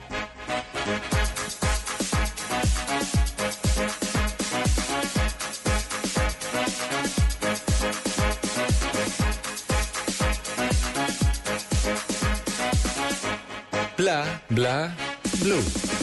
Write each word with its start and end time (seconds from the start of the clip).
Bla 13.98 14.42
Bla 14.50 14.96
Blue. 15.42 16.03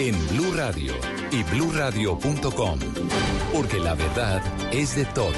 en 0.00 0.16
Blue 0.28 0.52
Radio 0.54 0.94
y 1.30 1.42
bluradio.com, 1.42 2.78
porque 3.52 3.78
la 3.78 3.94
verdad 3.94 4.42
es 4.72 4.96
de 4.96 5.04
todos. 5.04 5.34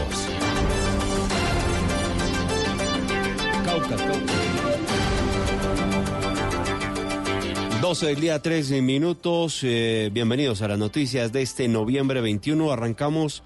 Cauca, 3.65 3.97
Cauca. 3.97 4.33
12 7.81 8.07
del 8.07 8.21
día, 8.21 8.41
13 8.41 8.83
minutos. 8.83 9.59
Eh, 9.65 10.11
bienvenidos 10.13 10.63
a 10.63 10.69
las 10.69 10.79
noticias 10.79 11.33
de 11.33 11.43
este 11.43 11.67
noviembre 11.67 12.21
21. 12.21 12.71
Arrancamos 12.71 13.43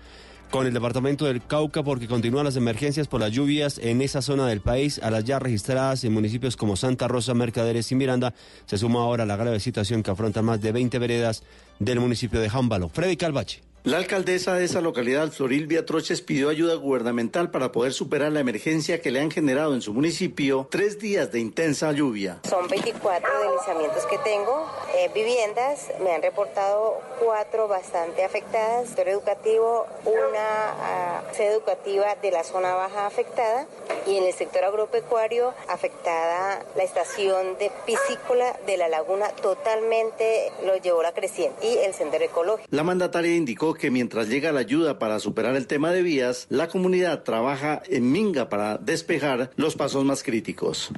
con 0.50 0.66
el 0.66 0.74
departamento 0.74 1.24
del 1.24 1.44
Cauca 1.44 1.82
porque 1.82 2.06
continúan 2.06 2.44
las 2.44 2.56
emergencias 2.56 3.08
por 3.08 3.20
las 3.20 3.32
lluvias 3.32 3.78
en 3.78 4.00
esa 4.00 4.22
zona 4.22 4.46
del 4.46 4.60
país. 4.60 5.00
A 5.02 5.10
las 5.10 5.24
ya 5.24 5.38
registradas 5.38 6.04
en 6.04 6.12
municipios 6.12 6.56
como 6.56 6.76
Santa 6.76 7.08
Rosa, 7.08 7.34
Mercaderes 7.34 7.90
y 7.92 7.94
Miranda 7.94 8.34
se 8.66 8.78
suma 8.78 9.00
ahora 9.00 9.26
la 9.26 9.36
grave 9.36 9.60
situación 9.60 10.02
que 10.02 10.10
afrontan 10.10 10.44
más 10.44 10.60
de 10.60 10.72
20 10.72 10.98
veredas 10.98 11.42
del 11.78 12.00
municipio 12.00 12.40
de 12.40 12.48
Jámbalo. 12.48 12.88
Freddy 12.88 13.16
Calvache. 13.16 13.62
La 13.86 13.98
alcaldesa 13.98 14.54
de 14.54 14.64
esa 14.64 14.80
localidad, 14.80 15.30
Florilvia 15.30 15.86
Troches, 15.86 16.20
pidió 16.20 16.48
ayuda 16.48 16.74
gubernamental 16.74 17.52
para 17.52 17.70
poder 17.70 17.92
superar 17.92 18.32
la 18.32 18.40
emergencia 18.40 19.00
que 19.00 19.12
le 19.12 19.20
han 19.20 19.30
generado 19.30 19.74
en 19.76 19.80
su 19.80 19.94
municipio 19.94 20.66
tres 20.68 20.98
días 20.98 21.30
de 21.30 21.38
intensa 21.38 21.92
lluvia. 21.92 22.40
Son 22.48 22.66
24 22.66 23.28
deslizamientos 23.42 24.04
que 24.06 24.18
tengo, 24.18 24.68
eh, 24.96 25.08
viviendas, 25.14 25.86
me 26.02 26.10
han 26.10 26.20
reportado 26.20 27.00
cuatro 27.22 27.68
bastante 27.68 28.24
afectadas, 28.24 28.88
sector 28.88 29.06
educativo, 29.06 29.86
una 30.04 31.22
uh, 31.30 31.36
sede 31.36 31.52
educativa 31.52 32.16
de 32.20 32.32
la 32.32 32.42
zona 32.42 32.74
baja 32.74 33.06
afectada 33.06 33.68
y 34.04 34.16
en 34.16 34.24
el 34.24 34.32
sector 34.32 34.64
agropecuario 34.64 35.54
afectada 35.68 36.60
la 36.76 36.82
estación 36.82 37.56
de 37.58 37.70
piscícola 37.86 38.58
de 38.66 38.78
la 38.78 38.88
laguna 38.88 39.28
totalmente 39.28 40.50
lo 40.64 40.76
llevó 40.76 41.04
la 41.04 41.12
creciente 41.12 41.64
y 41.64 41.78
el 41.78 41.94
sendero 41.94 42.24
ecológico. 42.24 42.68
La 42.70 42.82
mandataria 42.82 43.34
indicó 43.34 43.75
que 43.76 43.90
mientras 43.90 44.28
llega 44.28 44.52
la 44.52 44.60
ayuda 44.60 44.98
para 44.98 45.18
superar 45.20 45.56
el 45.56 45.66
tema 45.66 45.92
de 45.92 46.02
vías, 46.02 46.46
la 46.50 46.68
comunidad 46.68 47.22
trabaja 47.22 47.82
en 47.88 48.10
Minga 48.10 48.48
para 48.48 48.78
despejar 48.78 49.50
los 49.56 49.76
pasos 49.76 50.04
más 50.04 50.22
críticos. 50.22 50.90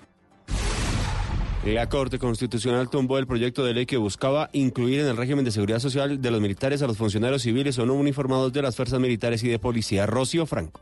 La 1.64 1.88
Corte 1.88 2.18
Constitucional 2.18 2.88
tumbó 2.88 3.18
el 3.18 3.26
proyecto 3.26 3.64
de 3.64 3.74
ley 3.74 3.84
que 3.84 3.96
buscaba 3.96 4.48
incluir 4.52 5.00
en 5.00 5.06
el 5.06 5.16
régimen 5.16 5.44
de 5.44 5.50
seguridad 5.50 5.80
social 5.80 6.22
de 6.22 6.30
los 6.30 6.40
militares 6.40 6.80
a 6.82 6.86
los 6.86 6.96
funcionarios 6.96 7.42
civiles 7.42 7.78
o 7.78 7.84
no 7.84 7.94
uniformados 7.94 8.52
de 8.52 8.62
las 8.62 8.76
fuerzas 8.76 9.00
militares 9.00 9.42
y 9.42 9.48
de 9.48 9.58
policía. 9.58 10.06
Rocío 10.06 10.46
Franco. 10.46 10.80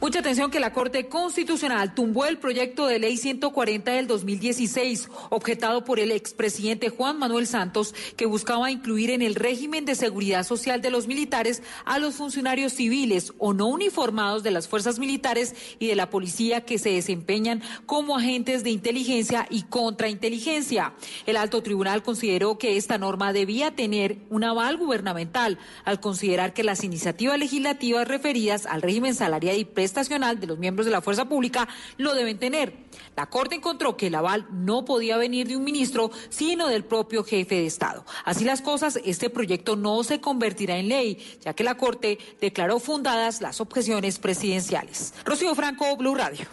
Mucha 0.00 0.20
atención 0.20 0.52
que 0.52 0.60
la 0.60 0.72
Corte 0.72 1.08
Constitucional 1.08 1.92
tumbó 1.92 2.26
el 2.26 2.38
proyecto 2.38 2.86
de 2.86 3.00
ley 3.00 3.16
140 3.16 3.90
del 3.90 4.06
2016, 4.06 5.08
objetado 5.28 5.84
por 5.84 5.98
el 5.98 6.12
expresidente 6.12 6.88
Juan 6.88 7.18
Manuel 7.18 7.48
Santos, 7.48 7.96
que 8.16 8.24
buscaba 8.24 8.70
incluir 8.70 9.10
en 9.10 9.22
el 9.22 9.34
régimen 9.34 9.84
de 9.84 9.96
seguridad 9.96 10.44
social 10.44 10.80
de 10.80 10.92
los 10.92 11.08
militares 11.08 11.64
a 11.84 11.98
los 11.98 12.14
funcionarios 12.14 12.74
civiles 12.74 13.32
o 13.38 13.54
no 13.54 13.66
uniformados 13.66 14.44
de 14.44 14.52
las 14.52 14.68
fuerzas 14.68 15.00
militares 15.00 15.56
y 15.80 15.88
de 15.88 15.96
la 15.96 16.10
policía 16.10 16.60
que 16.60 16.78
se 16.78 16.90
desempeñan 16.90 17.60
como 17.84 18.16
agentes 18.16 18.62
de 18.62 18.70
inteligencia 18.70 19.48
y 19.50 19.64
contrainteligencia. 19.64 20.94
El 21.26 21.36
alto 21.36 21.60
tribunal 21.64 22.04
consideró 22.04 22.56
que 22.56 22.76
esta 22.76 22.98
norma 22.98 23.32
debía 23.32 23.74
tener 23.74 24.18
un 24.30 24.44
aval 24.44 24.76
gubernamental 24.76 25.58
al 25.84 25.98
considerar 25.98 26.54
que 26.54 26.62
las 26.62 26.84
iniciativas 26.84 27.36
legislativas 27.36 28.06
referidas 28.06 28.64
al 28.64 28.80
régimen 28.80 29.16
salarial 29.16 29.58
y 29.58 29.64
estacional 29.88 30.38
de 30.38 30.46
los 30.46 30.58
miembros 30.58 30.86
de 30.86 30.92
la 30.92 31.02
fuerza 31.02 31.28
pública 31.28 31.68
lo 31.96 32.14
deben 32.14 32.38
tener. 32.38 32.72
La 33.16 33.26
Corte 33.26 33.56
encontró 33.56 33.96
que 33.96 34.06
el 34.06 34.14
aval 34.14 34.46
no 34.52 34.84
podía 34.84 35.16
venir 35.16 35.48
de 35.48 35.56
un 35.56 35.64
ministro, 35.64 36.10
sino 36.28 36.68
del 36.68 36.84
propio 36.84 37.24
jefe 37.24 37.56
de 37.56 37.66
Estado. 37.66 38.04
Así 38.24 38.44
las 38.44 38.62
cosas, 38.62 39.00
este 39.04 39.30
proyecto 39.30 39.74
no 39.74 40.04
se 40.04 40.20
convertirá 40.20 40.78
en 40.78 40.88
ley, 40.88 41.18
ya 41.40 41.54
que 41.54 41.64
la 41.64 41.76
Corte 41.76 42.18
declaró 42.40 42.78
fundadas 42.78 43.40
las 43.40 43.60
objeciones 43.60 44.18
presidenciales. 44.18 45.14
Rocío 45.24 45.54
Franco, 45.54 45.96
Blue 45.96 46.14
Radio. 46.14 46.46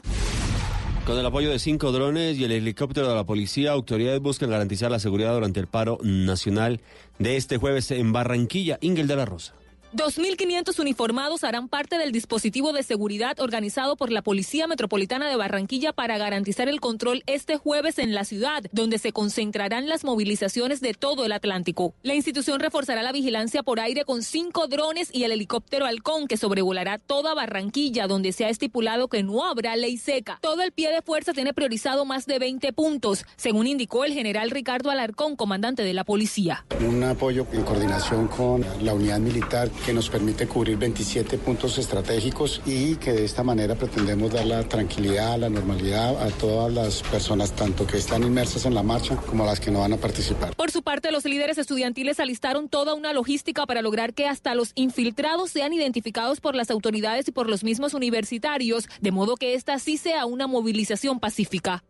Con 1.05 1.19
el 1.19 1.25
apoyo 1.25 1.51
de 1.51 1.59
cinco 1.59 1.91
drones 1.91 2.35
y 2.35 2.45
el 2.45 2.51
helicóptero 2.51 3.07
de 3.07 3.13
la 3.13 3.25
policía, 3.25 3.71
autoridades 3.71 4.19
buscan 4.21 4.49
garantizar 4.49 4.89
la 4.89 4.97
seguridad 4.97 5.35
durante 5.35 5.59
el 5.59 5.67
paro 5.67 5.99
nacional 6.01 6.81
de 7.19 7.38
este 7.38 7.57
jueves 7.57 7.91
en 7.91 8.11
Barranquilla. 8.11 8.79
Ingel 8.81 9.05
de 9.05 9.15
la 9.15 9.25
Rosa. 9.25 9.53
2.500 9.93 10.79
uniformados 10.79 11.43
harán 11.43 11.69
parte 11.69 11.97
del 11.97 12.11
dispositivo 12.11 12.73
de 12.73 12.83
seguridad 12.83 13.39
organizado 13.39 13.95
por 13.95 14.11
la 14.11 14.21
Policía 14.21 14.67
Metropolitana 14.67 15.29
de 15.29 15.35
Barranquilla 15.35 15.93
para 15.93 16.17
garantizar 16.17 16.67
el 16.67 16.81
control 16.81 17.23
este 17.27 17.57
jueves 17.57 17.99
en 17.99 18.13
la 18.13 18.25
ciudad, 18.25 18.63
donde 18.71 18.97
se 18.97 19.13
concentrarán 19.13 19.87
las 19.87 20.03
movilizaciones 20.03 20.81
de 20.81 20.93
todo 20.93 21.25
el 21.25 21.31
Atlántico. 21.31 21.93
La 22.03 22.13
institución 22.13 22.59
reforzará 22.59 23.03
la 23.03 23.11
vigilancia 23.11 23.63
por 23.63 23.79
aire 23.79 24.03
con 24.03 24.21
cinco 24.23 24.67
drones 24.67 25.09
y 25.13 25.23
el 25.23 25.31
helicóptero 25.31 25.85
Halcón 25.85 26.27
que 26.27 26.38
sobrevolará 26.38 26.97
toda 26.97 27.33
Barranquilla, 27.33 28.07
donde 28.07 28.33
se 28.33 28.45
ha 28.45 28.49
estipulado 28.49 29.07
que 29.07 29.23
no 29.23 29.45
habrá 29.45 29.75
ley 29.75 29.97
seca. 29.97 30.39
Todo 30.41 30.61
el 30.61 30.73
pie 30.73 30.91
de 30.91 31.01
fuerza 31.01 31.31
tiene 31.31 31.53
priorizado 31.53 32.05
más 32.05 32.25
de 32.25 32.39
20 32.39 32.73
puntos, 32.73 33.25
según 33.38 33.67
indicó 33.67 34.03
el 34.03 34.13
general 34.13 34.51
Ricardo 34.51 34.91
Alarcón, 34.91 35.35
comandante 35.35 35.83
de 35.83 35.93
la 35.93 36.03
policía. 36.03 36.65
Un 36.85 37.03
apoyo 37.03 37.47
en 37.53 37.63
coordinación 37.63 38.27
con 38.27 38.65
la 38.81 38.93
unidad 38.93 39.19
militar 39.19 39.69
que 39.85 39.93
nos 39.93 40.09
permite 40.09 40.47
cubrir 40.47 40.77
27 40.77 41.37
puntos 41.37 41.77
estratégicos 41.77 42.61
y 42.65 42.95
que 42.95 43.13
de 43.13 43.23
esta 43.23 43.43
manera 43.43 43.75
pretendemos 43.75 44.33
dar 44.33 44.45
la 44.45 44.63
tranquilidad, 44.67 45.37
la 45.37 45.49
normalidad 45.49 46.21
a 46.23 46.29
todas 46.31 46.73
las 46.73 47.03
personas, 47.03 47.55
tanto 47.55 47.85
que 47.85 47.97
están 47.97 48.23
inmersas 48.23 48.65
en 48.65 48.73
la 48.73 48.81
marcha 48.81 49.15
como 49.15 49.43
a 49.43 49.45
las 49.45 49.59
que 49.59 49.69
no 49.69 49.81
van 49.81 49.93
a 49.93 49.97
participar. 49.97 50.55
Por 50.55 50.71
su 50.71 50.81
parte, 50.81 51.11
los 51.11 51.25
líderes 51.25 51.59
estudiantiles 51.59 52.19
alistaron 52.19 52.67
toda 52.67 52.95
una 52.95 53.13
logística 53.13 53.67
para 53.67 53.83
lograr 53.83 54.15
que 54.15 54.27
hasta 54.27 54.55
los 54.55 54.71
infiltrados 54.73 55.51
sean 55.51 55.71
identificados 55.71 56.41
por 56.41 56.55
las 56.55 56.71
autoridades 56.71 57.27
y 57.27 57.31
por 57.31 57.47
los 57.47 57.63
mismos 57.63 57.93
universitarios, 57.93 58.89
de 59.01 59.11
modo 59.11 59.35
que 59.35 59.53
esta 59.53 59.77
sí 59.77 59.97
sea 59.97 60.25
una 60.25 60.47
movilización 60.47 61.19
pacífica. 61.19 61.83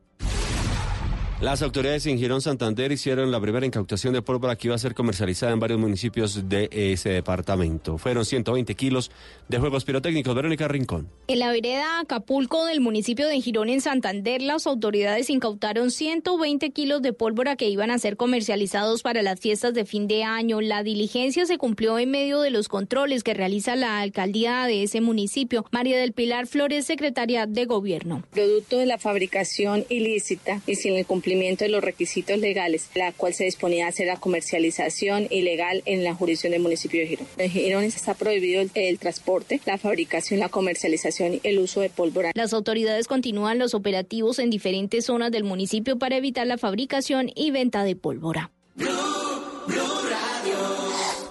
Las 1.42 1.62
autoridades 1.62 2.06
en 2.06 2.18
Girón 2.18 2.42
Santander 2.42 2.94
hicieron 2.94 3.30
la 3.30 3.42
primera 3.42 3.66
incautación 3.66 4.14
de 4.14 4.22
pólvora 4.22 4.56
que 4.56 4.70
iba 4.70 4.76
a 4.76 4.80
ser 4.80 4.96
comercializada 4.96 5.52
en 5.52 5.60
varios 5.60 5.78
municipios 5.78 6.48
de 6.48 6.70
ese 6.72 7.10
departamento. 7.10 7.98
Fueron 7.98 8.24
120 8.24 8.74
kilos 8.76 9.12
de 9.50 9.60
juegos 9.60 9.84
pirotécnicos. 9.84 10.34
Verónica 10.34 10.70
Rincón. 10.70 11.10
En 11.28 11.40
la 11.40 11.52
vereda 11.52 12.00
Acapulco 12.00 12.66
del 12.66 12.80
municipio 12.80 13.28
de 13.28 13.42
Girón 13.42 13.68
en 13.68 13.82
Santander, 13.82 14.42
las 14.42 14.66
autoridades 14.66 15.30
incautaron 15.30 15.92
120 15.92 16.72
kilos 16.72 17.02
de 17.02 17.12
pólvora 17.12 17.58
que 17.58 17.68
iban 17.68 17.92
a 17.92 18.00
ser 18.00 18.16
comercializados 18.16 19.04
para 19.04 19.22
las 19.22 19.42
fiestas 19.42 19.74
de 19.74 19.84
fin 19.84 20.08
de 20.08 20.24
año. 20.24 20.62
La 20.62 20.84
diligencia 20.84 21.46
se 21.46 21.58
cumplió 21.58 22.00
en 22.00 22.12
medio 22.12 22.40
de 22.40 22.50
los 22.50 22.70
controles 22.70 23.24
que 23.24 23.34
realiza 23.34 23.76
la 23.76 24.00
alcaldía 24.00 24.64
de 24.68 24.84
ese 24.84 25.02
municipio. 25.02 25.66
María 25.72 25.98
del 25.98 26.14
Pilar 26.14 26.48
Flores, 26.48 26.86
secretaria 26.86 27.46
de 27.46 27.66
Gobierno. 27.66 28.24
Producto 28.32 28.78
de 28.78 28.86
la 28.86 28.98
fabricación 28.98 29.84
ilícita 29.90 30.62
y 30.66 30.76
sin 30.76 30.96
el 30.96 31.06
cumplimiento 31.06 31.25
de 31.26 31.70
los 31.70 31.84
requisitos 31.84 32.38
legales, 32.38 32.90
la 32.94 33.12
cual 33.12 33.34
se 33.34 33.46
disponía 33.46 33.88
a 33.88 33.90
hacer 33.90 34.06
la 34.06 34.18
comercialización 34.18 35.28
ilegal 35.32 35.82
en 35.86 36.04
la 36.04 36.14
jurisdicción 36.14 36.52
del 36.52 36.62
municipio 36.62 37.02
de 37.02 37.08
Girón. 37.08 37.28
En 37.38 37.50
Girón 37.50 37.84
está 37.84 38.14
prohibido 38.14 38.64
el, 38.74 39.00
transporte, 39.00 39.60
la 39.66 39.78
fabricación, 39.78 40.40
la 40.40 40.50
comercialización 40.50 41.36
y 41.36 41.42
el 41.44 41.60
uso 41.60 41.82
de 41.82 41.90
pólvora. 41.90 42.32
Las 42.36 42.54
autoridades 42.54 43.08
continúan 43.08 43.58
los 43.58 43.74
operativos 43.74 44.38
en 44.38 44.52
diferentes 44.52 45.06
zonas 45.06 45.32
del 45.32 45.44
municipio 45.44 45.98
para 45.98 46.16
evitar 46.16 46.46
la 46.46 46.58
fabricación 46.58 47.32
y 47.34 47.50
venta 47.52 47.84
de 47.84 47.96
pólvora. 47.96 48.52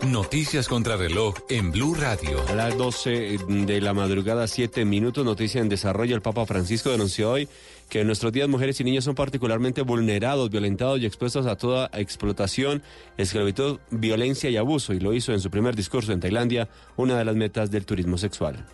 Noticias 0.06 0.68
contra 0.68 0.96
reloj 0.96 1.34
en 1.48 1.72
Blue 1.72 1.94
Radio. 1.94 2.40
A 2.48 2.54
las 2.54 2.76
12 2.76 3.38
de 3.48 3.80
la 3.80 3.94
madrugada, 3.94 4.46
7 4.46 4.84
minutos, 4.84 5.24
noticia 5.24 5.60
en 5.60 5.68
desarrollo. 5.68 6.14
El 6.14 6.22
Papa 6.22 6.44
Francisco 6.46 6.90
denunció 6.90 7.30
hoy 7.30 7.48
que 7.88 8.00
en 8.00 8.06
nuestros 8.06 8.32
días 8.32 8.48
mujeres 8.48 8.80
y 8.80 8.84
niños 8.84 9.04
son 9.04 9.14
particularmente 9.14 9.82
vulnerados, 9.82 10.50
violentados 10.50 11.00
y 11.00 11.06
expuestos 11.06 11.46
a 11.46 11.56
toda 11.56 11.90
explotación, 11.94 12.82
esclavitud, 13.16 13.78
violencia 13.90 14.50
y 14.50 14.56
abuso, 14.56 14.92
y 14.92 15.00
lo 15.00 15.12
hizo 15.12 15.32
en 15.32 15.40
su 15.40 15.50
primer 15.50 15.76
discurso 15.76 16.12
en 16.12 16.20
Tailandia, 16.20 16.68
una 16.96 17.16
de 17.18 17.24
las 17.24 17.36
metas 17.36 17.70
del 17.70 17.86
turismo 17.86 18.18
sexual. 18.18 18.64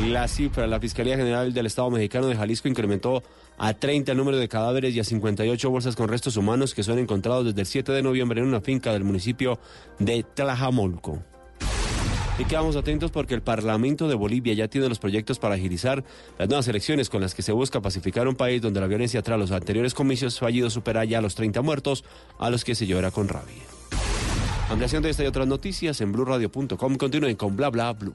La 0.00 0.26
cifra, 0.26 0.66
la 0.66 0.80
Fiscalía 0.80 1.16
General 1.16 1.52
del 1.54 1.66
Estado 1.66 1.88
Mexicano 1.88 2.26
de 2.26 2.34
Jalisco 2.34 2.68
incrementó 2.68 3.22
a 3.56 3.74
30 3.74 4.10
el 4.10 4.18
número 4.18 4.38
de 4.38 4.48
cadáveres 4.48 4.94
y 4.94 5.00
a 5.00 5.04
58 5.04 5.70
bolsas 5.70 5.94
con 5.94 6.08
restos 6.08 6.36
humanos 6.36 6.74
que 6.74 6.82
son 6.82 6.98
encontrados 6.98 7.44
desde 7.44 7.60
el 7.60 7.66
7 7.66 7.92
de 7.92 8.02
noviembre 8.02 8.40
en 8.40 8.48
una 8.48 8.60
finca 8.60 8.92
del 8.92 9.04
municipio 9.04 9.60
de 10.00 10.24
Tlajamolco. 10.24 11.22
Y 12.36 12.44
quedamos 12.46 12.74
atentos 12.74 13.12
porque 13.12 13.34
el 13.34 13.42
Parlamento 13.42 14.08
de 14.08 14.16
Bolivia 14.16 14.54
ya 14.54 14.66
tiene 14.66 14.88
los 14.88 14.98
proyectos 14.98 15.38
para 15.38 15.54
agilizar 15.54 16.02
las 16.36 16.48
nuevas 16.48 16.66
elecciones 16.66 17.08
con 17.08 17.20
las 17.20 17.32
que 17.32 17.42
se 17.42 17.52
busca 17.52 17.80
pacificar 17.80 18.26
un 18.26 18.34
país 18.34 18.60
donde 18.60 18.80
la 18.80 18.88
violencia 18.88 19.22
tras 19.22 19.38
los 19.38 19.52
anteriores 19.52 19.94
comicios 19.94 20.40
fallidos 20.40 20.72
supera 20.72 21.04
ya 21.04 21.20
los 21.20 21.36
30 21.36 21.62
muertos, 21.62 22.04
a 22.40 22.50
los 22.50 22.64
que 22.64 22.74
se 22.74 22.88
llora 22.88 23.12
con 23.12 23.28
rabia. 23.28 23.62
Ampliación 24.68 25.04
de 25.04 25.10
esta 25.10 25.22
y 25.22 25.26
otras 25.26 25.46
noticias 25.46 26.00
en 26.00 26.10
blurradio.com. 26.10 26.96
Continúen 26.96 27.36
con 27.36 27.54
bla 27.54 27.70
bla 27.70 27.92
blue. 27.92 28.14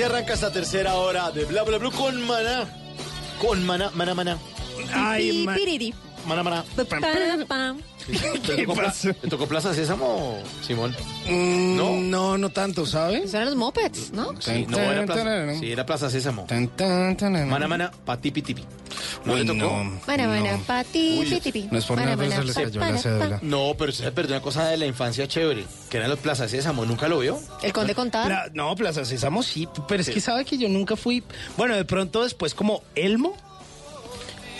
Así 0.00 0.02
arranca 0.12 0.32
esta 0.34 0.50
tercera 0.50 0.94
hora 0.94 1.30
de 1.30 1.44
Bla 1.44 1.62
Bla 1.62 1.76
Blue 1.78 1.90
con 1.92 2.26
Maná. 2.26 2.64
Con 3.38 3.64
Maná, 3.66 3.90
Maná, 3.94 4.14
Maná. 4.14 4.38
Pi- 5.18 5.46
piriri. 5.54 5.94
Maná, 6.26 6.42
Maná. 6.42 6.64
¿Te 6.74 6.84
tocó, 8.56 8.74
pla- 8.74 8.92
¿Te 9.20 9.28
tocó 9.28 9.46
Plaza 9.46 9.74
Sésamo, 9.74 10.38
Simón? 10.66 10.96
no, 11.28 12.00
no, 12.00 12.38
no 12.38 12.48
tanto, 12.50 12.86
¿sabes? 12.86 13.30
Son 13.30 13.44
los 13.44 13.54
mopeds, 13.56 14.12
¿no? 14.12 14.34
Sí, 14.40 14.66
no, 14.68 14.78
era 14.78 15.04
Plaza, 15.04 15.54
sí, 15.58 15.70
era 15.72 15.86
Plaza 15.86 16.10
Sésamo. 16.10 16.46
Maná, 17.46 17.68
Maná, 17.68 17.90
patipi, 17.90 18.40
tipi. 18.42 18.64
¿No 19.24 19.34
le 19.34 19.42
Uy, 19.42 19.46
tocó? 19.46 19.58
no. 19.58 20.00
Bueno, 20.06 20.28
bueno, 20.28 20.62
pati, 20.66 21.20
no 21.70 21.78
es 21.78 21.84
por 21.84 21.98
nada, 21.98 22.16
pero 22.16 22.30
se 22.32 22.44
les 22.44 22.54
cayó 22.54 22.80
la 22.80 22.98
cédula. 22.98 23.38
No, 23.42 23.74
pero 23.78 23.90
usted 23.90 24.04
se 24.04 24.12
perdió 24.12 24.34
una 24.36 24.42
cosa 24.42 24.66
de 24.68 24.76
la 24.78 24.86
infancia 24.86 25.28
chévere, 25.28 25.64
que 25.90 25.98
eran 25.98 26.08
los 26.10 26.18
Plaza 26.18 26.48
Sésamo. 26.48 26.84
¿Nunca 26.86 27.06
lo 27.08 27.18
vio? 27.18 27.38
El 27.62 27.72
conde 27.72 27.94
contar. 27.94 28.26
Pla- 28.26 28.50
no, 28.54 28.74
Plaza 28.76 29.04
Sésamo 29.04 29.42
sí, 29.42 29.68
pero 29.86 30.00
es 30.00 30.08
que 30.10 30.20
sabe 30.20 30.44
que 30.44 30.56
yo 30.56 30.68
nunca 30.68 30.96
fui. 30.96 31.22
Bueno, 31.56 31.76
de 31.76 31.84
pronto 31.84 32.22
después 32.22 32.54
como 32.54 32.82
Elmo. 32.94 33.36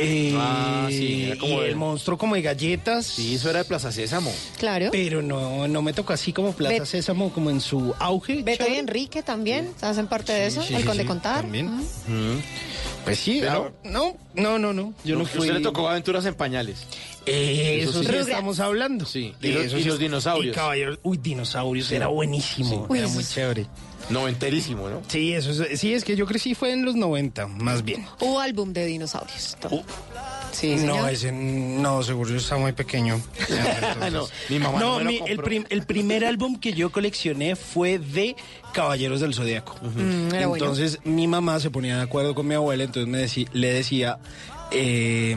Eh, 0.00 0.34
Ah, 0.36 0.86
sí, 0.90 1.24
era 1.24 1.36
como 1.38 1.62
y 1.62 1.66
el 1.66 1.76
monstruo 1.76 2.16
como 2.18 2.34
de 2.34 2.42
galletas. 2.42 3.06
Sí, 3.06 3.34
eso 3.34 3.50
era 3.50 3.60
de 3.60 3.64
Plaza 3.66 3.92
Sésamo. 3.92 4.32
Claro. 4.58 4.88
Pero 4.92 5.22
no, 5.22 5.68
no 5.68 5.82
me 5.82 5.92
tocó 5.92 6.12
así 6.12 6.32
como 6.32 6.52
Plaza 6.52 6.74
Bet- 6.74 6.84
Sésamo, 6.86 7.32
como 7.32 7.50
en 7.50 7.60
su 7.60 7.94
auge. 7.98 8.42
Beto 8.42 8.64
y. 8.68 8.74
Enrique 8.76 9.22
también 9.22 9.70
hacen 9.80 10.06
parte 10.06 10.32
de 10.32 10.46
eso. 10.46 10.62
sí, 10.62 10.74
el 10.74 10.80
sí, 10.80 10.86
conde 10.86 11.02
sí, 11.02 11.08
contar. 11.08 11.42
también. 11.42 11.70
Pues 13.04 13.18
sí, 13.18 13.38
Pero- 13.40 13.72
ah, 13.74 13.88
no, 13.88 14.16
no, 14.34 14.58
no, 14.58 14.72
no. 14.72 14.94
Yo 15.04 15.16
no 15.16 15.24
¿A 15.24 15.26
fui. 15.26 15.40
usted 15.40 15.54
le 15.54 15.60
tocó 15.60 15.88
aventuras 15.88 16.24
en 16.26 16.34
pañales. 16.34 16.86
Eh, 17.26 17.80
eso, 17.82 18.02
sí, 18.02 18.08
sí. 18.08 18.16
estamos 18.16 18.60
hablando. 18.60 19.04
Sí. 19.06 19.34
De 19.40 19.48
Y 19.48 19.52
los- 19.52 19.64
eso 19.66 19.78
y 19.78 19.82
sí. 19.82 19.88
los 19.88 19.98
dinosaurios. 19.98 20.54
Y 20.54 20.56
caballeros. 20.58 20.98
Uy, 21.02 21.16
dinosaurios, 21.18 21.86
Sí. 21.88 21.94
era 21.94 22.08
buenísimo. 22.08 22.86
Uy, 22.88 22.98
era 22.98 23.08
muy 23.08 23.22
sí. 23.24 23.34
chévere. 23.34 23.66
Noventerísimo, 24.10 24.88
¿no? 24.88 25.02
Sí, 25.08 25.32
eso 25.32 25.50
es, 25.64 25.78
sí, 25.80 25.94
es 25.94 26.04
que 26.04 26.16
yo 26.16 26.26
crecí 26.26 26.54
fue 26.54 26.72
en 26.72 26.84
los 26.84 26.94
90, 26.96 27.46
más 27.46 27.84
bien. 27.84 28.06
Hubo 28.20 28.40
álbum 28.40 28.72
de 28.72 28.86
dinosaurios. 28.86 29.56
Uh. 29.70 29.80
Sí, 30.52 30.74
no, 30.76 31.06
ese 31.06 31.30
no, 31.32 32.02
seguro 32.02 32.30
yo 32.30 32.36
estaba 32.36 32.60
muy 32.60 32.72
pequeño. 32.72 33.20
no, 34.12 34.26
mi 34.48 34.58
mamá 34.58 34.80
no, 34.80 34.98
No, 34.98 34.98
me 34.98 35.04
lo 35.04 35.10
mi- 35.10 35.16
el, 35.16 35.20
compró. 35.36 35.44
prim- 35.44 35.64
el 35.70 35.82
primer 35.86 36.24
álbum 36.24 36.58
que 36.58 36.72
yo 36.72 36.90
coleccioné 36.90 37.54
fue 37.54 37.98
de 38.00 38.34
Caballeros 38.72 39.20
del 39.20 39.32
Zodíaco. 39.32 39.76
Mm, 39.80 40.34
era 40.34 40.46
bueno. 40.48 40.64
Entonces 40.64 40.98
mi 41.04 41.28
mamá 41.28 41.60
se 41.60 41.70
ponía 41.70 41.96
de 41.96 42.02
acuerdo 42.02 42.34
con 42.34 42.48
mi 42.48 42.54
abuela, 42.56 42.82
entonces 42.84 43.08
me 43.08 43.26
le 43.60 43.72
decía, 43.72 44.18
eh, 44.72 45.36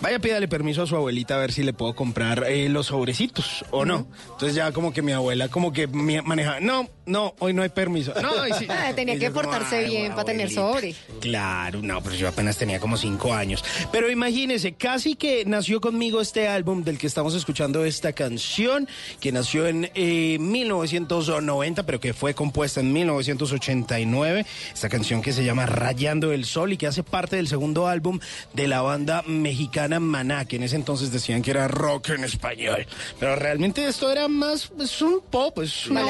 vaya 0.00 0.18
pídale 0.18 0.48
permiso 0.48 0.82
a 0.82 0.86
su 0.86 0.96
abuelita 0.96 1.36
a 1.36 1.38
ver 1.38 1.52
si 1.52 1.62
le 1.62 1.72
puedo 1.72 1.94
comprar 1.94 2.44
eh, 2.48 2.68
los 2.68 2.86
sobrecitos 2.86 3.64
o 3.70 3.84
no. 3.84 4.06
Entonces 4.32 4.54
ya 4.54 4.72
como 4.72 4.92
que 4.92 5.02
mi 5.02 5.12
abuela 5.12 5.48
como 5.48 5.72
que 5.72 5.86
me 5.86 6.20
manejaba, 6.22 6.58
no, 6.60 6.88
no, 7.08 7.34
hoy 7.40 7.52
no 7.54 7.62
hay 7.62 7.68
permiso. 7.70 8.12
No, 8.22 8.46
y 8.46 8.52
sí. 8.52 8.66
Ah, 8.78 8.92
tenía 8.94 9.14
Y 9.14 9.18
que 9.18 9.30
como, 9.30 9.42
portarse 9.42 9.78
"Ay, 9.78 9.90
bien 9.90 10.12
para 10.12 10.24
tener 10.26 10.46
abuelita". 10.56 10.94
sobre. 11.04 11.18
Claro, 11.20 11.80
no, 11.82 12.00
pero 12.02 12.14
yo 12.14 12.28
apenas 12.28 12.56
tenía 12.56 12.78
como 12.78 12.96
cinco 12.96 13.34
años. 13.34 13.64
Pero 13.90 14.10
imagínese, 14.10 14.74
casi 14.74 15.16
que 15.16 15.44
nació 15.44 15.80
conmigo 15.80 16.20
este 16.20 16.46
álbum 16.48 16.84
del 16.84 16.98
que 16.98 17.06
estamos 17.06 17.34
escuchando 17.34 17.84
esta 17.84 18.12
canción, 18.12 18.88
que 19.20 19.32
nació 19.32 19.66
en 19.66 19.90
eh, 19.94 20.38
1990, 20.38 21.82
pero 21.84 21.98
que 22.00 22.12
fue 22.14 22.34
compuesta 22.34 22.80
en 22.80 22.92
1989. 22.92 24.46
Esta 24.72 24.88
canción 24.88 25.22
que 25.22 25.32
se 25.32 25.44
llama 25.44 25.66
Rayando 25.66 26.32
el 26.32 26.44
Sol 26.44 26.72
y 26.72 26.76
que 26.76 26.86
hace 26.86 27.02
parte 27.02 27.36
del 27.36 27.48
segundo 27.48 27.86
álbum 27.88 28.20
de 28.54 28.68
la 28.68 28.82
banda 28.82 29.22
mexicana 29.26 30.00
Maná, 30.00 30.44
que 30.44 30.56
en 30.56 30.62
ese 30.64 30.76
entonces 30.76 31.10
decían 31.10 31.42
que 31.42 31.50
era 31.50 31.68
rock 31.68 32.10
en 32.10 32.24
español. 32.24 32.86
Pero 33.18 33.36
realmente 33.36 33.86
esto 33.86 34.10
era 34.12 34.28
más, 34.28 34.70
es 34.80 35.02
un 35.02 35.20
pop, 35.20 35.58
es 35.60 35.86
una 35.86 36.02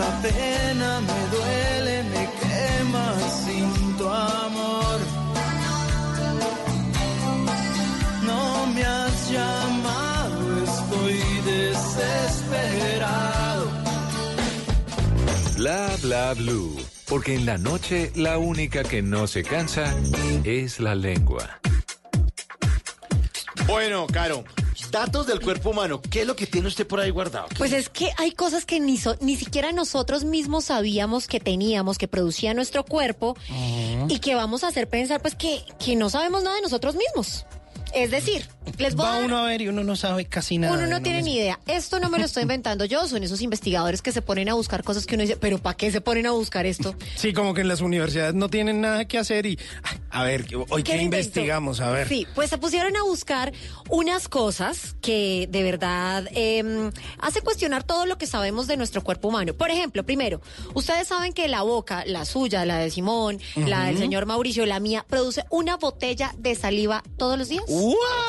Esta 0.00 0.22
pena 0.22 1.00
me 1.02 1.20
duele, 1.36 2.02
me 2.04 2.24
quema 2.40 3.06
sin 3.44 3.96
tu 3.98 4.08
amor. 4.08 4.98
No 8.24 8.66
me 8.68 8.82
has 8.82 9.30
llamado, 9.30 10.64
estoy 10.64 11.20
desesperado. 11.44 12.60
Bla 15.58 15.90
bla 16.02 16.32
blue. 16.32 16.78
Porque 17.06 17.34
en 17.34 17.44
la 17.44 17.58
noche 17.58 18.10
la 18.14 18.38
única 18.38 18.82
que 18.82 19.02
no 19.02 19.26
se 19.26 19.42
cansa 19.42 19.94
es 20.44 20.80
la 20.80 20.94
lengua. 20.94 21.60
Bueno, 23.66 24.06
Caro, 24.06 24.44
datos 24.90 25.26
del 25.26 25.40
cuerpo 25.40 25.70
humano. 25.70 26.00
¿Qué 26.10 26.22
es 26.22 26.26
lo 26.26 26.36
que 26.36 26.46
tiene 26.46 26.68
usted 26.68 26.86
por 26.86 27.00
ahí 27.00 27.10
guardado? 27.10 27.46
Pues 27.58 27.72
es 27.72 27.88
que 27.88 28.10
hay 28.18 28.32
cosas 28.32 28.64
que 28.64 28.80
ni, 28.80 28.96
so- 28.98 29.16
ni 29.20 29.36
siquiera 29.36 29.72
nosotros 29.72 30.24
mismos 30.24 30.64
sabíamos 30.66 31.26
que 31.26 31.40
teníamos, 31.40 31.98
que 31.98 32.08
producía 32.08 32.54
nuestro 32.54 32.84
cuerpo 32.84 33.36
y 34.08 34.18
que 34.18 34.34
vamos 34.34 34.64
a 34.64 34.68
hacer 34.68 34.88
pensar 34.88 35.20
pues 35.22 35.34
que, 35.34 35.64
que 35.84 35.96
no 35.96 36.10
sabemos 36.10 36.42
nada 36.42 36.56
de 36.56 36.62
nosotros 36.62 36.94
mismos. 36.96 37.44
Es 37.94 38.10
decir, 38.10 38.46
les 38.78 38.94
voy 38.94 39.06
a 39.06 39.08
Va 39.08 39.14
dar- 39.16 39.24
uno 39.24 39.38
a 39.38 39.44
ver 39.46 39.62
y 39.62 39.68
uno 39.68 39.82
no 39.84 39.96
sabe 39.96 40.24
casi 40.26 40.58
nada. 40.58 40.74
Uno 40.76 40.86
no 40.86 41.02
tiene 41.02 41.22
ni 41.22 41.36
idea. 41.36 41.58
Esto 41.66 41.98
no 42.00 42.08
me 42.10 42.18
lo 42.18 42.24
estoy 42.24 42.42
inventando 42.42 42.84
yo, 42.84 43.06
son 43.08 43.22
esos 43.22 43.40
investigadores 43.42 44.00
que 44.02 44.12
se 44.12 44.22
ponen 44.22 44.48
a 44.48 44.54
buscar 44.54 44.84
cosas 44.84 45.06
que 45.06 45.14
uno 45.16 45.22
dice, 45.22 45.36
pero 45.36 45.58
¿para 45.58 45.76
qué 45.76 45.90
se 45.90 46.00
ponen 46.00 46.26
a 46.26 46.30
buscar 46.32 46.66
esto? 46.66 46.94
Sí, 47.16 47.32
como 47.32 47.52
que 47.54 47.62
en 47.62 47.68
las 47.68 47.80
universidades 47.80 48.34
no 48.34 48.48
tienen 48.48 48.80
nada 48.80 49.06
que 49.06 49.18
hacer 49.18 49.46
y. 49.46 49.58
A 50.10 50.24
ver, 50.24 50.46
hoy 50.70 50.82
qué, 50.82 51.02
investigamos, 51.02 51.80
a 51.80 51.90
ver. 51.90 52.08
Sí, 52.08 52.26
pues 52.34 52.50
se 52.50 52.58
pusieron 52.58 52.96
a 52.96 53.02
buscar 53.02 53.52
unas 53.88 54.28
cosas 54.28 54.96
que 55.00 55.48
de 55.50 55.62
verdad 55.62 56.28
eh, 56.32 56.90
hace 57.18 57.40
cuestionar 57.42 57.84
todo 57.84 58.06
lo 58.06 58.18
que 58.18 58.26
sabemos 58.26 58.66
de 58.66 58.76
nuestro 58.76 59.02
cuerpo 59.02 59.28
humano. 59.28 59.54
Por 59.54 59.70
ejemplo, 59.70 60.04
primero, 60.04 60.40
ustedes 60.74 61.08
saben 61.08 61.32
que 61.32 61.48
la 61.48 61.62
boca, 61.62 62.04
la 62.06 62.24
suya, 62.24 62.64
la 62.64 62.78
de 62.78 62.90
Simón, 62.90 63.38
la 63.56 63.84
del 63.86 63.98
señor 63.98 64.26
Mauricio, 64.26 64.66
la 64.66 64.80
mía, 64.80 65.04
produce 65.08 65.44
una 65.50 65.76
botella 65.76 66.34
de 66.38 66.54
saliva 66.54 67.02
todos 67.16 67.38
los 67.38 67.48
días. 67.48 67.64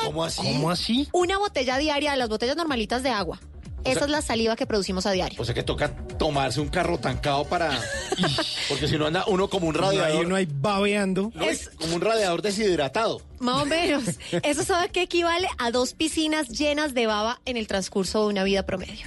¿Cómo 0.04 0.24
así? 0.24 0.42
¿Cómo 0.42 0.70
así? 0.70 1.08
Una 1.12 1.38
botella 1.38 1.78
diaria 1.78 2.12
de 2.12 2.16
las 2.16 2.28
botellas 2.28 2.56
normalitas 2.56 3.02
de 3.02 3.10
agua. 3.10 3.40
Esa 3.84 4.04
es 4.04 4.10
la 4.10 4.22
saliva 4.22 4.54
que 4.54 4.64
producimos 4.66 5.06
a 5.06 5.10
diario. 5.10 5.40
O 5.40 5.44
sea 5.44 5.54
que 5.54 5.62
toca 5.64 5.94
tomarse 6.18 6.60
un 6.60 6.68
carro 6.68 6.98
tancado 6.98 7.44
para... 7.44 7.70
Porque 8.68 8.86
si 8.86 8.96
no 8.96 9.06
anda 9.06 9.24
uno 9.26 9.48
como 9.48 9.66
un 9.66 9.76
Uno 9.76 9.88
ahí, 9.88 9.98
radiador... 9.98 10.26
uno 10.26 10.36
ahí 10.36 10.46
babeando. 10.48 11.32
No, 11.34 11.46
como 11.80 11.96
un 11.96 12.00
radiador 12.00 12.42
deshidratado. 12.42 13.20
Más 13.42 13.62
o 13.62 13.66
menos. 13.66 14.04
Eso 14.42 14.62
sabe 14.64 14.88
que 14.90 15.02
equivale 15.02 15.48
a 15.58 15.70
dos 15.70 15.94
piscinas 15.94 16.48
llenas 16.48 16.94
de 16.94 17.06
baba 17.06 17.40
en 17.44 17.56
el 17.56 17.66
transcurso 17.66 18.22
de 18.22 18.26
una 18.28 18.44
vida 18.44 18.64
promedio. 18.64 19.06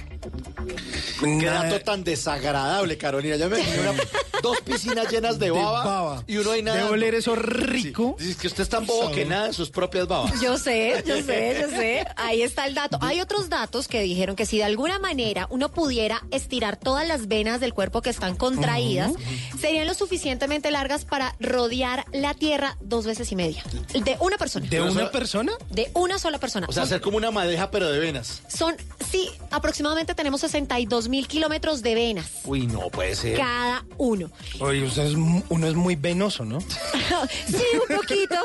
Qué 1.20 1.46
dato 1.46 1.80
tan 1.80 2.04
desagradable, 2.04 2.98
Carolina. 2.98 3.36
Ya 3.36 3.48
me 3.48 3.56
una- 3.58 3.94
dos 4.42 4.60
piscinas 4.60 5.10
llenas 5.10 5.38
de 5.38 5.46
De 5.46 5.52
baba, 5.52 6.22
y 6.26 6.36
uno 6.36 6.50
ahí 6.50 6.62
nada. 6.62 6.76
De 6.78 6.84
oler 6.84 7.14
eso 7.14 7.34
rico. 7.36 8.16
Dices 8.18 8.36
que 8.36 8.46
usted 8.48 8.64
es 8.64 8.68
tan 8.68 8.84
bobo 8.84 9.10
que 9.12 9.24
nada 9.24 9.46
en 9.46 9.54
sus 9.54 9.70
propias 9.70 10.06
babas. 10.06 10.40
Yo 10.40 10.58
sé, 10.58 11.02
yo 11.06 11.16
sé, 11.22 11.56
yo 11.60 11.68
sé. 11.70 12.04
Ahí 12.16 12.42
está 12.42 12.66
el 12.66 12.74
dato. 12.74 12.98
Hay 13.00 13.20
otros 13.20 13.48
datos 13.48 13.88
que 13.88 14.02
dijeron 14.02 14.36
que 14.36 14.44
si 14.44 14.58
de 14.58 14.64
alguna 14.64 14.98
manera 14.98 15.46
uno 15.50 15.70
pudiera 15.70 16.22
estirar 16.32 16.76
todas 16.76 17.06
las 17.08 17.28
venas 17.28 17.60
del 17.60 17.72
cuerpo 17.72 18.02
que 18.02 18.10
están 18.10 18.36
contraídas, 18.36 19.12
serían 19.60 19.86
lo 19.86 19.94
suficientemente 19.94 20.70
largas 20.70 21.04
para 21.04 21.34
rodear 21.40 22.04
la 22.12 22.34
Tierra 22.34 22.76
dos 22.80 23.06
veces 23.06 23.30
y 23.32 23.36
media. 23.36 23.62
De 23.94 24.16
una 24.26 24.38
persona. 24.38 24.66
¿De 24.68 24.80
una 24.80 25.10
persona? 25.10 25.52
De 25.70 25.90
una 25.94 26.18
sola 26.18 26.38
persona. 26.38 26.66
O 26.68 26.72
sea, 26.72 26.82
hacer 26.84 27.00
como 27.00 27.16
una 27.16 27.30
madeja, 27.30 27.70
pero 27.70 27.90
de 27.90 27.98
venas. 27.98 28.42
Son, 28.48 28.74
sí, 29.10 29.30
aproximadamente 29.50 30.14
tenemos 30.14 30.40
62 30.42 31.08
mil 31.08 31.26
kilómetros 31.28 31.82
de 31.82 31.94
venas. 31.94 32.26
Uy, 32.44 32.66
no 32.66 32.88
puede 32.90 33.14
ser. 33.16 33.36
Cada 33.38 33.84
uno. 33.98 34.30
Oye, 34.60 34.84
usted 34.84 35.04
es 35.06 35.14
uno 35.14 35.66
es 35.66 35.74
muy 35.74 35.96
venoso, 35.96 36.44
¿no? 36.44 36.60
sí, 37.46 37.56
un 37.88 37.96
poquito. 37.96 38.36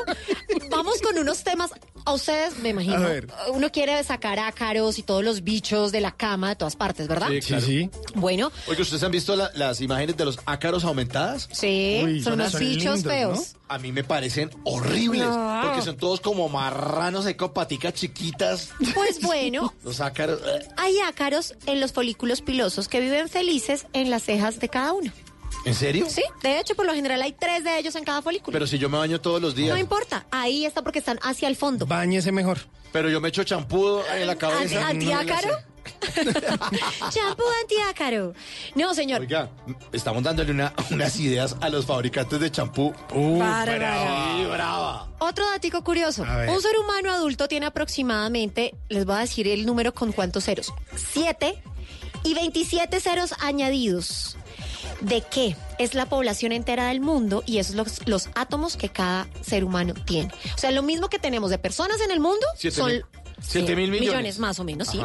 Vamos 0.70 1.00
con 1.00 1.18
unos 1.18 1.42
temas. 1.44 1.70
A 2.04 2.14
ustedes, 2.14 2.58
me 2.58 2.70
imagino, 2.70 2.96
A 2.96 2.98
ver. 2.98 3.28
uno 3.52 3.70
quiere 3.70 4.02
sacar 4.02 4.40
ácaros 4.40 4.98
y 4.98 5.04
todos 5.04 5.22
los 5.22 5.44
bichos 5.44 5.92
de 5.92 6.00
la 6.00 6.10
cama 6.10 6.48
de 6.48 6.56
todas 6.56 6.74
partes, 6.74 7.06
¿verdad? 7.06 7.28
Sí, 7.28 7.40
claro. 7.40 7.64
sí. 7.64 7.90
Bueno, 8.16 8.50
Oye, 8.66 8.82
¿ustedes 8.82 9.04
han 9.04 9.12
visto 9.12 9.36
la- 9.36 9.52
las 9.54 9.80
imágenes 9.80 10.16
de 10.16 10.24
los 10.24 10.40
ácaros 10.44 10.82
aumentadas? 10.84 11.48
sí, 11.52 12.00
Uy, 12.04 12.14
son 12.20 12.32
son 12.32 12.40
unos 12.40 12.58
bichos 12.58 12.94
lindos, 12.96 13.02
feos. 13.12 13.56
A 13.74 13.78
mí 13.78 13.90
me 13.92 14.04
parecen 14.04 14.50
horribles. 14.64 15.26
No. 15.26 15.60
Porque 15.64 15.82
son 15.82 15.96
todos 15.96 16.20
como 16.20 16.48
marranos, 16.48 17.26
con 17.36 17.52
paticas 17.52 17.94
chiquitas. 17.94 18.70
Pues 18.94 19.20
bueno, 19.22 19.72
Los 19.84 20.00
ácaros. 20.00 20.40
eh. 20.46 20.68
hay 20.76 20.98
ácaros 21.00 21.54
en 21.66 21.80
los 21.80 21.92
folículos 21.92 22.42
pilosos 22.42 22.88
que 22.88 23.00
viven 23.00 23.28
felices 23.28 23.86
en 23.92 24.10
las 24.10 24.24
cejas 24.24 24.60
de 24.60 24.68
cada 24.68 24.92
uno. 24.92 25.10
¿En 25.64 25.74
serio? 25.74 26.06
Sí, 26.08 26.22
de 26.42 26.58
hecho, 26.58 26.74
por 26.74 26.86
lo 26.86 26.92
general 26.94 27.22
hay 27.22 27.32
tres 27.32 27.62
de 27.62 27.78
ellos 27.78 27.94
en 27.94 28.04
cada 28.04 28.20
folículo. 28.20 28.52
Pero 28.52 28.66
si 28.66 28.78
yo 28.78 28.88
me 28.90 28.98
baño 28.98 29.20
todos 29.20 29.40
los 29.40 29.54
días. 29.54 29.70
no 29.70 29.78
importa, 29.78 30.26
ahí 30.30 30.66
está 30.66 30.82
porque 30.82 30.98
están 30.98 31.18
hacia 31.22 31.46
el 31.48 31.56
fondo. 31.56 31.86
Báñese 31.86 32.32
mejor. 32.32 32.58
Pero 32.92 33.08
yo 33.08 33.20
me 33.20 33.28
echo 33.28 33.44
champú 33.44 34.00
en 34.14 34.26
la 34.26 34.36
cabeza. 34.36 34.86
¿Anti- 34.88 35.10
¿Antiácaro? 35.12 35.56
Champú 37.10 37.42
antiácaro. 37.62 38.34
No, 38.74 38.94
señor. 38.94 39.20
Oiga, 39.20 39.48
estamos 39.92 40.22
dándole 40.22 40.50
una- 40.52 40.72
unas 40.90 41.18
ideas 41.18 41.56
a 41.60 41.68
los 41.68 41.86
fabricantes 41.86 42.40
de 42.40 42.50
champú. 42.50 42.92
Brava. 44.50 45.08
Otro 45.18 45.48
datico 45.50 45.82
curioso. 45.84 46.22
Un 46.22 46.60
ser 46.62 46.78
humano 46.78 47.10
adulto 47.12 47.48
tiene 47.48 47.66
aproximadamente, 47.66 48.74
les 48.88 49.04
voy 49.04 49.16
a 49.16 49.18
decir 49.20 49.48
el 49.48 49.64
número 49.66 49.94
con 49.94 50.12
cuántos 50.12 50.44
ceros. 50.44 50.72
Siete 51.12 51.62
y 52.24 52.34
27 52.34 53.00
ceros 53.00 53.34
añadidos. 53.40 54.36
¿De 55.00 55.20
qué? 55.22 55.56
Es 55.78 55.94
la 55.94 56.06
población 56.06 56.52
entera 56.52 56.86
del 56.88 57.00
mundo 57.00 57.42
y 57.46 57.58
esos 57.58 57.74
son 57.74 57.84
los, 57.84 58.06
los 58.08 58.28
átomos 58.36 58.76
que 58.76 58.88
cada 58.88 59.26
ser 59.40 59.64
humano 59.64 59.94
tiene. 59.94 60.32
O 60.54 60.58
sea, 60.58 60.70
lo 60.70 60.82
mismo 60.82 61.08
que 61.08 61.18
tenemos 61.18 61.50
de 61.50 61.58
personas 61.58 62.00
en 62.00 62.10
el 62.12 62.20
mundo 62.20 62.46
Siete 62.56 62.76
son 62.76 62.90
mil- 62.92 63.04
siete 63.42 63.76
mil 63.76 63.90
millones. 63.90 64.38
más 64.38 64.58
o 64.58 64.64
menos, 64.64 64.88
sí. 64.88 64.98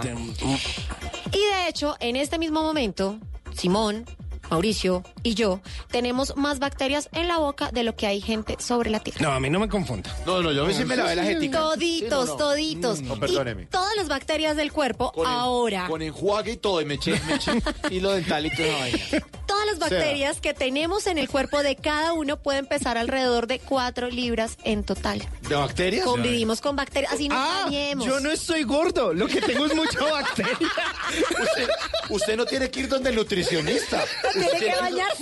Y 1.34 1.38
de 1.38 1.67
hecho, 1.69 1.95
en 2.00 2.15
este 2.15 2.39
mismo 2.39 2.62
momento, 2.62 3.17
Simón, 3.56 4.06
Mauricio 4.50 5.04
y 5.27 5.35
yo 5.35 5.59
tenemos 5.91 6.37
más 6.37 6.59
bacterias 6.59 7.09
en 7.11 7.27
la 7.27 7.37
boca 7.37 7.69
de 7.71 7.83
lo 7.83 7.95
que 7.97 8.07
hay 8.07 8.21
gente 8.21 8.55
sobre 8.59 8.89
la 8.89 9.01
Tierra. 9.01 9.19
No, 9.21 9.31
a 9.33 9.39
mí 9.41 9.49
no 9.49 9.59
me 9.59 9.67
confunda. 9.67 10.15
No, 10.25 10.41
no, 10.41 10.51
yo 10.53 10.63
a 10.63 10.67
mí 10.67 10.73
sí 10.73 10.85
me 10.85 10.95
lavé 10.95 11.15
la 11.15 11.23
jetica. 11.23 11.59
Toditos, 11.59 11.99
Sí, 11.99 12.05
no, 12.09 12.25
no. 12.25 12.35
toditos. 12.37 13.01
No, 13.01 13.19
perdóneme. 13.19 13.63
Y 13.63 13.65
todas 13.65 13.95
las 13.97 14.07
bacterias 14.07 14.55
del 14.55 14.71
cuerpo 14.71 15.11
Con 15.11 15.25
en- 15.27 15.31
ahora. 15.33 15.87
con 15.87 16.01
enjuague 16.01 16.53
y 16.53 16.57
todo, 16.57 16.79
y 16.81 16.85
me 16.85 16.93
eché, 16.93 17.19
me 17.27 17.35
eché 17.35 17.51
hilo 17.91 18.11
dental 18.11 18.45
y 18.45 18.55
toda 18.55 18.71
vaina. 18.79 18.99
Todas 19.45 19.65
las 19.67 19.79
bacterias 19.79 20.39
que 20.39 20.53
tenemos 20.53 21.07
en 21.07 21.17
el 21.17 21.27
cuerpo 21.29 21.61
de 21.63 21.75
cada 21.75 22.13
uno 22.13 22.37
pueden 22.37 22.65
pesar 22.67 22.97
alrededor 22.97 23.47
de 23.47 23.59
4 23.59 24.09
libras 24.09 24.57
en 24.63 24.83
total. 24.83 25.27
¿De 25.49 25.55
bacterias? 25.55 26.05
Convivimos 26.05 26.61
con 26.61 26.75
bacterias, 26.75 27.11
así 27.13 27.27
nos 27.27 27.37
Ah, 27.39 27.61
dañemos. 27.65 28.05
yo 28.05 28.19
no 28.19 28.29
estoy 28.31 28.63
gordo, 28.63 29.13
lo 29.13 29.27
que 29.27 29.41
tengo 29.41 29.65
es 29.65 29.75
mucha 29.75 29.99
bacteria. 30.03 30.57
Usted, 31.41 31.69
usted 32.09 32.37
no 32.37 32.45
tiene 32.45 32.69
que 32.69 32.81
ir 32.81 32.87
donde 32.89 33.09
el 33.09 33.15
nutricionista. 33.15 34.03
Tiene 34.33 34.47
Usted 34.47 34.59
que 34.59 34.65
ir 34.67 34.73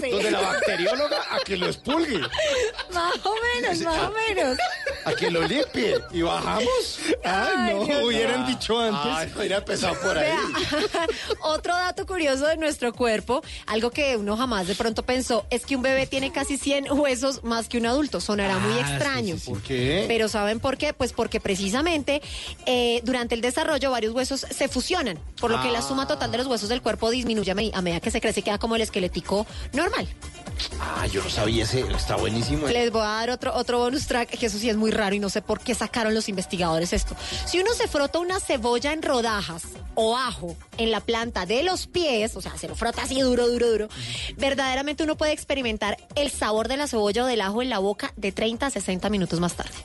Donde 0.02 0.32
la 0.32 0.42
bacterióloga 0.42 1.22
a 1.32 1.40
que 1.40 1.58
lo 1.58 1.68
expulgue, 1.68 2.20
Más 2.94 3.14
o 3.26 3.34
menos, 3.62 3.80
más 3.82 4.00
o 4.10 4.12
menos. 4.12 4.58
a 5.06 5.14
que 5.14 5.32
lo 5.32 5.42
limpie. 5.44 6.00
Y 6.12 6.22
bajamos. 6.22 7.00
Ay, 7.24 7.74
no, 7.74 7.86
Dios 7.86 8.04
hubieran 8.04 8.46
dicho 8.48 8.80
antes. 8.80 9.12
Ay, 9.14 9.30
no 9.34 9.40
hubiera 9.40 9.58
empezado 9.58 9.96
por 10.02 10.18
ahí. 10.18 10.26
Vea, 10.32 11.08
otro 11.42 11.74
dato 11.74 12.06
curioso 12.06 12.46
de 12.48 12.58
nuestro 12.58 12.94
cuerpo, 12.94 13.42
algo 13.68 13.92
que 13.92 14.16
uno 14.18 14.36
jamás 14.38 14.68
de 14.68 14.76
pronto 14.76 15.04
pensó, 15.04 15.46
es 15.50 15.66
que 15.66 15.76
un 15.76 15.82
bebé 15.82 16.08
tiene 16.08 16.32
casi 16.32 16.58
100 16.58 16.92
huesos 16.92 17.44
más 17.44 17.68
que 17.68 17.78
un 17.78 17.86
adulto. 17.86 18.20
Sonará 18.22 18.58
muy 18.58 18.74
Ah, 18.80 18.82
extraño. 18.90 19.36
¿Por 19.46 19.62
qué? 19.62 20.06
Pero 20.08 20.28
¿saben 20.28 20.60
por 20.60 20.78
qué? 20.78 20.94
Pues 20.94 21.14
porque 21.14 21.40
precisamente 21.40 22.22
eh, 22.66 23.02
durante 23.04 23.36
el 23.36 23.42
desarrollo 23.42 23.92
varios 23.92 24.14
huesos 24.14 24.46
se 24.50 24.68
fusionan, 24.68 25.18
por 25.40 25.52
lo 25.52 25.62
que 25.62 25.72
la 25.72 25.82
suma 25.82 26.08
total 26.08 26.32
de 26.32 26.38
los 26.40 26.48
huesos 26.48 26.70
del 26.70 26.82
cuerpo 26.82 27.10
disminuye 27.10 27.52
a, 27.52 27.56
me- 27.56 27.72
a 27.74 27.82
medida 27.82 28.00
que 28.00 28.12
se 28.12 28.22
crece 28.22 28.42
queda 28.42 28.58
como 28.58 28.76
el 28.76 28.82
esquelético 28.82 29.46
normal. 29.86 30.08
Ah, 30.80 31.06
yo 31.08 31.24
no 31.24 31.30
sabía 31.30 31.64
ese. 31.64 31.82
Está 31.82 32.16
buenísimo. 32.16 32.68
Les 32.68 32.92
voy 32.92 33.02
a 33.02 33.06
dar 33.06 33.30
otro, 33.30 33.54
otro 33.56 33.80
bonus 33.80 34.08
track, 34.08 34.30
que 34.30 34.46
eso 34.46 34.58
sí 34.58 34.70
es 34.70 34.78
muy 34.78 34.92
raro 34.92 35.16
y 35.16 35.20
no 35.20 35.30
sé 35.30 35.42
por 35.42 35.60
qué 35.60 35.76
sacaron 35.76 36.14
los 36.14 36.30
investigadores 36.30 36.94
esto. 36.94 37.16
Si 37.46 37.60
uno 37.60 37.74
se 37.74 37.88
frota 37.88 38.20
una 38.20 38.40
cebolla 38.40 38.94
en 38.94 39.02
rodajas 39.02 39.64
o 39.96 40.18
ajo 40.18 40.56
en 40.78 40.92
la 40.92 41.02
planta 41.02 41.46
de 41.46 41.64
los 41.64 41.88
pies, 41.88 42.36
o 42.36 42.42
sea, 42.42 42.58
se 42.58 42.68
lo 42.68 42.76
frota 42.76 43.04
así 43.04 43.20
duro, 43.22 43.48
duro, 43.48 43.70
duro, 43.70 43.88
verdaderamente 44.38 45.04
uno 45.04 45.16
puede 45.16 45.34
experimentar 45.34 45.98
el 46.16 46.32
sabor 46.32 46.68
de 46.68 46.78
la 46.78 46.88
cebolla 46.88 47.24
o 47.24 47.28
del 47.28 47.42
ajo 47.42 47.62
en 47.62 47.70
la 47.70 47.80
boca 47.80 48.14
de 48.16 48.32
30 48.32 48.66
a 48.66 48.70
60 48.70 49.10
minutos 49.10 49.40
más 49.40 49.56
tarde. 49.56 49.76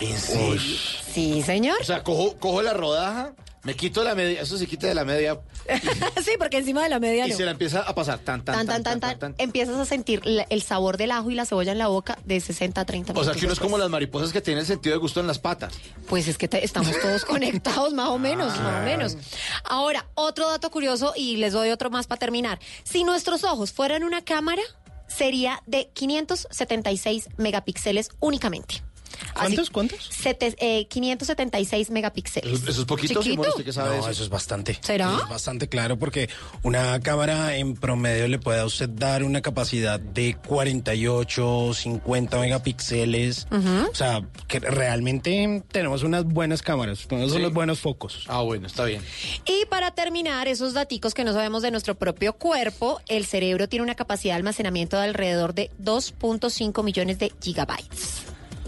¿En 0.00 0.18
serio? 0.18 0.78
Sí, 1.12 1.42
señor. 1.42 1.76
O 1.80 1.84
sea, 1.84 2.02
cojo, 2.02 2.36
cojo 2.38 2.62
la 2.62 2.74
rodaja, 2.74 3.32
me 3.64 3.74
quito 3.74 4.04
la 4.04 4.14
media, 4.14 4.42
eso 4.42 4.56
se 4.58 4.66
quita 4.66 4.86
de 4.86 4.94
la 4.94 5.04
media 5.04 5.40
sí, 6.24 6.32
porque 6.38 6.58
encima 6.58 6.82
de 6.82 6.88
la 6.90 7.00
media 7.00 7.26
y 7.26 7.30
no. 7.30 7.36
se 7.36 7.44
la 7.44 7.50
empieza 7.52 7.80
a 7.80 7.94
pasar 7.94 8.18
tan, 8.18 8.44
tan, 8.44 8.66
Tan, 8.66 8.82
tan, 8.82 9.00
tan, 9.00 9.18
tan, 9.18 9.34
empiezas 9.38 9.76
a 9.76 9.84
sentir 9.86 10.20
el 10.24 10.62
sabor 10.62 10.96
del 10.98 11.10
ajo 11.10 11.30
y 11.30 11.34
la 11.34 11.46
cebolla 11.46 11.72
en 11.72 11.78
la 11.78 11.88
boca 11.88 12.18
de 12.24 12.40
60 12.40 12.80
a 12.80 12.84
30 12.84 13.12
O 13.12 13.14
minutos. 13.14 13.32
sea, 13.32 13.40
que 13.40 13.46
uno 13.46 13.52
es 13.54 13.60
como 13.60 13.78
las 13.78 13.88
mariposas 13.90 14.32
que 14.32 14.40
tienen 14.40 14.60
el 14.60 14.66
sentido 14.66 14.94
de 14.94 14.98
gusto 15.00 15.20
en 15.20 15.26
las 15.26 15.38
patas. 15.38 15.74
Pues 16.08 16.28
es 16.28 16.36
que 16.38 16.46
te- 16.48 16.64
estamos 16.64 16.98
todos 17.00 17.24
conectados, 17.26 17.94
más 17.94 18.08
o 18.08 18.18
menos, 18.18 18.58
más 18.60 18.82
o 18.82 18.84
menos. 18.84 19.16
Ahora, 19.64 20.06
otro 20.14 20.48
dato 20.48 20.70
curioso 20.70 21.12
y 21.16 21.36
les 21.38 21.52
doy 21.54 21.70
otro 21.70 21.88
más 21.90 22.06
para 22.06 22.18
terminar. 22.18 22.58
Si 22.84 23.04
nuestros 23.04 23.44
ojos 23.44 23.72
fueran 23.72 24.04
una 24.04 24.22
cámara, 24.22 24.62
sería 25.08 25.62
de 25.66 25.88
576 25.94 27.28
megapíxeles 27.36 28.10
únicamente. 28.20 28.82
Así- 29.14 29.32
¿Cuántos? 29.34 29.70
¿Cuántos? 29.70 30.08
sete- 30.10 30.54
eh, 30.58 30.86
576 30.86 31.90
megapíxeles. 31.90 32.52
Eso, 32.62 32.70
eso 32.70 32.80
es 32.82 32.86
poquito, 32.86 33.20
Chiquito. 33.22 33.42
Simón, 33.42 33.48
¿usted 33.48 33.64
qué 33.64 33.72
sabe 33.72 33.90
de 33.90 33.96
No, 33.96 34.00
eso? 34.02 34.10
eso 34.10 34.22
es 34.24 34.28
bastante. 34.30 34.78
¿Será? 34.80 35.12
Eso 35.14 35.24
Es 35.24 35.28
bastante 35.28 35.68
claro 35.68 35.98
porque 35.98 36.28
una 36.62 36.98
cámara 37.00 37.56
en 37.56 37.74
promedio 37.74 38.28
le 38.28 38.38
puede 38.38 38.60
a 38.60 38.64
usted 38.66 38.88
dar 38.88 39.22
una 39.24 39.40
capacidad 39.42 39.98
de 40.00 40.36
48, 40.46 41.72
50 41.74 42.38
megapíxeles. 42.38 43.46
O 43.90 43.94
sea, 43.94 44.22
que 44.48 44.60
realmente 44.60 45.62
tenemos 45.70 46.02
unas 46.02 46.24
buenas 46.24 46.62
cámaras, 46.62 47.06
tenemos 47.08 47.32
Sí. 47.32 47.38
unos 47.38 47.52
buenos 47.52 47.80
focos. 47.80 48.24
Ah, 48.28 48.40
bueno, 48.42 48.66
está 48.66 48.84
bien. 48.84 49.02
Y 49.46 49.66
para 49.66 49.92
terminar, 49.92 50.48
esos 50.48 50.74
daticos 50.74 51.14
que 51.14 51.24
no 51.24 51.32
sabemos 51.32 51.62
de 51.62 51.70
nuestro 51.70 51.94
propio 51.94 52.34
cuerpo, 52.34 53.00
el 53.08 53.26
cerebro 53.26 53.68
tiene 53.68 53.82
una 53.82 53.94
capacidad 53.94 54.34
de 54.34 54.38
almacenamiento 54.38 54.96
de 54.96 55.04
alrededor 55.04 55.54
de 55.54 55.70
2.5 55.78 56.82
millones 56.82 57.18
de 57.18 57.32
gigabytes. 57.40 58.22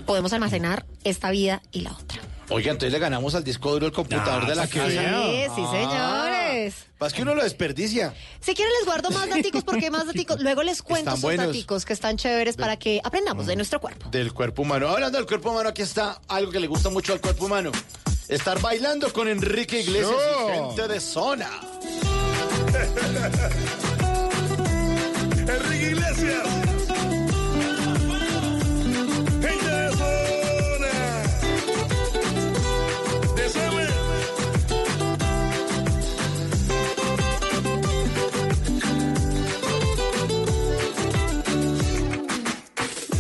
Podemos 0.07 0.33
almacenar 0.33 0.87
esta 1.05 1.31
vida 1.31 1.61
y 1.73 1.83
la 1.83 1.93
otra. 1.93 2.21
Oiga, 2.49 2.71
entonces 2.71 2.93
le 2.93 3.01
ganamos 3.01 3.35
al 3.35 3.43
disco 3.43 3.73
duro 3.73 3.87
el 3.87 3.93
computador 3.93 4.45
Ah, 4.45 4.49
de 4.49 4.55
la 4.55 4.69
que 4.69 4.79
casa. 4.79 4.91
Sí, 4.91 5.47
sí, 5.57 5.63
señores. 5.73 6.75
Pues 6.97 7.13
que 7.13 7.23
uno 7.23 7.35
lo 7.35 7.43
desperdicia. 7.43 8.15
Si 8.41 8.55
quieren 8.55 8.73
les 8.79 8.87
guardo 8.87 9.11
más 9.11 9.29
daticos 9.29 9.65
porque 9.65 9.91
más 9.91 10.07
daticos. 10.07 10.41
Luego 10.41 10.63
les 10.63 10.81
cuento 10.81 11.13
Están 11.15 11.33
esos 11.33 11.47
daticos 11.49 11.85
que 11.85 11.93
están 11.93 12.17
chéveres 12.17 12.57
para 12.57 12.77
que 12.77 13.01
aprendamos 13.03 13.47
de 13.47 13.57
nuestro 13.57 13.81
cuerpo. 13.81 14.09
Del 14.11 14.33
cuerpo 14.33 14.63
humano. 14.63 14.87
Hablando 14.89 15.19
del 15.19 15.27
cuerpo 15.27 15.51
humano, 15.51 15.71
aquí 15.71 15.83
está 15.83 16.21
algo 16.29 16.53
que 16.53 16.61
le 16.61 16.69
gusta 16.69 16.89
mucho 16.89 17.13
al 17.13 17.21
cuerpo 17.21 17.47
humano. 17.47 17.73
Estar 18.29 18.61
bailando 18.61 19.13
con 19.13 19.27
Enrique 19.27 19.81
Iglesias 19.81 20.15
y 20.15 20.53
gente 20.53 20.87
de 20.87 21.01
zona. 21.01 21.51
Enrique 25.49 25.91
Iglesias. 25.91 26.66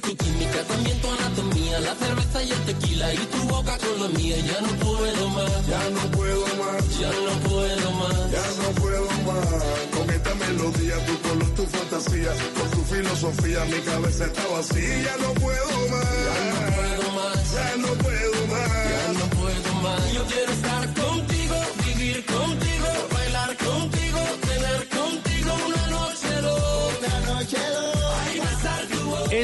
Tu 0.00 0.16
química, 0.16 0.62
también 0.64 1.00
tu 1.00 1.08
anatomía, 1.10 1.80
la 1.80 1.94
cerveza 1.94 2.42
y 2.42 2.50
el 2.52 2.58
tequila 2.64 3.14
y 3.14 3.18
tu 3.18 3.38
boca 3.48 3.78
con 3.78 4.02
la 4.02 4.08
mía, 4.18 4.36
ya 4.38 4.60
no 4.60 4.68
puedo 4.84 5.28
más, 5.30 5.66
Ya 5.66 5.90
no 5.90 6.10
puedo 6.10 6.46
más. 6.62 6.98
ya 6.98 7.08
no 7.10 7.48
puedo 7.48 7.90
más. 7.92 8.30
Ya 8.30 8.46
no 8.62 8.68
puedo 8.80 9.06
más 9.26 9.64
con 9.96 10.10
esta 10.10 10.34
melodía, 10.34 11.06
tu 11.06 11.18
color, 11.28 11.50
tu 11.54 11.66
fantasía, 11.66 12.32
con 12.58 12.70
tu 12.70 12.94
filosofía, 12.94 13.64
mi 13.66 13.80
cabeza 13.80 14.24
está 14.26 14.46
vacía. 14.48 15.02
Ya 15.02 15.16
no 15.18 15.34
puedo 15.34 15.66
más, 15.90 16.04
Ya 16.26 16.56
no 16.56 16.72
puedo 16.76 17.12
más, 17.12 17.52
ya 17.54 17.76
no 17.76 17.88
puedo 18.02 18.32
ya 18.32 18.52
más. 18.52 19.16
no 19.18 19.26
puedo 19.40 19.74
más. 19.82 20.12
Yo 20.12 20.24
quiero 20.26 20.52
estar 20.52 20.94
contigo, 20.94 21.54
vivir 21.86 22.24
contigo, 22.26 22.88
bailar 23.12 23.56
contigo 23.56 24.18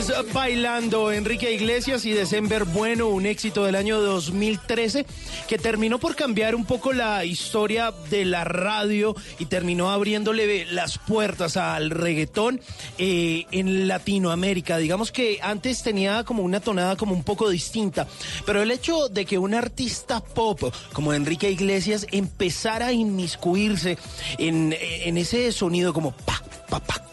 Es 0.00 0.10
Bailando 0.32 1.12
Enrique 1.12 1.52
Iglesias 1.52 2.06
y 2.06 2.12
December 2.12 2.64
Bueno, 2.64 3.08
un 3.08 3.26
éxito 3.26 3.66
del 3.66 3.74
año 3.74 4.00
2013 4.00 5.04
que 5.46 5.58
terminó 5.58 5.98
por 5.98 6.16
cambiar 6.16 6.54
un 6.54 6.64
poco 6.64 6.94
la 6.94 7.26
historia 7.26 7.92
de 8.08 8.24
la 8.24 8.44
radio 8.44 9.14
y 9.38 9.44
terminó 9.44 9.90
abriéndole 9.90 10.64
las 10.64 10.96
puertas 10.96 11.58
al 11.58 11.90
reggaetón 11.90 12.62
eh, 12.96 13.44
en 13.50 13.88
Latinoamérica. 13.88 14.78
Digamos 14.78 15.12
que 15.12 15.38
antes 15.42 15.82
tenía 15.82 16.24
como 16.24 16.44
una 16.44 16.60
tonada 16.60 16.96
como 16.96 17.12
un 17.12 17.22
poco 17.22 17.50
distinta, 17.50 18.08
pero 18.46 18.62
el 18.62 18.70
hecho 18.70 19.10
de 19.10 19.26
que 19.26 19.36
un 19.36 19.52
artista 19.52 20.20
pop 20.20 20.72
como 20.94 21.12
Enrique 21.12 21.50
Iglesias 21.50 22.06
empezara 22.10 22.86
a 22.86 22.92
inmiscuirse 22.92 23.98
en, 24.38 24.72
ese 24.72 25.52
sonido 25.52 25.92
como 25.92 26.12
pa, 26.12 26.42
pa, 26.70 26.80
pa, 26.80 27.04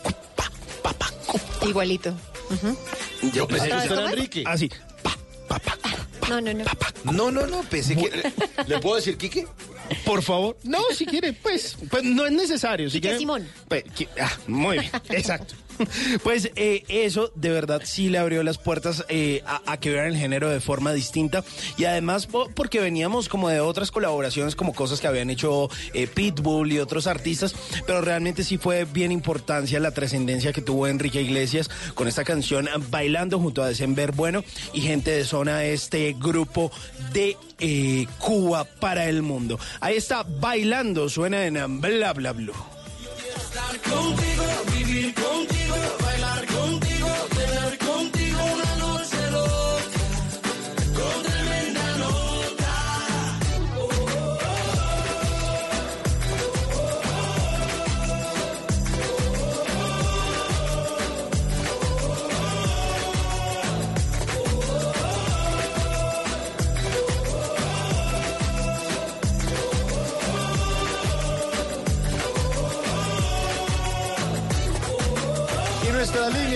cu, 1.59 1.73
Yo 3.33 3.47
pensé 3.47 3.67
que 3.67 3.73
¿Otra 3.73 3.77
usted 3.77 3.89
vez 3.89 3.91
era? 3.91 4.09
Enrique. 4.11 4.43
así. 4.45 4.71
No, 6.29 6.41
no, 6.41 6.53
no. 6.53 6.65
No, 7.13 7.31
no, 7.31 7.47
no, 7.47 7.63
pensé 7.63 7.95
que... 7.95 8.31
¿Le 8.67 8.79
puedo 8.79 8.97
decir 8.97 9.17
Quique? 9.17 9.47
Por 10.05 10.21
favor. 10.21 10.57
No, 10.63 10.79
si 10.93 11.05
quiere, 11.05 11.31
pues, 11.31 11.77
pues 11.89 12.03
no 12.03 12.25
es 12.25 12.31
necesario. 12.33 12.89
Si 12.89 12.97
Quique 12.97 13.07
quiere, 13.07 13.19
Simón. 13.19 13.47
pues, 13.69 13.85
ah, 14.21 14.31
muy 14.47 14.79
bien, 14.79 14.91
exacto. 15.09 15.55
Pues 16.23 16.51
eh, 16.55 16.83
eso 16.89 17.31
de 17.35 17.49
verdad 17.49 17.81
sí 17.85 18.09
le 18.09 18.17
abrió 18.17 18.43
las 18.43 18.57
puertas 18.57 19.05
eh, 19.09 19.43
a, 19.45 19.77
que 19.77 19.89
vieran 19.89 20.07
el 20.07 20.17
género 20.17 20.49
de 20.49 20.59
forma 20.59 20.93
distinta 20.93 21.43
y 21.77 21.85
además 21.85 22.27
po- 22.27 22.49
porque 22.53 22.79
veníamos 22.79 23.29
como 23.29 23.49
de 23.49 23.59
otras 23.59 23.91
colaboraciones 23.91 24.55
como 24.55 24.73
cosas 24.73 24.99
que 24.99 25.07
habían 25.07 25.29
hecho 25.29 25.69
eh, 25.93 26.07
Pitbull 26.07 26.71
y 26.71 26.79
otros 26.79 27.07
artistas, 27.07 27.55
pero 27.85 28.01
realmente 28.01 28.43
sí 28.43 28.57
fue 28.57 28.85
bien 28.85 29.11
importancia 29.11 29.79
la 29.79 29.91
trascendencia 29.91 30.53
que 30.53 30.61
tuvo 30.61 30.87
Enrique 30.87 31.21
Iglesias 31.21 31.69
con 31.93 32.07
esta 32.07 32.23
canción 32.23 32.67
Bailando 32.89 33.39
junto 33.39 33.61
a 33.63 33.67
December 33.67 34.11
Bueno 34.11 34.43
y 34.73 34.81
gente 34.81 35.11
de 35.11 35.23
zona 35.25 35.63
este 35.65 36.15
grupo 36.17 36.71
de 37.13 37.37
Cuba 38.19 38.65
para 38.65 39.05
el 39.09 39.21
mundo. 39.21 39.59
Ahí 39.79 39.95
está 39.95 40.23
Bailando, 40.23 41.09
suena 41.09 41.45
en 41.45 41.81
Bla 41.81 42.13
Bla 42.13 42.33
Blue. 42.33 42.53
Vivir 44.97 45.13
contigo, 45.13 45.75
bailar 46.01 46.45
contigo, 46.47 47.07
tener 47.35 47.77
contigo 47.77 48.16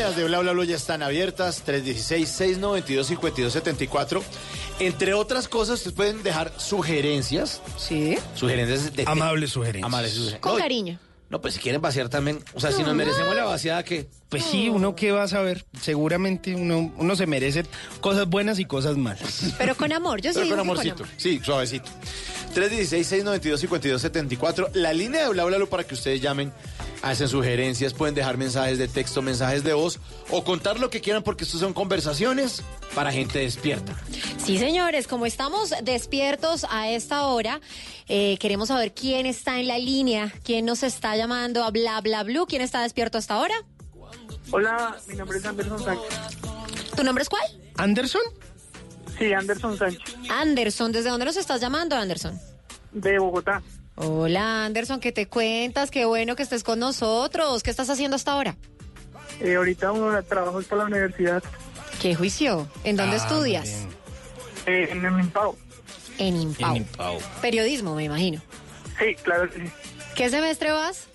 líneas 0.01 0.15
de 0.15 0.23
Bla 0.23 0.39
Bla 0.39 0.53
Bla 0.53 0.65
ya 0.65 0.75
están 0.77 1.03
abiertas, 1.03 1.63
316-692-5274. 1.67 4.23
Entre 4.79 5.13
otras 5.13 5.47
cosas, 5.47 5.77
ustedes 5.77 5.95
pueden 5.95 6.23
dejar 6.23 6.51
sugerencias. 6.57 7.61
Sí. 7.77 8.17
Sugerencias 8.33 8.91
de... 8.95 9.03
Amables 9.05 9.51
sugerencias. 9.51 9.85
Amables 9.85 10.13
sugerencias. 10.13 10.41
Con 10.41 10.53
No, 10.53 10.57
cariño. 10.57 10.97
No, 11.29 11.39
pues 11.39 11.53
si 11.53 11.59
quieren 11.59 11.81
vaciar 11.81 12.09
también, 12.09 12.43
o 12.55 12.59
sea, 12.59 12.71
si 12.71 12.81
nos 12.81 12.95
merecemos 12.95 13.35
la 13.35 13.43
vaciada, 13.43 13.83
¿qué? 13.83 14.09
Pues 14.31 14.45
sí, 14.45 14.69
uno 14.69 14.95
qué 14.95 15.11
va 15.11 15.23
a 15.23 15.27
saber. 15.27 15.65
Seguramente 15.81 16.55
uno, 16.55 16.93
uno 16.97 17.15
se 17.17 17.27
merece 17.27 17.65
cosas 17.99 18.29
buenas 18.29 18.59
y 18.59 18.65
cosas 18.65 18.95
malas. 18.95 19.53
Pero 19.57 19.75
con 19.75 19.91
amor, 19.91 20.21
yo 20.21 20.31
sí 20.31 20.39
Pero 20.41 20.47
con 20.47 20.55
que 20.55 20.61
amorcito. 20.61 21.03
amor. 21.03 21.15
Sí, 21.17 21.41
suavecito. 21.43 21.91
316-692-5274. 22.55 24.69
La 24.73 24.93
línea 24.93 25.23
de 25.23 25.29
Bla 25.33 25.43
Bla 25.43 25.57
Bla 25.57 25.65
para 25.65 25.83
que 25.83 25.95
ustedes 25.95 26.21
llamen, 26.21 26.53
hacen 27.01 27.27
sugerencias, 27.27 27.93
pueden 27.93 28.15
dejar 28.15 28.37
mensajes 28.37 28.77
de 28.77 28.87
texto, 28.87 29.21
mensajes 29.21 29.65
de 29.65 29.73
voz 29.73 29.99
o 30.29 30.45
contar 30.45 30.79
lo 30.79 30.89
que 30.89 31.01
quieran 31.01 31.23
porque 31.23 31.43
estos 31.43 31.59
son 31.59 31.73
conversaciones 31.73 32.63
para 32.95 33.11
gente 33.11 33.39
despierta. 33.39 34.01
Sí, 34.37 34.57
señores, 34.57 35.07
como 35.07 35.25
estamos 35.25 35.73
despiertos 35.83 36.65
a 36.69 36.89
esta 36.89 37.25
hora, 37.25 37.59
eh, 38.07 38.37
queremos 38.39 38.69
saber 38.69 38.93
quién 38.93 39.25
está 39.25 39.59
en 39.59 39.67
la 39.67 39.77
línea, 39.77 40.33
quién 40.45 40.63
nos 40.65 40.83
está 40.83 41.17
llamando 41.17 41.65
a 41.65 41.71
bla 41.71 41.99
bla 41.99 42.23
blue, 42.23 42.45
quién 42.47 42.61
está 42.61 42.81
despierto 42.81 43.17
hasta 43.17 43.33
ahora. 43.33 43.55
Hola, 44.51 44.97
mi 45.07 45.15
nombre 45.15 45.37
es 45.37 45.45
Anderson 45.45 45.79
Sánchez. 45.83 46.09
¿Tu 46.95 47.03
nombre 47.03 47.21
es 47.23 47.29
cuál? 47.29 47.43
¿Anderson? 47.77 48.21
Sí, 49.17 49.33
Anderson 49.33 49.77
Sánchez, 49.77 50.15
Anderson, 50.29 50.91
¿desde 50.91 51.09
dónde 51.09 51.25
nos 51.25 51.37
estás 51.37 51.61
llamando, 51.61 51.95
Anderson? 51.95 52.39
de 52.91 53.19
Bogotá. 53.19 53.61
Hola, 53.95 54.65
Anderson, 54.65 54.99
¿qué 54.99 55.11
te 55.13 55.27
cuentas? 55.27 55.91
Qué 55.91 56.03
bueno 56.05 56.35
que 56.35 56.43
estés 56.43 56.63
con 56.63 56.79
nosotros. 56.79 57.63
¿Qué 57.63 57.69
estás 57.69 57.89
haciendo 57.89 58.15
hasta 58.15 58.33
ahora? 58.33 58.57
Eh, 59.39 59.55
ahorita 59.55 59.91
uno 59.91 60.21
trabajo 60.23 60.61
para 60.63 60.81
la 60.83 60.87
universidad. 60.89 61.41
¿Qué 62.01 62.15
juicio? 62.15 62.67
¿En 62.83 62.97
dónde 62.97 63.15
Ah, 63.15 63.19
estudias? 63.19 63.85
Eh, 64.65 64.89
en 64.91 65.05
el 65.05 65.19
Impao. 65.19 65.55
En 66.17 66.35
Impau. 66.41 67.19
Periodismo, 67.41 67.95
me 67.95 68.03
imagino. 68.05 68.41
Sí, 68.99 69.15
claro 69.23 69.49
que 69.49 69.59
sí. 69.67 69.71
¿Qué 70.15 70.29
semestre 70.29 70.71
vas? 70.71 71.07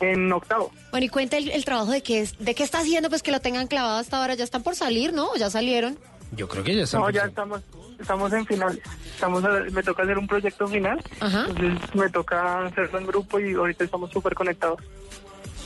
En 0.00 0.32
octavo. 0.32 0.70
Bueno, 0.90 1.06
y 1.06 1.08
cuenta 1.08 1.36
el, 1.36 1.50
el 1.50 1.64
trabajo 1.64 1.90
de 1.92 2.02
qué 2.02 2.20
es, 2.20 2.38
de 2.38 2.54
qué 2.54 2.62
está 2.64 2.78
haciendo, 2.80 3.08
pues 3.08 3.22
que 3.22 3.30
lo 3.32 3.40
tengan 3.40 3.66
clavado 3.68 3.98
hasta 3.98 4.18
ahora. 4.20 4.34
Ya 4.34 4.44
están 4.44 4.62
por 4.62 4.74
salir, 4.74 5.12
¿no? 5.12 5.30
¿O 5.30 5.36
Ya 5.36 5.50
salieron. 5.50 5.98
Yo 6.36 6.48
creo 6.48 6.64
que 6.64 6.74
ya 6.74 6.82
está. 6.82 6.98
No, 6.98 7.10
ya 7.10 7.22
estamos, 7.26 7.60
estamos 8.00 8.32
en 8.32 8.44
finales. 8.44 8.80
Estamos 9.14 9.44
a- 9.44 9.60
me 9.70 9.82
toca 9.84 10.02
hacer 10.02 10.18
un 10.18 10.26
proyecto 10.26 10.66
final. 10.66 11.00
Entonces 11.20 11.94
me 11.94 12.10
toca 12.10 12.66
hacerlo 12.66 12.98
en 12.98 13.06
grupo 13.06 13.38
y 13.38 13.54
ahorita 13.54 13.84
estamos 13.84 14.10
súper 14.10 14.34
conectados. 14.34 14.80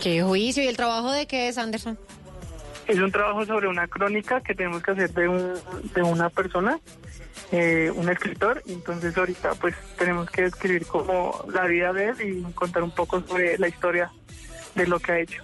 ¿Qué 0.03 0.23
juicio? 0.23 0.63
¿Y 0.63 0.67
el 0.69 0.77
trabajo 0.77 1.11
de 1.11 1.27
qué 1.27 1.49
es, 1.49 1.57
Anderson? 1.59 1.99
Es 2.89 2.99
un 2.99 3.13
trabajo 3.13 3.45
sobre 3.45 3.69
una 3.69 3.87
crónica 3.87 4.41
que 4.41 4.55
tenemos 4.55 4.83
que 4.83 4.93
hacer 4.93 5.11
de, 5.11 5.29
un, 5.29 5.55
de 5.95 6.03
una 6.03 6.31
persona, 6.31 6.81
eh, 7.53 7.93
un 7.95 8.09
escritor, 8.09 8.63
entonces 8.67 9.17
ahorita 9.17 9.55
pues 9.57 9.75
tenemos 9.99 10.31
que 10.31 10.47
escribir 10.47 10.87
como 10.87 11.45
la 11.53 11.67
vida 11.67 11.93
de 11.93 12.09
él 12.09 12.17
y 12.23 12.53
contar 12.55 12.83
un 12.83 12.91
poco 12.91 13.21
sobre 13.21 13.59
la 13.59 13.69
historia 13.69 14.11
de 14.75 14.87
lo 14.87 14.99
que 15.01 15.13
ha 15.13 15.21
hecho. 15.21 15.43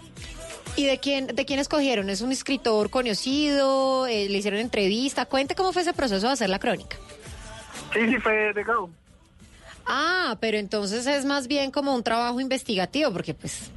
¿Y 0.76 0.86
de 0.86 0.98
quién, 0.98 1.26
de 1.26 1.44
quién 1.44 1.60
escogieron? 1.60 2.08
¿Es 2.08 2.22
un 2.22 2.32
escritor 2.32 2.88
conocido? 2.88 4.06
Eh, 4.06 4.28
¿Le 4.28 4.38
hicieron 4.38 4.58
entrevista? 4.58 5.26
Cuente 5.26 5.54
cómo 5.54 5.72
fue 5.72 5.82
ese 5.82 5.92
proceso 5.92 6.26
de 6.26 6.32
hacer 6.32 6.48
la 6.48 6.58
crónica. 6.58 6.96
Sí, 7.92 8.08
sí, 8.08 8.16
fue 8.16 8.52
de 8.54 8.64
Gao. 8.64 8.90
Ah, 9.86 10.36
pero 10.40 10.56
entonces 10.56 11.06
es 11.06 11.24
más 11.26 11.46
bien 11.46 11.70
como 11.70 11.94
un 11.94 12.02
trabajo 12.02 12.40
investigativo, 12.40 13.12
porque 13.12 13.34
pues, 13.34 13.70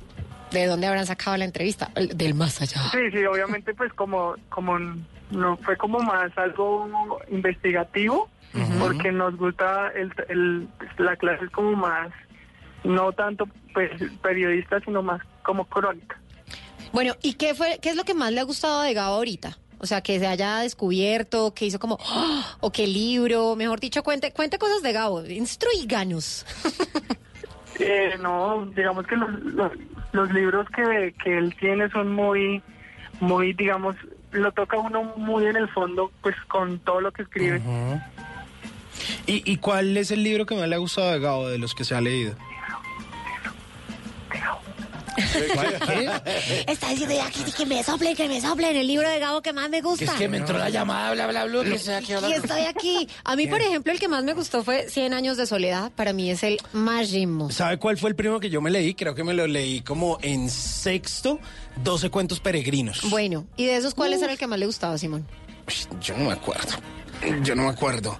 ¿de 0.52 0.66
dónde 0.66 0.88
habrán 0.88 1.06
sacado 1.06 1.38
la 1.38 1.46
entrevista? 1.46 1.92
El- 1.96 2.18
Del 2.18 2.34
más 2.34 2.62
allá. 2.62 2.82
Sí, 2.92 3.00
sí, 3.12 3.26
obviamente 3.26 3.74
pues 3.74 3.92
como, 3.94 4.36
como 4.50 4.78
no 5.32 5.58
fue 5.58 5.76
como 5.78 6.00
más 6.00 6.36
algo 6.38 7.20
investigativo, 7.30 8.30
porque 8.80 9.12
nos 9.12 9.36
gusta 9.38 9.90
el, 9.96 10.12
el- 10.30 10.68
la 10.98 11.16
clase 11.16 11.46
es 11.46 11.52
como 11.52 11.74
más, 11.74 12.10
no 12.84 13.12
tanto 13.12 13.48
pues 13.74 13.92
periodista, 14.22 14.80
sino 14.82 15.02
más 15.04 15.22
como 15.44 15.66
crónica. 15.66 16.20
Bueno, 16.94 17.16
¿y 17.22 17.34
qué 17.34 17.54
fue, 17.54 17.80
qué 17.82 17.90
es 17.90 17.96
lo 17.96 18.06
que 18.06 18.14
más 18.14 18.32
le 18.32 18.40
ha 18.40 18.44
gustado 18.44 18.82
de 18.82 18.94
Gabo 18.94 19.16
ahorita? 19.16 19.58
O 19.80 19.86
sea, 19.86 20.02
que 20.02 20.18
se 20.18 20.26
haya 20.26 20.58
descubierto, 20.60 21.54
que 21.54 21.66
hizo 21.66 21.78
como, 21.78 22.00
¡ah! 22.08 22.58
o 22.62 22.72
qué 22.72 22.88
libro, 22.88 23.56
mejor 23.56 23.80
dicho, 23.80 24.02
cuente, 24.02 24.32
cuente 24.32 24.58
cosas 24.58 24.82
de 24.82 24.92
Gabo, 24.94 25.24
instruíganos. 25.26 26.46
Eh, 27.80 28.18
no, 28.20 28.66
digamos 28.76 29.06
que 29.06 29.16
los, 29.16 29.30
los, 29.44 29.72
los 30.12 30.32
libros 30.32 30.68
que, 30.70 31.14
que 31.24 31.38
él 31.38 31.56
tiene 31.60 31.90
son 31.90 32.14
muy, 32.14 32.62
muy, 33.20 33.54
digamos, 33.54 33.96
lo 34.32 34.52
toca 34.52 34.78
uno 34.78 35.04
muy 35.16 35.46
en 35.46 35.56
el 35.56 35.70
fondo, 35.70 36.12
pues 36.22 36.36
con 36.48 36.80
todo 36.80 37.02
lo 37.02 37.12
que 37.12 37.24
escribe. 37.24 37.62
¿Y, 39.26 39.52
¿Y 39.52 39.58
cuál 39.58 39.96
es 39.98 40.12
el 40.12 40.24
libro 40.24 40.46
que 40.46 40.56
más 40.56 40.68
le 40.68 40.76
ha 40.76 40.80
gustado 40.80 41.12
de 41.12 41.20
Gabo 41.20 41.48
de 41.50 41.58
los 41.58 41.74
que 41.76 41.84
se 41.84 41.96
ha 41.96 42.02
leído? 42.02 42.36
Está 46.68 46.90
diciendo 46.90 47.16
ya 47.16 47.30
que, 47.32 47.52
que 47.52 47.66
me 47.66 47.84
soplen, 47.84 48.16
que 48.16 48.28
me 48.28 48.40
soplen 48.40 48.76
el 48.76 48.88
libro 48.88 49.10
de 49.10 49.20
Gabo 49.20 49.42
que 49.42 49.54
más 49.54 49.70
me 49.70 49.82
gusta. 49.82 50.06
Es 50.06 50.12
que 50.12 50.28
me 50.28 50.38
entró 50.38 50.58
la 50.58 50.70
llamada, 50.70 51.12
bla, 51.14 51.28
bla, 51.28 51.46
bla, 51.46 51.64
que 51.64 51.76
estoy 51.76 51.94
aquí 51.96 52.14
Y 52.14 52.34
estoy 52.34 52.62
aquí. 52.62 53.10
A 53.24 53.36
mí, 53.36 53.48
por 53.48 53.62
ejemplo, 53.62 53.92
el 53.92 54.00
que 54.00 54.08
más 54.08 54.24
me 54.24 54.34
gustó 54.34 54.64
fue 54.64 54.90
100 54.90 55.14
años 55.14 55.38
de 55.38 55.46
soledad. 55.46 55.92
Para 55.96 56.14
mí 56.14 56.30
es 56.30 56.44
el 56.44 56.58
más 56.74 57.12
ritmo. 57.12 57.50
¿Sabe 57.52 57.78
cuál 57.78 57.98
fue 57.98 58.10
el 58.10 58.16
primero 58.16 58.40
que 58.40 58.50
yo 58.50 58.62
me 58.62 58.70
leí? 58.70 58.94
Creo 58.94 59.16
que 59.16 59.24
me 59.24 59.34
lo 59.34 59.48
leí 59.48 59.82
como 59.82 60.18
en 60.22 60.50
sexto, 60.50 61.40
12 61.84 62.10
cuentos 62.10 62.40
peregrinos. 62.40 63.10
Bueno, 63.10 63.46
¿y 63.56 63.66
de 63.66 63.78
esos 63.78 63.94
cuáles 63.94 64.22
era 64.22 64.32
el 64.32 64.38
que 64.38 64.48
más 64.48 64.60
le 64.60 64.66
gustaba, 64.66 64.98
Simón? 64.98 65.26
Yo 66.02 66.18
no 66.18 66.26
me 66.26 66.34
acuerdo. 66.34 66.78
Yo 67.44 67.56
no 67.56 67.64
me 67.64 67.70
acuerdo. 67.70 68.18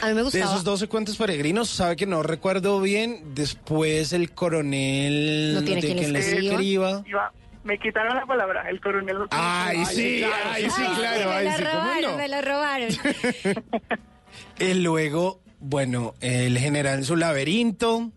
A 0.00 0.06
mí 0.06 0.12
me 0.12 0.18
De 0.18 0.22
gustaba. 0.22 0.44
esos 0.46 0.64
12 0.64 0.88
cuentos 0.88 1.16
peregrinos, 1.16 1.68
sabe 1.70 1.96
que 1.96 2.06
no 2.06 2.22
recuerdo 2.22 2.80
bien. 2.80 3.34
Después 3.34 4.12
el 4.12 4.32
coronel. 4.32 5.54
No 5.54 5.62
tiene 5.64 5.80
quien 5.82 6.12
le 6.12 6.18
escriba. 6.20 6.52
escriba. 6.52 7.02
Iba- 7.06 7.32
me 7.64 7.78
quitaron 7.78 8.14
la 8.16 8.24
palabra, 8.24 8.68
el 8.70 8.80
coronel. 8.80 9.16
Ay, 9.30 9.84
sí, 9.86 10.22
ay, 10.52 10.70
sí, 10.70 10.82
claro, 10.96 11.30
me 11.34 11.44
la 11.44 11.56
sí, 11.56 11.62
¿cómo 11.64 11.82
robaron, 11.82 12.10
no? 12.12 12.16
me 12.16 12.28
la 12.28 12.40
robaron. 12.40 12.88
Y 14.60 14.74
luego, 14.74 15.40
bueno, 15.60 16.14
el 16.20 16.58
general 16.58 16.98
en 16.98 17.04
su 17.04 17.16
laberinto. 17.16 18.10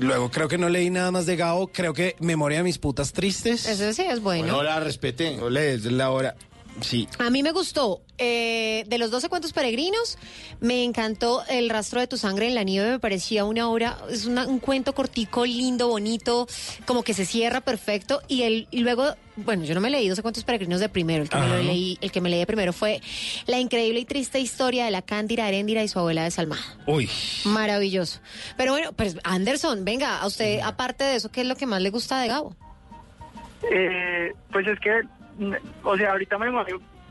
Luego 0.00 0.30
creo 0.30 0.48
que 0.48 0.58
no 0.58 0.68
leí 0.68 0.90
nada 0.90 1.10
más 1.12 1.26
de 1.26 1.36
Gao. 1.36 1.68
Creo 1.68 1.92
que 1.92 2.16
Memoria 2.20 2.58
de 2.58 2.64
mis 2.64 2.78
putas 2.78 3.12
tristes. 3.12 3.66
Eso 3.66 3.92
sí 3.92 4.02
es 4.02 4.20
bueno. 4.20 4.42
Bueno, 4.44 4.62
la 4.62 4.80
respeté. 4.80 5.36
No 5.36 5.48
lees 5.48 5.84
la 5.84 6.10
hora. 6.10 6.34
Sí. 6.80 7.08
A 7.18 7.28
mí 7.30 7.42
me 7.42 7.52
gustó. 7.52 8.02
eh, 8.22 8.84
de 8.86 8.98
los 8.98 9.10
12 9.10 9.30
cuentos 9.30 9.54
peregrinos, 9.54 10.18
me 10.60 10.84
encantó 10.84 11.42
El 11.48 11.70
rastro 11.70 12.00
de 12.00 12.06
tu 12.06 12.18
sangre 12.18 12.48
en 12.48 12.54
la 12.54 12.64
nieve. 12.64 12.90
Me 12.90 12.98
parecía 12.98 13.46
una 13.46 13.66
obra, 13.70 13.96
es 14.10 14.26
una- 14.26 14.46
un 14.46 14.58
cuento 14.58 14.94
cortico, 14.94 15.46
lindo, 15.46 15.88
bonito, 15.88 16.46
como 16.84 17.02
que 17.02 17.14
se 17.14 17.24
cierra 17.24 17.62
perfecto. 17.62 18.20
Y, 18.28 18.42
el, 18.42 18.68
y 18.70 18.80
luego, 18.80 19.14
bueno, 19.36 19.64
yo 19.64 19.74
no 19.74 19.80
me 19.80 19.88
leí 19.88 20.06
12 20.06 20.20
cuentos 20.20 20.44
peregrinos 20.44 20.80
de 20.80 20.90
primero. 20.90 21.22
El 21.22 21.30
que, 21.30 21.38
me 21.38 21.62
leí, 21.62 21.98
el 22.02 22.12
que 22.12 22.20
me 22.20 22.28
leí 22.28 22.40
de 22.40 22.46
primero 22.46 22.74
fue 22.74 23.00
La 23.46 23.58
increíble 23.58 24.00
y 24.00 24.04
triste 24.04 24.38
historia 24.38 24.84
de 24.84 24.90
la 24.90 25.00
Cándida 25.00 25.46
Aréndira 25.46 25.82
y 25.82 25.88
su 25.88 25.98
abuela 25.98 26.24
desalmada. 26.24 26.62
Uy. 26.86 27.08
Maravilloso. 27.46 28.20
Pero 28.58 28.72
bueno, 28.72 28.92
pues 28.92 29.16
Anderson, 29.24 29.86
venga, 29.86 30.18
a 30.18 30.26
usted, 30.26 30.60
aparte 30.60 31.04
de 31.04 31.16
eso, 31.16 31.30
¿qué 31.32 31.40
es 31.40 31.46
lo 31.46 31.56
que 31.56 31.64
más 31.64 31.80
le 31.80 31.88
gusta 31.88 32.20
de 32.20 32.28
Gabo? 32.28 32.54
Eh, 33.72 34.32
pues 34.52 34.66
es 34.66 34.78
que, 34.80 34.90
o 35.84 35.96
sea, 35.96 36.12
ahorita 36.12 36.38
me 36.38 36.50
voy 36.50 36.64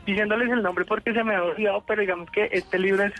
diciéndoles 0.06 0.50
el 0.50 0.62
nombre 0.62 0.84
porque 0.84 1.12
se 1.12 1.22
me 1.24 1.34
ha 1.36 1.42
olvidado, 1.42 1.82
pero 1.86 2.00
digamos 2.00 2.30
que 2.30 2.48
este 2.52 2.78
libro 2.78 3.04
es 3.04 3.12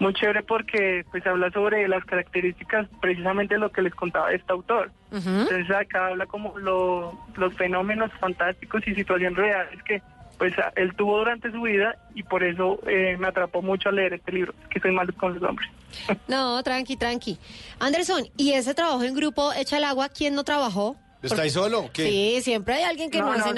muy 0.00 0.12
chévere 0.12 0.42
porque 0.42 1.04
pues 1.10 1.24
habla 1.26 1.50
sobre 1.52 1.86
las 1.86 2.04
características 2.04 2.88
precisamente 3.00 3.54
de 3.54 3.60
lo 3.60 3.70
que 3.70 3.82
les 3.82 3.94
contaba 3.94 4.32
este 4.32 4.52
autor. 4.52 4.90
Entonces 5.12 5.70
acá 5.70 6.08
habla 6.08 6.26
como 6.26 6.58
lo- 6.58 7.16
los 7.36 7.54
fenómenos 7.54 8.10
fantásticos 8.18 8.86
y 8.88 8.94
situaciones 8.94 9.38
reales 9.38 9.80
que 9.84 10.02
pues 10.36 10.52
él 10.74 10.92
tuvo 10.96 11.18
durante 11.18 11.52
su 11.52 11.62
vida 11.62 11.94
y 12.12 12.24
por 12.24 12.42
eso 12.42 12.80
eh, 12.88 13.16
me 13.20 13.28
atrapó 13.28 13.62
mucho 13.62 13.88
a 13.88 13.92
leer 13.92 14.14
este 14.14 14.32
libro, 14.32 14.52
que 14.68 14.80
soy 14.80 14.90
malo 14.90 15.12
con 15.16 15.34
los 15.34 15.40
nombres. 15.42 15.70
No, 16.26 16.60
tranqui, 16.64 16.96
tranqui. 16.96 17.38
Anderson, 17.78 18.24
¿y 18.36 18.52
ese 18.54 18.74
trabajo 18.74 19.04
en 19.04 19.14
grupo 19.14 19.52
Echa 19.52 19.76
el 19.78 19.84
Agua, 19.84 20.08
quién 20.08 20.34
no 20.34 20.42
trabajó? 20.42 20.96
¿Está 21.22 21.42
ahí 21.42 21.50
solo? 21.50 21.88
¿Qué? 21.92 22.02
Sí, 22.08 22.38
siempre 22.42 22.74
hay 22.74 22.82
alguien 22.82 23.10
que 23.12 23.20
no, 23.20 23.30
hace. 23.30 23.50
Sí, 23.50 23.54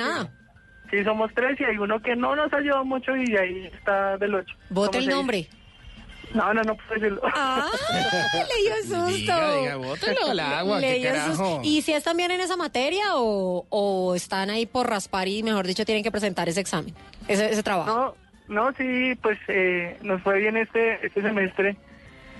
somos 1.04 1.30
tres 1.34 1.58
y 1.60 1.64
hay 1.64 1.78
uno 1.78 2.00
que 2.00 2.14
no 2.16 2.34
nos 2.36 2.52
ayudó 2.52 2.84
mucho 2.84 3.16
y 3.16 3.36
ahí 3.36 3.66
está 3.72 4.16
del 4.18 4.34
ocho. 4.34 4.54
Vote 4.70 4.86
Somos 4.86 4.96
el 4.96 5.02
seis. 5.04 5.16
nombre. 5.16 5.48
No, 6.34 6.52
no, 6.52 6.62
no 6.62 6.74
puedo 6.74 6.94
decirlo. 7.00 7.22
Ah, 7.34 7.68
le 8.32 8.62
dio 8.62 8.76
susto. 8.82 9.06
Diga, 9.06 9.76
diga, 9.76 10.30
al 10.30 10.40
agua, 10.40 10.80
Le 10.80 10.92
qué 10.94 10.98
dio 10.98 11.10
carajo. 11.10 11.28
susto. 11.30 11.60
¿Y 11.62 11.82
si 11.82 11.92
están 11.92 12.16
bien 12.16 12.30
en 12.32 12.40
esa 12.40 12.56
materia 12.56 13.04
o, 13.14 13.64
o 13.68 14.14
están 14.14 14.50
ahí 14.50 14.66
por 14.66 14.88
raspar 14.90 15.28
y, 15.28 15.42
mejor 15.42 15.66
dicho, 15.66 15.84
tienen 15.84 16.02
que 16.02 16.10
presentar 16.10 16.48
ese 16.48 16.60
examen, 16.60 16.94
ese, 17.28 17.50
ese 17.52 17.62
trabajo? 17.62 18.16
No, 18.48 18.64
no, 18.70 18.72
sí, 18.76 19.14
pues 19.22 19.38
eh, 19.48 19.96
nos 20.02 20.20
fue 20.22 20.40
bien 20.40 20.56
este 20.56 21.06
este 21.06 21.22
semestre. 21.22 21.76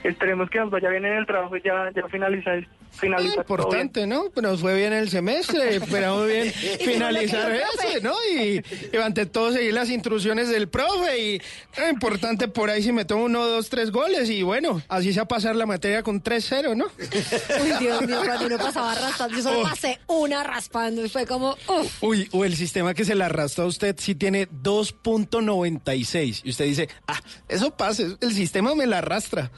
Esperemos 0.05 0.49
que 0.51 0.59
nos 0.59 0.71
vaya 0.71 0.89
bien 0.91 1.05
en 1.05 1.15
el 1.19 1.27
trabajo 1.27 1.57
y 1.57 1.63
ya, 1.63 1.91
ya 1.95 2.07
finalizar, 2.09 2.67
finalizar 2.93 3.45
todo 3.45 3.57
bien. 3.57 3.81
Importante, 3.91 4.07
¿no? 4.07 4.27
Nos 4.41 4.61
fue 4.61 4.77
bien 4.77 4.93
el 4.93 5.09
semestre, 5.11 5.77
esperamos 5.77 6.27
bien 6.29 6.53
finalizar 6.53 7.51
ese, 7.53 8.01
¿no? 8.01 8.15
Y, 8.33 8.63
y 8.93 8.97
ante 8.99 9.27
todo 9.27 9.53
seguir 9.53 9.75
las 9.75 9.91
instrucciones 9.91 10.49
del 10.49 10.69
profe 10.69 11.19
y 11.19 11.35
eh, 11.37 11.91
importante 11.91 12.47
por 12.49 12.71
ahí 12.71 12.83
si 12.83 12.93
me 12.93 13.05
tomo 13.05 13.25
uno, 13.25 13.45
dos, 13.47 13.69
tres 13.69 13.91
goles 13.91 14.31
y 14.31 14.43
bueno, 14.43 14.81
así 14.89 15.13
se 15.13 15.19
va 15.21 15.25
a 15.25 15.29
pasar 15.29 15.57
la 15.57 15.67
materia 15.67 16.03
con 16.05 16.23
3-0, 16.23 16.77
¿no? 16.77 16.85
Uy, 17.63 17.73
Dios 17.81 18.03
mío, 18.07 18.21
cuando 18.25 18.47
uno 18.47 18.59
pasaba 18.59 18.95
raspando, 18.95 19.37
yo 19.37 19.43
solo 19.43 19.57
Oh. 19.61 19.63
pasé 19.65 19.99
una 20.07 20.45
raspando 20.45 21.05
y 21.05 21.09
fue 21.09 21.27
como, 21.27 21.57
uff. 21.69 22.03
Uy, 22.03 22.29
o 22.33 22.45
el 22.45 22.55
sistema 22.57 22.95
que 22.95 23.05
se 23.05 23.15
le 23.15 23.25
arrastra 23.25 23.65
a 23.65 23.67
usted 23.67 23.97
sí 23.99 24.15
tiene 24.15 24.49
2.96 24.49 26.43
y 26.45 26.51
usted 26.51 26.65
dice, 26.67 26.89
ah, 27.09 27.19
eso 27.49 27.71
pasa, 27.77 28.03
el 28.21 28.33
sistema 28.33 28.75
me 28.75 28.87
la 28.87 28.99
arrastra. 28.99 29.51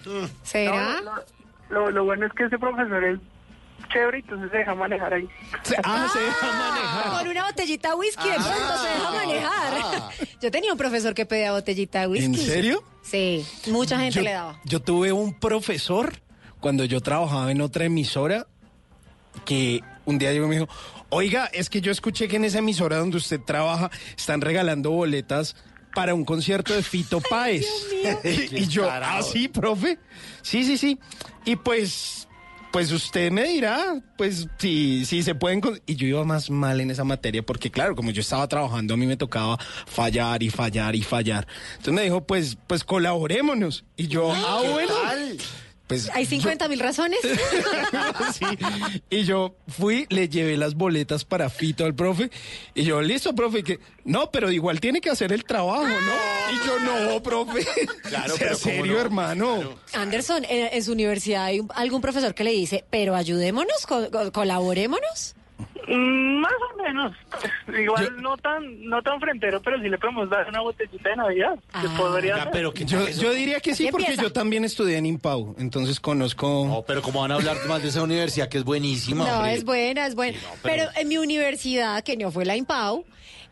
¿Será? 0.42 1.00
No, 1.02 1.10
lo, 1.70 1.80
lo- 1.86 1.90
lo 1.90 2.04
bueno 2.04 2.26
es 2.26 2.32
que 2.32 2.44
ese 2.44 2.58
profesor 2.58 3.04
es 3.04 3.18
chévere 3.92 4.18
y 4.18 4.20
entonces 4.22 4.50
se 4.50 4.58
deja 4.58 4.74
manejar 4.74 5.14
ahí. 5.14 5.28
ah, 5.84 6.08
se 6.12 6.18
deja 6.18 6.46
manejar. 6.52 7.18
Con 7.20 7.28
una 7.28 7.44
botellita 7.46 7.88
de 7.90 7.94
whisky 7.94 8.28
de 8.28 8.34
pronto 8.34 8.78
se 8.82 8.88
deja 8.88 9.10
manejar. 9.12 10.10
Yo 10.42 10.50
tenía 10.50 10.72
un 10.72 10.78
profesor 10.78 11.14
que 11.14 11.24
pedía 11.26 11.52
botellita 11.52 12.00
de 12.00 12.06
whisky. 12.08 12.26
¿En 12.26 12.34
serio? 12.36 12.82
Sí, 13.02 13.46
mucha 13.68 13.98
gente 13.98 14.16
yo, 14.16 14.22
le 14.22 14.32
daba. 14.32 14.60
Yo 14.64 14.80
tuve 14.82 15.12
un 15.12 15.32
profesor 15.32 16.12
cuando 16.60 16.84
yo 16.84 17.00
trabajaba 17.00 17.50
en 17.50 17.60
otra 17.62 17.84
emisora 17.86 18.46
que 19.46 19.82
un 20.04 20.18
día 20.18 20.32
llegó 20.32 20.46
y 20.46 20.48
me 20.48 20.54
dijo, 20.56 20.68
oiga, 21.08 21.46
es 21.46 21.70
que 21.70 21.80
yo 21.80 21.90
escuché 21.92 22.28
que 22.28 22.36
en 22.36 22.44
esa 22.44 22.58
emisora 22.58 22.98
donde 22.98 23.16
usted 23.16 23.40
trabaja 23.40 23.90
están 24.16 24.40
regalando 24.42 24.90
boletas 24.90 25.56
para 25.94 26.14
un 26.14 26.24
concierto 26.24 26.74
de 26.74 26.82
Fito 26.82 27.20
Páez. 27.20 27.66
y, 28.24 28.56
y 28.62 28.66
yo, 28.68 28.88
ah, 28.90 29.20
sí, 29.22 29.48
profe. 29.48 29.98
Sí, 30.42 30.64
sí, 30.64 30.76
sí. 30.78 30.98
Y 31.44 31.56
pues, 31.56 32.28
pues 32.72 32.92
usted 32.92 33.30
me 33.32 33.44
dirá, 33.48 33.96
pues 34.16 34.46
si, 34.58 35.04
si 35.04 35.22
se 35.22 35.34
pueden... 35.34 35.60
con- 35.60 35.80
Y 35.86 35.96
yo 35.96 36.06
iba 36.06 36.24
más 36.24 36.50
mal 36.50 36.80
en 36.80 36.90
esa 36.90 37.04
materia 37.04 37.42
porque, 37.44 37.70
claro, 37.70 37.96
como 37.96 38.10
yo 38.10 38.20
estaba 38.20 38.46
trabajando, 38.48 38.94
a 38.94 38.96
mí 38.96 39.06
me 39.06 39.16
tocaba 39.16 39.58
fallar 39.86 40.42
y 40.42 40.50
fallar 40.50 40.94
y 40.94 41.02
fallar. 41.02 41.46
Entonces 41.72 41.94
me 41.94 42.02
dijo, 42.02 42.24
pues, 42.26 42.56
pues 42.66 42.84
colaborémonos. 42.84 43.84
Y 43.96 44.08
yo, 44.08 44.32
ah, 44.32 44.60
bueno. 44.70 44.94
Pues 45.88 46.10
Hay 46.14 46.26
50 46.26 46.68
mil 46.68 46.78
razones. 46.80 47.18
Sí. 48.38 48.44
Y 49.10 49.24
yo 49.24 49.56
fui, 49.68 50.06
le 50.10 50.28
llevé 50.28 50.56
las 50.56 50.74
boletas 50.74 51.24
para 51.24 51.48
Fito 51.50 51.84
al 51.84 51.94
profe. 51.94 52.30
Y 52.74 52.84
yo, 52.84 53.00
listo, 53.00 53.34
profe. 53.34 53.60
Y 53.60 53.62
que, 53.62 53.80
no, 54.04 54.30
pero 54.30 54.50
igual 54.50 54.80
tiene 54.80 55.00
que 55.00 55.08
hacer 55.10 55.32
el 55.32 55.44
trabajo, 55.44 55.84
¿no? 55.86 55.94
Y 56.52 56.66
yo, 56.66 56.78
no, 56.80 57.22
profe. 57.22 57.66
Claro, 58.02 58.36
Sea 58.36 58.48
pero 58.48 58.58
¿cómo 58.58 58.74
serio, 58.74 58.92
no? 58.94 59.00
hermano. 59.00 59.74
Anderson, 59.94 60.44
en, 60.48 60.68
en 60.72 60.84
su 60.84 60.92
universidad 60.92 61.44
hay 61.46 61.60
un- 61.60 61.70
algún 61.74 62.00
profesor 62.00 62.34
que 62.34 62.44
le 62.44 62.50
dice, 62.52 62.84
pero 62.90 63.14
ayudémonos, 63.16 63.86
co- 63.86 64.10
co- 64.10 64.30
colaborémonos. 64.32 65.34
Mm, 65.88 66.40
Más 66.40 66.52
o 66.74 66.82
menos. 66.82 67.12
Igual 67.82 68.20
no 68.20 68.36
tan 68.36 68.84
no 68.84 69.02
tan 69.02 69.18
frentero, 69.20 69.60
pero 69.62 69.80
sí 69.80 69.88
le 69.88 69.96
podemos 69.98 70.28
dar 70.28 70.48
una 70.48 70.60
botellita 70.60 71.08
de 71.10 71.16
Navidad. 71.16 71.58
que 71.80 71.88
podría 71.96 72.36
Ya, 72.36 72.50
pero 72.50 72.72
que 72.72 72.84
Yo, 72.84 73.08
yo 73.08 73.32
diría 73.32 73.60
que 73.60 73.74
sí, 73.74 73.88
porque 73.90 74.04
empieza. 74.06 74.22
yo 74.22 74.32
también 74.32 74.64
estudié 74.64 74.98
en 74.98 75.06
Impau. 75.06 75.54
Entonces 75.58 75.98
conozco. 75.98 76.66
No, 76.68 76.84
pero 76.86 77.00
como 77.02 77.20
van 77.22 77.32
a 77.32 77.36
hablar 77.36 77.56
más 77.68 77.82
de 77.82 77.88
esa 77.88 78.02
universidad 78.02 78.48
que 78.48 78.58
es 78.58 78.64
buenísima, 78.64 79.26
No, 79.26 79.36
hombre? 79.36 79.54
es 79.54 79.64
buena, 79.64 80.06
es 80.06 80.14
buena. 80.14 80.38
pero... 80.62 80.84
pero- 80.86 81.00
en 81.00 81.08
mi 81.08 81.16
universidad, 81.16 82.02
que 82.04 82.16
no 82.16 82.30
fue 82.30 82.44
la 82.44 82.56
IMPAU, 82.56 83.04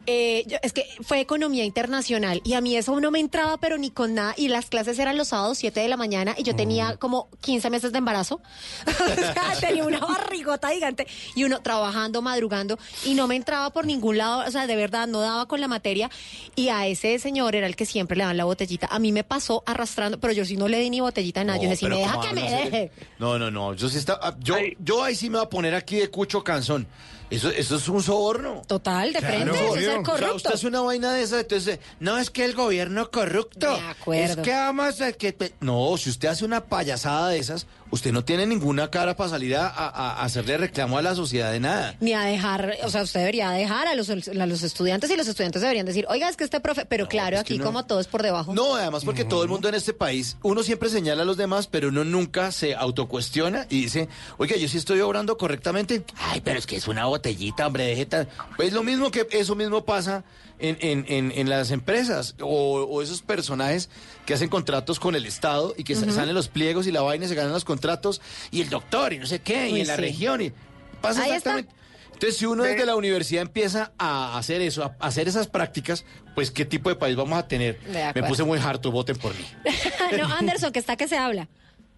eh, 0.07 0.45
yo- 0.47 0.59
es 0.63 0.73
que 0.73 0.87
fue 1.03 1.21
economía 1.21 1.65
internacional 1.65 2.41
y 2.45 2.55
a 2.55 2.61
mí 2.61 2.77
eso 2.77 2.99
no 3.01 3.11
me 3.11 3.21
entraba, 3.21 3.57
pero 3.59 3.79
ni 3.79 3.91
con 3.91 4.15
nada. 4.15 4.35
Y 4.37 4.49
las 4.49 4.67
clases 4.67 4.99
eran 4.99 5.17
los 5.17 5.29
sábados, 5.29 5.59
7 5.59 5.81
de 5.81 5.89
la 5.89 5.97
mañana, 5.97 6.35
y 6.39 6.43
yo 6.43 6.55
tenía 6.57 6.97
como 6.97 7.29
15 7.41 7.71
meses 7.71 7.93
de 7.93 7.99
embarazo. 7.99 8.41
o 8.87 9.15
sea, 9.15 9.35
tenía 9.61 9.85
una 9.85 9.99
barrigota 10.01 10.71
gigante 10.71 11.07
y 11.35 11.45
uno 11.45 11.61
trabajando, 11.61 12.23
madrugando, 12.23 12.79
y 13.05 13.15
no 13.15 13.27
me 13.29 13.37
entraba 13.37 13.71
por 13.71 13.87
ningún 13.87 14.19
lado. 14.19 14.45
O 14.47 14.51
sea, 14.51 14.67
de 14.67 14.77
verdad, 14.77 15.07
no 15.07 15.21
daba 15.21 15.47
con 15.47 15.61
la 15.61 15.69
materia. 15.69 16.11
Y 16.55 16.69
a 16.69 16.87
ese 16.87 17.19
señor 17.19 17.55
era 17.57 17.67
el 17.67 17.77
que 17.77 17.87
siempre 17.87 18.17
le 18.17 18.23
daban 18.25 18.37
la 18.37 18.45
botellita. 18.45 18.87
A 18.91 18.99
mí 18.99 19.13
me 19.13 19.25
pasó 19.25 19.63
arrastrando, 19.67 20.19
pero 20.21 20.33
yo 20.33 20.45
sí 20.45 20.57
no 20.57 20.69
le 20.69 20.79
di 20.81 20.91
ni 20.91 21.01
botellita 21.01 21.41
de 21.41 21.47
nada. 21.47 21.59
yo 21.59 21.65
No, 21.65 21.71
dije, 21.71 21.77
si 21.77 21.85
pero 21.87 21.97
me 21.97 22.01
deja 22.03 22.15
¿cómo 22.15 22.27
que 22.29 22.35
me 22.35 22.49
a 22.49 22.51
deje. 22.59 22.91
No, 23.19 23.39
no, 23.39 23.51
no. 23.51 23.75
Yo 23.75 23.89
sí 23.89 23.99
está, 23.99 24.19
yo, 24.41 24.55
yo 24.79 25.03
ahí 25.05 25.15
sí 25.15 25.29
me 25.31 25.39
voy 25.39 25.47
a 25.47 25.51
poner 25.51 25.75
aquí 25.75 25.97
de 25.97 26.09
cucho 26.11 26.43
canzón. 26.45 26.87
Eso, 27.29 27.51
eso 27.51 27.77
es 27.77 27.89
un 27.89 28.03
soborno. 28.03 28.63
Total, 28.69 29.13
de 29.13 29.21
frente, 29.21 29.51
eso 29.51 29.77
es 29.77 29.85
ser 29.85 29.91
O 29.91 29.95
sea, 29.95 30.03
corrupto. 30.03 30.37
usted 30.37 30.55
hace 30.55 30.67
una 30.69 30.81
vaina 30.83 31.13
de 31.13 31.23
esa, 31.23 31.41
entonces, 31.41 31.81
no, 31.99 32.19
es 32.19 32.31
que 32.31 32.45
el 32.45 32.55
gobierno 32.55 33.11
corrupto. 33.11 33.75
De 33.75 33.81
acuerdo. 33.81 34.33
Es 34.43 34.47
que 34.47 34.53
vamos 34.53 35.01
a 35.01 35.13
que... 35.13 35.33
pe-". 35.33 35.53
No, 35.61 35.97
si 35.97 36.11
usted 36.11 36.29
hace 36.29 36.45
una 36.45 36.65
payasada 36.67 37.31
de 37.31 37.39
esas, 37.39 37.67
usted 37.91 38.13
no 38.13 38.25
tiene 38.25 38.47
ninguna 38.47 38.91
cara 38.91 39.17
para 39.17 39.31
salir 39.31 39.57
a, 39.57 39.69
a- 39.69 39.89
a 39.89 40.23
hacerle 40.25 40.57
reclamo 40.59 40.99
a 40.99 41.03
la 41.03 41.15
sociedad 41.15 41.53
de 41.53 41.61
nada. 41.61 41.95
ni 42.01 42.13
a 42.13 42.23
dejar, 42.23 42.77
o 42.85 42.91
sea, 42.91 43.03
usted 43.03 43.21
debería 43.21 43.51
dejar 43.51 43.87
a 43.87 43.95
los, 43.95 44.11
a 44.11 44.15
los 44.47 44.63
estudiantes 44.63 45.11
y 45.11 45.17
los 45.17 45.29
estudiantes 45.29 45.63
deberían 45.63 45.87
decir, 45.87 46.07
oiga, 46.09 46.29
es 46.29 46.37
que 46.37 46.45
este 46.45 46.61
profe, 46.61 46.85
pero 46.87 47.09
claro, 47.09 47.37
es 47.37 47.45
que 47.45 47.55
aquí 47.55 47.59
no. 47.59 47.65
como 47.65 47.87
todo 47.87 48.01
es 48.01 48.07
por 48.07 48.23
debajo. 48.23 48.55
No, 48.55 48.75
además 48.75 49.05
porque 49.05 49.25
todo 49.25 49.43
el 49.43 49.49
mundo 49.49 49.69
en 49.69 49.75
este 49.77 49.93
país, 49.93 50.37
uno 50.43 50.63
siempre 50.63 50.89
señala 50.89 51.23
a 51.23 51.25
los 51.27 51.37
demás, 51.37 51.67
pero 51.67 51.89
uno 51.89 52.05
nunca 52.05 52.53
se 52.53 52.75
autocuestiona 52.75 53.67
y 53.71 53.83
dice, 53.83 54.09
oiga, 54.39 54.57
yo 54.57 54.69
sí 54.69 54.79
estoy 54.79 55.01
obrando 55.01 55.37
correctamente. 55.37 56.05
Ay, 56.19 56.41
pero 56.41 56.59
es 56.59 56.67
que 56.67 56.77
es 56.77 56.89
una 56.89 57.07
botellita, 57.07 57.67
hombre, 57.67 58.05
tal". 58.07 58.29
Pues 58.57 58.73
lo 58.73 58.83
mismo 58.83 59.11
que 59.11 59.27
eso 59.31 59.55
mismo 59.55 59.85
pasa 59.85 60.25
en, 60.59 60.77
en, 60.81 61.05
en, 61.09 61.33
en 61.33 61.51
las 61.51 61.71
empresas 61.71 62.35
o, 62.41 62.83
o 62.83 63.03
esos 63.03 63.23
personajes 63.23 63.91
que 64.25 64.35
hacen 64.35 64.49
contratos 64.49 64.99
con 64.99 65.15
el 65.15 65.27
Estado 65.27 65.75
y 65.77 65.85
que 65.85 65.95
salen 65.95 66.35
los 66.35 66.49
pliegos 66.49 66.87
y 66.87 66.93
la 66.93 67.03
vaina 67.03 67.27
y 67.27 67.29
se 67.29 67.35
ganan 67.35 67.53
los 67.53 67.65
contratos 67.65 68.21
y 68.51 68.63
el 68.63 68.71
doctor 68.71 69.13
y 69.13 69.19
no 69.19 69.27
sé 69.27 69.41
qué 69.41 69.69
y 69.69 69.81
en 69.81 69.87
la 69.87 69.97
región 69.97 70.41
y 70.41 70.53
pasa 71.01 71.23
Ahí 71.23 71.33
está. 71.33 71.59
exactamente. 71.59 71.77
Entonces, 72.13 72.39
si 72.39 72.47
uno 72.47 72.63
desde 72.63 72.87
la 72.87 72.97
universidad 72.97 73.43
empieza 73.43 73.93
a 73.99 74.39
hacer 74.39 74.63
eso, 74.63 74.85
a 74.85 75.07
hacer 75.07 75.29
esas 75.29 75.49
prácticas, 75.49 76.07
pues 76.35 76.51
qué 76.51 76.65
tipo 76.65 76.89
de 76.89 76.97
país 76.97 77.15
vamos 77.15 77.39
a 77.39 77.47
tener. 77.47 77.79
Me 78.15 78.23
puse 78.23 78.43
muy 78.43 78.59
harto, 78.59 78.91
voten 78.91 79.17
por 79.17 79.35
mí. 79.35 79.45
no, 80.19 80.27
Anderson, 80.35 80.73
que 80.73 80.79
está 80.79 80.97
que 80.97 81.09
se 81.09 81.19
habla. 81.19 81.47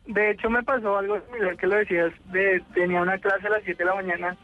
De 0.07 0.33
hecho, 0.33 0.51
me 0.51 0.61
pasó 0.65 0.99
algo 0.99 1.21
similar 1.27 1.57
que 1.57 1.69
lo 1.69 1.77
decías. 1.77 2.13
De, 2.33 2.61
tenía 2.75 3.01
una 3.01 3.17
clase 3.19 3.47
a 3.47 3.51
las 3.51 3.63
7 3.65 3.79
de 3.79 3.85
la 3.85 3.95
mañana 3.95 4.37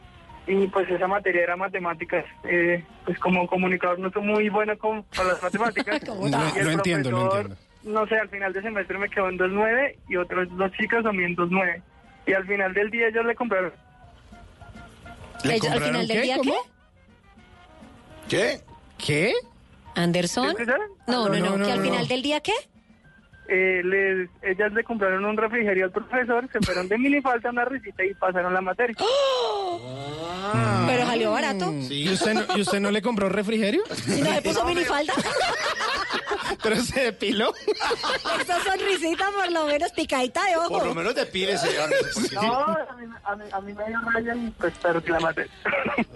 y 0.47 0.67
pues 0.67 0.89
esa 0.89 1.07
materia 1.07 1.43
era 1.43 1.55
matemáticas. 1.55 2.25
Eh, 2.43 2.83
pues 3.05 3.17
como 3.19 3.47
comunicador 3.47 3.99
no 3.99 4.11
soy 4.11 4.21
muy 4.23 4.49
bueno 4.49 4.77
con, 4.77 5.03
con 5.03 5.27
las 5.27 5.41
matemáticas. 5.41 6.01
No, 6.07 6.63
lo 6.63 6.71
entiendo, 6.71 7.11
lo 7.11 7.25
entiendo. 7.35 7.55
No 7.83 8.07
sé, 8.07 8.17
al 8.17 8.29
final 8.29 8.51
de 8.51 8.61
semestre 8.63 8.97
me 8.97 9.09
quedó 9.09 9.29
en 9.29 9.37
2.9 9.37 9.95
y 10.09 10.15
otros 10.17 10.47
dos 10.57 10.71
chicos 10.73 11.03
también 11.03 11.35
2.9. 11.35 11.81
Y 12.27 12.33
al 12.33 12.47
final 12.47 12.73
del 12.73 12.89
día 12.89 13.07
ellos 13.09 13.25
le 13.25 13.35
compraron. 13.35 13.71
¿Le 15.43 15.53
Ellos, 15.55 15.65
al 15.67 15.71
compraron 15.73 15.87
final 15.93 16.07
del 16.07 16.17
qué? 16.17 16.23
día, 16.23 16.37
¿Cómo? 16.37 16.53
¿Qué? 18.27 18.37
¿Qué? 18.57 18.61
¿qué? 19.05 19.33
¿Anderson? 19.95 20.55
No, 21.07 21.29
no, 21.29 21.35
no, 21.35 21.39
No, 21.51 21.57
no, 21.57 21.65
que 21.65 21.71
al 21.71 21.77
no, 21.79 21.83
final 21.85 22.01
no. 22.01 22.07
del 22.07 22.21
día, 22.23 22.39
¿qué? 22.41 22.53
Eh, 23.47 23.81
les, 23.83 24.29
ellas 24.41 24.73
le 24.73 24.83
compraron 24.83 25.23
un 25.23 25.37
refrigerio 25.37 25.85
al 25.85 25.91
profesor, 25.91 26.49
se 26.51 26.59
fueron 26.61 26.87
de 26.87 26.97
minifalta 26.97 27.49
una 27.49 27.65
risita 27.65 28.03
y 28.03 28.13
pasaron 28.15 28.53
la 28.53 28.61
materia. 28.61 28.95
Pero 30.87 31.05
salió 31.05 31.31
barato. 31.31 31.73
¿Y, 31.89 32.09
usted 32.09 32.33
no, 32.33 32.57
¿Y 32.57 32.61
usted 32.61 32.79
no 32.79 32.91
le 32.91 33.01
compró 33.01 33.29
refrigerio? 33.29 33.83
¿Y 34.07 34.21
no 34.21 34.33
se 34.33 34.41
puso 34.41 34.65
minifalda? 34.65 35.13
pero 36.63 36.75
se 36.77 36.99
depiló. 37.01 37.53
Esa 38.41 38.59
sonrisita 38.63 39.25
por 39.35 39.51
lo 39.51 39.65
menos 39.65 39.91
picadita 39.91 40.43
de 40.45 40.57
ojo. 40.57 40.69
Por 40.69 40.85
lo 40.87 40.95
menos 40.95 41.15
depílese, 41.15 41.67
No, 42.33 42.43
a 42.43 42.95
mí, 42.95 43.05
a, 43.23 43.35
mí, 43.35 43.43
a 43.51 43.61
mí 43.61 43.73
me 43.73 43.85
dio 43.85 43.99
raya 44.01 44.35
y 44.35 44.49
pues 44.51 44.73
perdí 44.79 45.09
la 45.11 45.19
materia. 45.19 45.51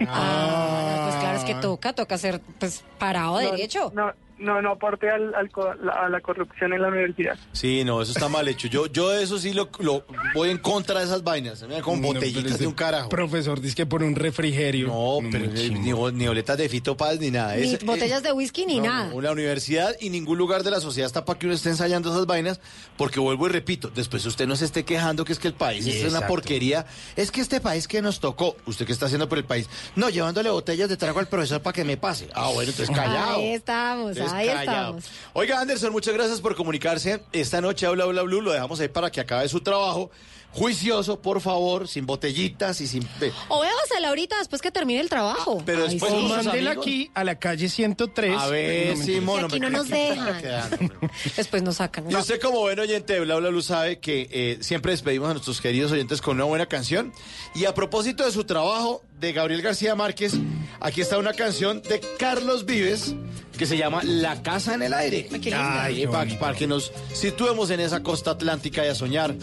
Ah, 0.08 1.06
pues 1.08 1.16
claro, 1.20 1.38
es 1.38 1.44
que 1.44 1.54
toca, 1.54 1.92
toca 1.92 2.18
ser 2.18 2.40
pues 2.58 2.84
parado 2.98 3.40
No, 3.40 3.50
derecho. 3.50 3.92
No, 3.94 4.12
no, 4.40 4.60
no 4.62 4.72
aporte 4.72 5.08
al, 5.10 5.32
a 5.34 6.08
la 6.08 6.20
corrupción 6.20 6.72
en 6.72 6.82
la 6.82 6.88
universidad. 6.88 7.38
Sí, 7.52 7.84
no, 7.84 8.02
eso 8.02 8.12
está 8.12 8.28
mal 8.28 8.48
hecho. 8.48 8.68
Yo, 8.68 8.86
yo 8.86 9.10
de 9.10 9.22
eso 9.22 9.38
sí 9.38 9.52
lo, 9.52 9.68
lo 9.78 10.04
voy 10.34 10.50
en 10.50 10.58
contra 10.58 10.98
de 11.00 11.06
esas 11.06 11.22
vainas. 11.22 11.62
Mira, 11.62 11.80
Con 11.82 12.00
No, 12.00 12.08
botellitas 12.08 12.58
de 12.58 12.66
un 12.66 12.74
carajo. 12.74 13.08
Profesor, 13.08 13.60
dice 13.60 13.74
que 13.76 13.86
por 13.86 14.02
un 14.02 14.14
refrigerio. 14.16 14.88
No, 14.88 15.18
pero 15.30 15.46
ni, 15.46 15.70
ni, 15.70 15.92
ni 15.92 16.26
boletas 16.26 16.56
de 16.58 16.68
Fito 16.68 16.96
Paz 16.96 17.18
ni 17.20 17.30
nada. 17.30 17.56
Ni 17.56 17.74
Es- 17.74 17.84
botellas 17.84 18.22
de 18.22 18.32
whisky 18.32 18.66
ni 18.66 18.78
No, 18.78 18.86
nada. 18.86 19.08
no, 19.12 19.20
la 19.20 19.32
universidad 19.32 19.94
y 20.00 20.10
ningún 20.10 20.38
lugar 20.38 20.62
de 20.62 20.70
la 20.70 20.80
sociedad 20.80 21.06
está 21.06 21.24
para 21.24 21.38
que 21.38 21.46
uno 21.46 21.54
esté 21.54 21.68
ensayando 21.70 22.10
esas 22.10 22.26
vainas, 22.26 22.60
porque 22.96 23.20
vuelvo 23.20 23.46
y 23.46 23.50
repito, 23.50 23.90
después 23.94 24.24
usted 24.26 24.46
no 24.46 24.56
se 24.56 24.64
esté 24.64 24.84
quejando 24.84 25.24
que 25.24 25.32
es 25.32 25.38
que 25.38 25.48
el 25.48 25.54
país 25.54 25.86
es 25.86 26.10
una 26.10 26.26
porquería. 26.26 26.86
Es 27.16 27.30
que 27.30 27.40
este 27.40 27.60
país 27.60 27.86
que 27.86 28.00
nos 28.02 28.20
tocó, 28.20 28.56
¿usted 28.66 28.86
qué 28.86 28.92
está 28.92 29.06
haciendo 29.06 29.28
por 29.28 29.38
el 29.38 29.44
país? 29.44 29.68
No, 29.96 30.08
llevándole 30.08 30.50
botellas 30.50 30.88
de 30.88 30.96
trago 30.96 31.18
al 31.20 31.26
profesor 31.28 31.60
para 31.60 31.74
que 31.74 31.84
me 31.84 31.96
pase. 31.96 32.28
Ah, 32.34 32.50
bueno, 32.54 32.70
entonces 32.70 32.94
callado. 32.94 33.36
Ahí 33.36 33.50
estamos, 33.50 34.10
Entonces, 34.16 34.29
ahí 34.32 34.46
callado. 34.46 34.98
estamos. 34.98 35.04
Oiga, 35.32 35.60
Anderson, 35.60 35.92
muchas 35.92 36.14
gracias 36.14 36.40
por 36.40 36.54
comunicarse. 36.54 37.22
Esta 37.32 37.60
noche 37.60 37.86
habla 37.86 38.04
Bla 38.06 38.22
Blue, 38.22 38.40
lo 38.40 38.52
dejamos 38.52 38.80
ahí 38.80 38.88
para 38.88 39.10
que 39.10 39.20
acabe 39.20 39.48
su 39.48 39.60
trabajo. 39.60 40.10
Juicioso, 40.52 41.20
por 41.20 41.40
favor, 41.40 41.86
sin 41.86 42.06
botellitas 42.06 42.80
y 42.80 42.88
sin... 42.88 43.06
O 43.48 43.60
véasela 43.60 44.08
ahorita 44.08 44.36
después 44.38 44.60
que 44.60 44.70
termine 44.72 45.00
el 45.00 45.08
trabajo. 45.08 45.62
Pero 45.64 45.84
Ay, 45.84 45.90
después 45.94 46.12
sí. 46.12 46.28
Mándela 46.28 46.72
aquí 46.72 47.10
a 47.14 47.22
la 47.22 47.38
calle 47.38 47.68
103. 47.68 48.36
A 48.36 48.46
ver, 48.48 48.98
No. 48.98 49.04
Simón, 49.04 49.40
Y 49.42 49.44
aquí 49.44 49.60
no 49.60 49.70
nos 49.70 49.88
dejan. 49.88 50.40
Después 51.36 51.62
nos 51.62 51.76
sacan. 51.76 52.10
Y 52.10 52.14
usted 52.14 52.40
como 52.40 52.60
buen 52.60 52.78
oyente 52.78 53.12
de 53.14 53.20
Bla 53.20 53.36
Bla 53.36 53.50
Blue 53.50 53.62
sabe 53.62 54.00
que 54.00 54.28
eh, 54.30 54.58
siempre 54.60 54.92
despedimos 54.92 55.30
a 55.30 55.34
nuestros 55.34 55.60
queridos 55.60 55.92
oyentes 55.92 56.20
con 56.20 56.36
una 56.36 56.44
buena 56.44 56.66
canción. 56.66 57.12
Y 57.54 57.64
a 57.66 57.74
propósito 57.74 58.24
de 58.24 58.32
su 58.32 58.44
trabajo, 58.44 59.02
de 59.20 59.32
Gabriel 59.32 59.62
García 59.62 59.94
Márquez, 59.94 60.32
aquí 60.80 61.00
está 61.00 61.18
una 61.18 61.34
canción 61.34 61.82
de 61.82 62.00
Carlos 62.18 62.64
Vives 62.64 63.14
que 63.58 63.66
se 63.66 63.76
llama 63.76 64.02
La 64.02 64.42
Casa 64.42 64.74
en 64.74 64.82
el 64.82 64.94
Aire. 64.94 65.28
Ay, 65.54 66.06
para, 66.06 66.24
bonito. 66.24 66.58
que 66.58 66.66
nos 66.66 66.92
situemos 67.12 67.68
en 67.70 67.80
esa 67.80 68.02
costa 68.02 68.30
atlántica 68.30 68.84
y 68.86 68.88
a 68.88 68.94
soñar 68.94 69.34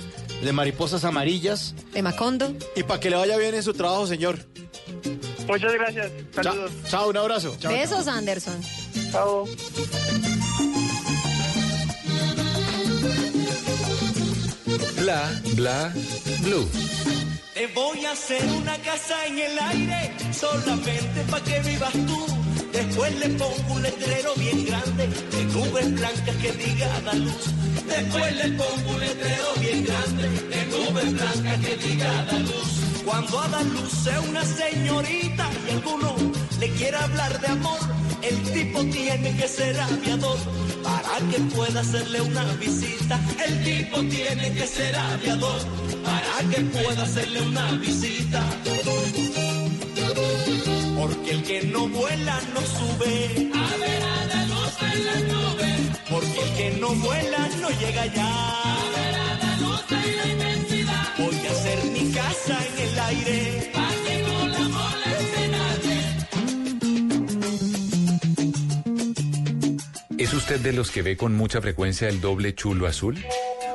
de 0.43 0.53
mariposas 0.53 0.96
amarillas. 1.03 1.73
De 1.93 2.01
Macondo. 2.01 2.53
Y 2.75 2.83
para 2.83 2.99
que 2.99 3.09
le 3.09 3.15
vaya 3.17 3.37
bien 3.37 3.55
en 3.55 3.63
su 3.63 3.73
trabajo, 3.73 4.07
señor. 4.07 4.37
Muchas 5.47 5.73
gracias. 5.73 6.11
Chao, 6.33 6.43
Saludos. 6.43 6.71
chao, 6.89 7.09
un 7.09 7.17
abrazo. 7.17 7.57
Besos, 7.69 8.07
Anderson. 8.07 8.61
Chao. 9.11 9.45
Bla, 14.97 15.29
bla, 15.55 15.93
blue. 16.41 16.67
Te 17.53 17.67
voy 17.67 18.05
a 18.05 18.11
hacer 18.11 18.43
una 18.45 18.77
casa 18.79 19.25
en 19.25 19.39
el 19.39 19.59
aire, 19.59 20.11
solamente 20.33 21.21
para 21.29 21.43
que 21.43 21.59
vivas 21.61 21.93
tú. 21.93 22.25
Después 22.71 23.19
le 23.19 23.29
pongo 23.29 23.73
un 23.73 23.83
letrero 23.83 24.33
bien 24.35 24.65
grande, 24.65 25.07
de 25.07 25.43
nubes 25.45 25.93
blancas 25.93 26.35
que 26.41 26.51
diga 26.51 27.01
da 27.01 27.13
luz. 27.13 27.45
Después 27.87 28.35
le 28.35 28.49
pongo 28.51 28.91
un 28.91 28.99
letrero 28.99 29.53
bien 29.59 29.85
grande, 29.85 30.29
de 30.29 30.65
nubes 30.65 31.13
blancas 31.13 31.57
que 31.61 31.77
diga 31.87 32.25
da 32.25 32.39
luz. 32.39 32.87
Cuando 33.05 33.39
a 33.39 33.47
dar 33.47 33.65
luz 33.65 33.89
sea 34.03 34.19
una 34.19 34.43
señorita 34.43 35.49
y 35.67 35.71
alguno 35.71 36.15
le 36.59 36.69
quiera 36.71 37.03
hablar 37.03 37.39
de 37.39 37.47
amor, 37.47 37.79
el 38.21 38.41
tipo 38.51 38.79
tiene 38.85 39.37
que 39.37 39.47
ser 39.47 39.79
aviador 39.79 40.37
para 40.83 41.17
que 41.31 41.39
pueda 41.55 41.79
hacerle 41.79 42.21
una 42.21 42.43
visita. 42.55 43.19
El 43.45 43.63
tipo 43.63 43.99
tiene 44.01 44.53
que 44.53 44.67
ser 44.67 44.93
aviador 44.95 45.61
para 46.03 46.49
que 46.49 46.61
pueda 46.63 47.03
hacerle 47.03 47.41
una 47.43 47.71
visita. 47.73 48.43
Porque 51.07 51.31
el 51.31 51.43
que 51.43 51.61
no 51.63 51.87
vuela 51.87 52.41
no 52.53 52.59
sube. 52.61 53.49
A 53.53 53.77
ver 53.77 54.03
a 54.03 54.25
la 54.25 54.45
luz 54.45 54.73
en 54.81 55.05
las 55.05 55.23
nubes. 55.23 55.79
Porque 56.09 56.39
el 56.41 56.53
que 56.57 56.71
no 56.81 56.89
vuela 56.95 57.49
no 57.61 57.69
llega 57.69 58.01
allá. 58.01 58.27
A 58.27 58.89
ver 58.93 59.15
a 59.15 59.37
la 59.37 59.57
luz 59.57 59.83
en 59.89 60.17
la 60.17 60.27
inmensidad. 60.33 61.07
Voy 61.17 61.47
a 61.47 61.51
hacer 61.51 61.83
mi 61.85 62.11
casa 62.11 62.59
en 62.67 62.77
el 62.89 62.99
aire. 62.99 63.71
Para 63.73 63.95
que 64.05 64.21
no 64.27 64.47
la 64.47 64.59
moleste 64.59 65.47
nadie. 65.47 65.97
¿Es 70.17 70.33
usted 70.33 70.59
de 70.59 70.73
los 70.73 70.91
que 70.91 71.03
ve 71.03 71.15
con 71.15 71.33
mucha 71.35 71.61
frecuencia 71.61 72.09
el 72.09 72.19
doble 72.19 72.53
chulo 72.53 72.85
azul? 72.85 73.23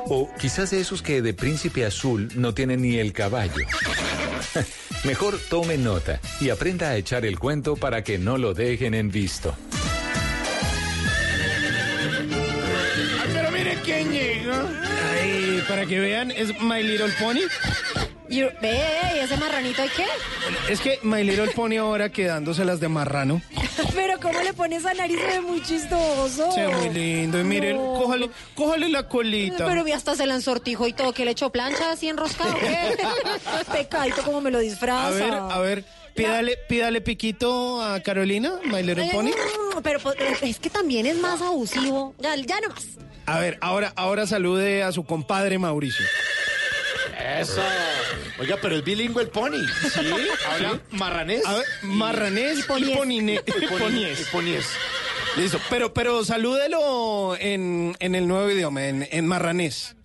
O 0.05 0.29
quizás 0.39 0.69
de 0.69 0.81
esos 0.81 1.01
que 1.01 1.23
de 1.23 1.33
príncipe 1.33 1.83
azul 1.83 2.29
no 2.35 2.53
tienen 2.53 2.83
ni 2.83 2.97
el 2.97 3.11
caballo. 3.11 3.65
Mejor 5.03 5.37
tome 5.49 5.77
nota 5.77 6.21
y 6.39 6.49
aprenda 6.49 6.89
a 6.89 6.95
echar 6.95 7.25
el 7.25 7.37
cuento 7.37 7.75
para 7.75 8.03
que 8.03 8.17
no 8.17 8.37
lo 8.37 8.53
dejen 8.53 8.93
en 8.93 9.11
visto. 9.11 9.53
Ay, 13.21 13.29
pero 13.33 13.51
miren 13.51 13.79
quién 13.83 14.11
llega. 14.11 14.65
Ay, 15.21 15.61
para 15.67 15.85
que 15.85 15.99
vean, 15.99 16.31
es 16.31 16.57
My 16.61 16.81
Little 16.81 17.11
Pony. 17.19 17.41
Y, 18.33 18.41
ve, 18.41 18.81
¿y 19.15 19.19
ese 19.19 19.37
marranito 19.37 19.83
hay 19.83 19.89
qué? 19.89 20.05
Es 20.67 20.81
que 20.81 20.97
My 21.03 21.23
Little 21.23 21.51
Pony 21.51 21.77
ahora 21.77 22.09
quedándoselas 22.09 22.79
de 22.79 22.87
marrano. 22.89 23.43
Pero 23.93 24.19
¿cómo 24.19 24.41
le 24.41 24.53
pone 24.53 24.77
esa 24.77 24.91
nariz? 24.95 25.19
Se 25.19 25.27
ve 25.27 25.41
muy 25.41 25.61
chistoso. 25.61 26.51
Se 26.51 26.65
ve 26.65 26.75
muy 26.75 26.89
lindo. 26.89 27.39
Y 27.39 27.43
miren, 27.43 27.77
No. 27.77 27.93
cójale, 27.93 28.31
cójale 28.55 28.89
la 28.89 29.07
colita. 29.07 29.67
Pero 29.67 29.83
vi 29.83 29.91
hasta 29.91 30.15
se 30.15 30.25
la 30.25 30.33
ensortijo 30.33 30.87
y 30.87 30.93
todo, 30.93 31.13
que 31.13 31.25
le 31.25 31.31
echó 31.31 31.51
plancha 31.51 31.91
así 31.91 32.09
enroscado. 32.09 32.57
¿qué? 32.57 32.97
Pecadito 33.71 34.23
como 34.23 34.41
me 34.41 34.49
lo 34.49 34.57
disfraza. 34.57 35.09
A 35.09 35.11
ver, 35.11 35.33
a 35.33 35.59
ver, 35.59 35.85
pídale, 36.15 36.57
pídale 36.67 37.01
piquito 37.01 37.83
a 37.83 37.99
Carolina, 37.99 38.53
My 38.65 38.81
Little 38.81 39.11
Pony. 39.11 39.29
Pero 39.83 39.99
pues, 39.99 40.15
es 40.41 40.57
que 40.57 40.71
también 40.71 41.05
es 41.05 41.17
más 41.17 41.39
abusivo. 41.39 42.15
Ya, 42.17 42.35
ya 42.35 42.59
no 42.61 42.69
más. 42.69 42.87
A 43.27 43.37
ver, 43.39 43.59
ahora, 43.61 43.93
ahora 43.95 44.25
salude 44.25 44.81
a 44.81 44.91
su 44.91 45.03
compadre 45.03 45.59
Mauricio. 45.59 46.03
Eso. 47.39 47.61
Oiga, 48.39 48.57
pero 48.61 48.75
es 48.75 48.83
bilingüe 48.83 49.23
el 49.23 49.29
pony. 49.29 49.65
Sí, 49.93 49.99
habla 50.49 50.79
marranés. 50.91 51.45
A 51.45 51.53
ver, 51.53 51.65
marranés 51.83 52.59
y 52.59 52.63
poniés. 52.63 52.97
ponine- 52.97 53.41
Y 53.47 53.51
poni- 53.51 53.79
poniés. 53.79 54.21
y 54.21 54.25
poniés. 54.25 54.65
Listo, 55.37 55.59
pero, 55.69 55.93
pero 55.93 56.23
salúdelo 56.25 57.35
en, 57.39 57.95
en 57.99 58.15
el 58.15 58.27
nuevo 58.27 58.49
idioma, 58.51 58.85
en, 58.85 59.07
en 59.09 59.25
marranés. 59.27 59.95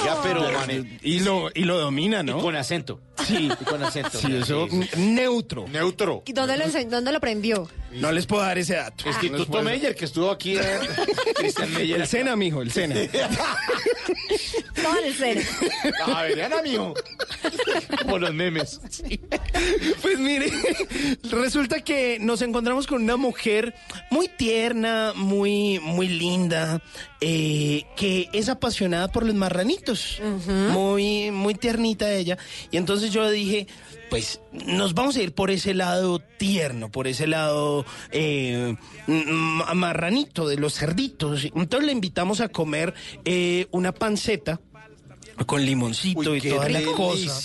Oiga, 0.00 0.20
pero 0.22 0.50
mane- 0.52 0.98
Y 1.02 1.20
lo, 1.20 1.50
y 1.54 1.64
lo 1.64 1.78
domina, 1.78 2.20
y 2.20 2.24
¿no? 2.24 2.38
con 2.40 2.56
acento. 2.56 3.00
Sí, 3.26 3.48
con 3.68 3.82
acento. 3.82 4.18
sí, 4.18 4.34
eso, 4.36 4.68
neutro. 4.96 5.66
Neutro. 5.68 6.22
¿Y 6.26 6.32
dónde 6.32 6.56
lo, 6.56 6.64
dónde 6.90 7.12
lo 7.12 7.20
prendió? 7.20 7.68
No 7.92 8.10
les 8.12 8.26
puedo 8.26 8.42
dar 8.42 8.56
ese 8.58 8.74
dato. 8.74 9.04
No 9.04 9.10
les 9.12 9.22
Instituto 9.22 9.50
puedo 9.50 9.64
dar- 9.64 9.72
Meyer, 9.74 9.94
que 9.94 10.04
estuvo 10.06 10.30
aquí. 10.30 10.56
eh, 10.56 10.62
Cristian 11.36 11.72
Meyer. 11.74 12.00
El 12.00 12.06
Sena, 12.06 12.36
mijo, 12.36 12.62
el 12.62 12.72
Sena. 12.72 12.94
Todo 14.82 14.98
en 14.98 15.04
el 15.04 15.14
cero. 15.14 15.40
A 16.06 16.22
ver, 16.22 16.42
Ana, 16.42 16.62
mijo. 16.62 16.94
Como 18.02 18.18
los 18.18 18.34
memes. 18.34 18.80
Pues 20.00 20.18
mire, 20.18 20.50
resulta 21.30 21.80
que 21.82 22.18
nos 22.20 22.42
encontramos 22.42 22.86
con 22.86 23.02
una 23.02 23.16
mujer 23.16 23.74
muy 24.10 24.28
tierna, 24.28 25.12
muy, 25.14 25.78
muy 25.78 26.08
linda, 26.08 26.82
eh, 27.20 27.84
que 27.96 28.28
es 28.32 28.48
apasionada 28.48 29.08
por 29.08 29.24
los 29.24 29.34
marranitos. 29.34 30.20
Muy, 30.70 31.30
muy 31.30 31.54
tiernita 31.54 32.10
ella. 32.12 32.38
Y 32.70 32.76
entonces 32.76 33.11
yo 33.12 33.30
dije, 33.30 33.66
pues 34.10 34.40
nos 34.52 34.94
vamos 34.94 35.16
a 35.16 35.22
ir 35.22 35.32
por 35.34 35.50
ese 35.50 35.74
lado 35.74 36.18
tierno, 36.18 36.90
por 36.90 37.06
ese 37.06 37.26
lado 37.26 37.84
eh, 38.10 38.76
marranito 39.74 40.48
de 40.48 40.56
los 40.56 40.74
cerditos. 40.74 41.44
Entonces 41.44 41.86
le 41.86 41.92
invitamos 41.92 42.40
a 42.40 42.48
comer 42.48 42.94
eh, 43.24 43.66
una 43.70 43.92
panceta 43.92 44.60
con 45.46 45.64
limoncito 45.64 46.30
Uy, 46.32 46.40
y 46.42 46.48
toda 46.50 46.68
la 46.68 46.82
cosa. 46.82 47.42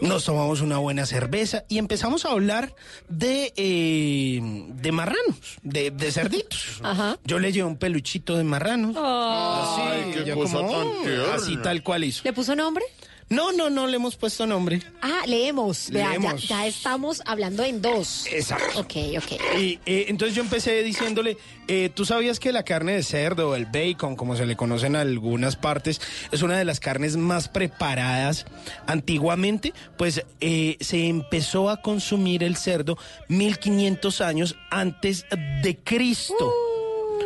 Nos 0.00 0.24
tomamos 0.24 0.60
una 0.62 0.78
buena 0.78 1.06
cerveza 1.06 1.64
y 1.68 1.78
empezamos 1.78 2.24
a 2.24 2.30
hablar 2.30 2.74
de, 3.08 3.52
eh, 3.56 4.40
de 4.42 4.92
marranos, 4.92 5.36
de, 5.62 5.92
de 5.92 6.10
cerditos. 6.10 6.80
Ajá. 6.82 7.18
Yo 7.24 7.38
le 7.38 7.52
llevé 7.52 7.68
un 7.68 7.76
peluchito 7.76 8.36
de 8.36 8.42
marranos. 8.42 8.96
Así, 8.98 10.12
qué 10.12 10.20
ella 10.22 10.34
cosa 10.34 10.56
como, 10.56 10.70
tan 10.72 11.02
tierna. 11.04 11.34
así 11.34 11.56
tal 11.58 11.82
cual 11.82 12.04
hizo. 12.04 12.22
¿Le 12.24 12.32
puso 12.32 12.56
nombre? 12.56 12.84
No, 13.32 13.50
no, 13.50 13.70
no 13.70 13.86
le 13.86 13.96
hemos 13.96 14.16
puesto 14.16 14.46
nombre. 14.46 14.82
Ah, 15.00 15.22
leemos. 15.26 15.88
Vea, 15.90 16.12
ya- 16.36 16.66
estamos 16.66 17.22
hablando 17.24 17.64
en 17.64 17.80
dos. 17.80 18.26
Exacto. 18.30 18.80
Ok, 18.80 18.92
ok. 19.16 19.58
Y 19.58 19.78
eh, 19.86 20.04
entonces 20.08 20.36
yo 20.36 20.42
empecé 20.42 20.82
diciéndole, 20.82 21.38
eh, 21.66 21.90
¿tú 21.94 22.04
sabías 22.04 22.38
que 22.38 22.52
la 22.52 22.62
carne 22.62 22.92
de 22.92 23.02
cerdo, 23.02 23.56
el 23.56 23.64
bacon, 23.64 24.16
como 24.16 24.36
se 24.36 24.44
le 24.44 24.54
conoce 24.54 24.86
en 24.86 24.96
algunas 24.96 25.56
partes, 25.56 26.00
es 26.30 26.42
una 26.42 26.58
de 26.58 26.66
las 26.66 26.78
carnes 26.78 27.16
más 27.16 27.48
preparadas 27.48 28.44
antiguamente? 28.86 29.72
Pues 29.96 30.24
eh, 30.40 30.76
se 30.80 31.06
empezó 31.08 31.70
a 31.70 31.80
consumir 31.80 32.44
el 32.44 32.56
cerdo 32.56 32.98
1500 33.28 34.20
años 34.20 34.56
antes 34.70 35.24
de 35.62 35.78
Cristo. 35.82 36.52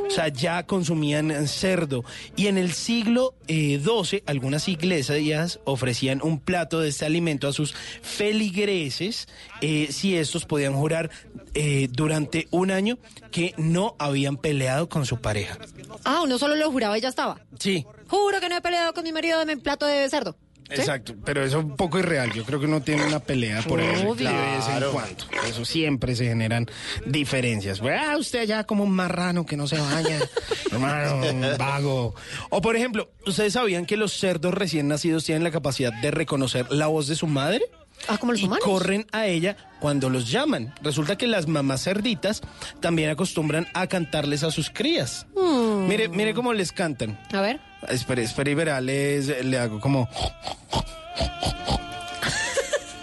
O 0.07 0.11
sea, 0.11 0.29
ya 0.29 0.67
consumían 0.67 1.47
cerdo. 1.49 2.05
Y 2.37 2.47
en 2.47 2.59
el 2.59 2.73
siglo 2.73 3.35
eh, 3.49 3.81
XII, 3.83 4.23
algunas 4.27 4.69
iglesias 4.69 5.61
ofrecían 5.65 6.21
un 6.23 6.39
plato 6.39 6.81
de 6.81 6.89
este 6.89 7.05
alimento 7.05 7.49
a 7.49 7.53
sus 7.53 7.75
feligreses 8.03 9.29
eh, 9.61 9.89
si 9.91 10.17
estos 10.17 10.45
podían 10.47 10.75
jurar 10.75 11.11
eh, 11.55 11.89
durante 11.91 12.49
un 12.51 12.71
año 12.71 12.99
que 13.31 13.55
no 13.57 13.97
habían 13.99 14.37
peleado 14.37 14.89
con 14.89 15.07
su 15.07 15.21
pareja. 15.21 15.59
Ah, 16.05 16.21
uno 16.23 16.39
solo 16.39 16.55
lo 16.55 16.71
juraba 16.71 16.97
y 16.99 17.01
ya 17.01 17.09
estaba. 17.09 17.41
Sí. 17.59 17.87
Juro 18.09 18.41
que 18.41 18.49
no 18.49 18.57
he 18.57 18.61
peleado 18.61 18.95
con 18.95 19.05
mi 19.05 19.13
marido 19.13 19.39
de 19.39 19.47
mi 19.47 19.61
plato 19.61 19.87
de 19.87 20.09
cerdo. 20.09 20.37
¿Sí? 20.69 20.81
Exacto, 20.81 21.15
pero 21.25 21.45
eso 21.45 21.59
es 21.59 21.65
un 21.65 21.77
poco 21.77 21.99
irreal. 21.99 22.33
Yo 22.33 22.45
creo 22.45 22.59
que 22.59 22.67
uno 22.67 22.81
tiene 22.83 23.05
una 23.07 23.21
pelea 23.21 23.63
por 23.63 23.81
Obvio. 23.81 24.15
de 24.15 24.25
vez 24.25 24.69
en 24.69 24.91
cuando. 24.93 25.25
Eso 25.49 25.65
siempre 25.65 26.17
se 26.17 26.25
generan 26.27 26.67
diferencias. 27.07 27.81
Pues, 27.81 27.99
ah, 28.01 28.17
usted 28.19 28.41
allá 28.41 28.65
como 28.65 28.85
un 28.85 28.91
marrano 28.93 29.47
que 29.47 29.57
no 29.57 29.67
se 29.67 29.79
baña, 29.79 30.19
hermano, 30.73 31.17
un 31.31 31.47
vago. 31.59 32.15
O 32.51 32.61
por 32.61 32.77
ejemplo, 32.77 33.11
¿ustedes 33.27 33.53
sabían 33.53 33.87
que 33.87 33.97
los 33.97 34.13
cerdos 34.13 34.55
recién 34.55 34.89
nacidos 34.89 35.25
tienen 35.25 35.45
la 35.45 35.51
capacidad 35.51 35.93
de 35.93 36.11
reconocer 36.11 36.71
la 36.73 36.89
voz 36.89 37.07
de 37.07 37.15
su 37.15 37.27
madre? 37.27 37.63
Ah, 38.09 38.19
como 38.19 38.33
los 38.33 38.43
y 38.43 38.45
humanos. 38.45 38.63
corren 38.65 39.07
a 39.13 39.27
ella 39.27 39.57
cuando 39.81 40.11
los 40.11 40.31
llaman. 40.31 40.75
Resulta 40.83 41.17
que 41.17 41.27
las 41.27 41.47
mamás 41.49 41.83
cerditas 41.85 42.43
también 42.81 43.09
acostumbran 43.09 43.67
a 43.73 43.87
cantarles 43.87 44.43
a 44.43 44.51
sus 44.51 44.69
crías. 44.69 45.27
Mm. 45.35 45.89
Mire, 45.89 46.09
mire 46.09 46.35
cómo 46.35 46.53
les 46.53 46.73
cantan. 46.73 47.19
A 47.33 47.41
ver. 47.41 47.59
Espere, 47.89 48.23
espere 48.25 48.51
y 48.51 48.55
verá, 48.55 48.81
les- 48.81 49.45
le 49.45 49.59
hago 49.59 49.81
como... 49.81 50.09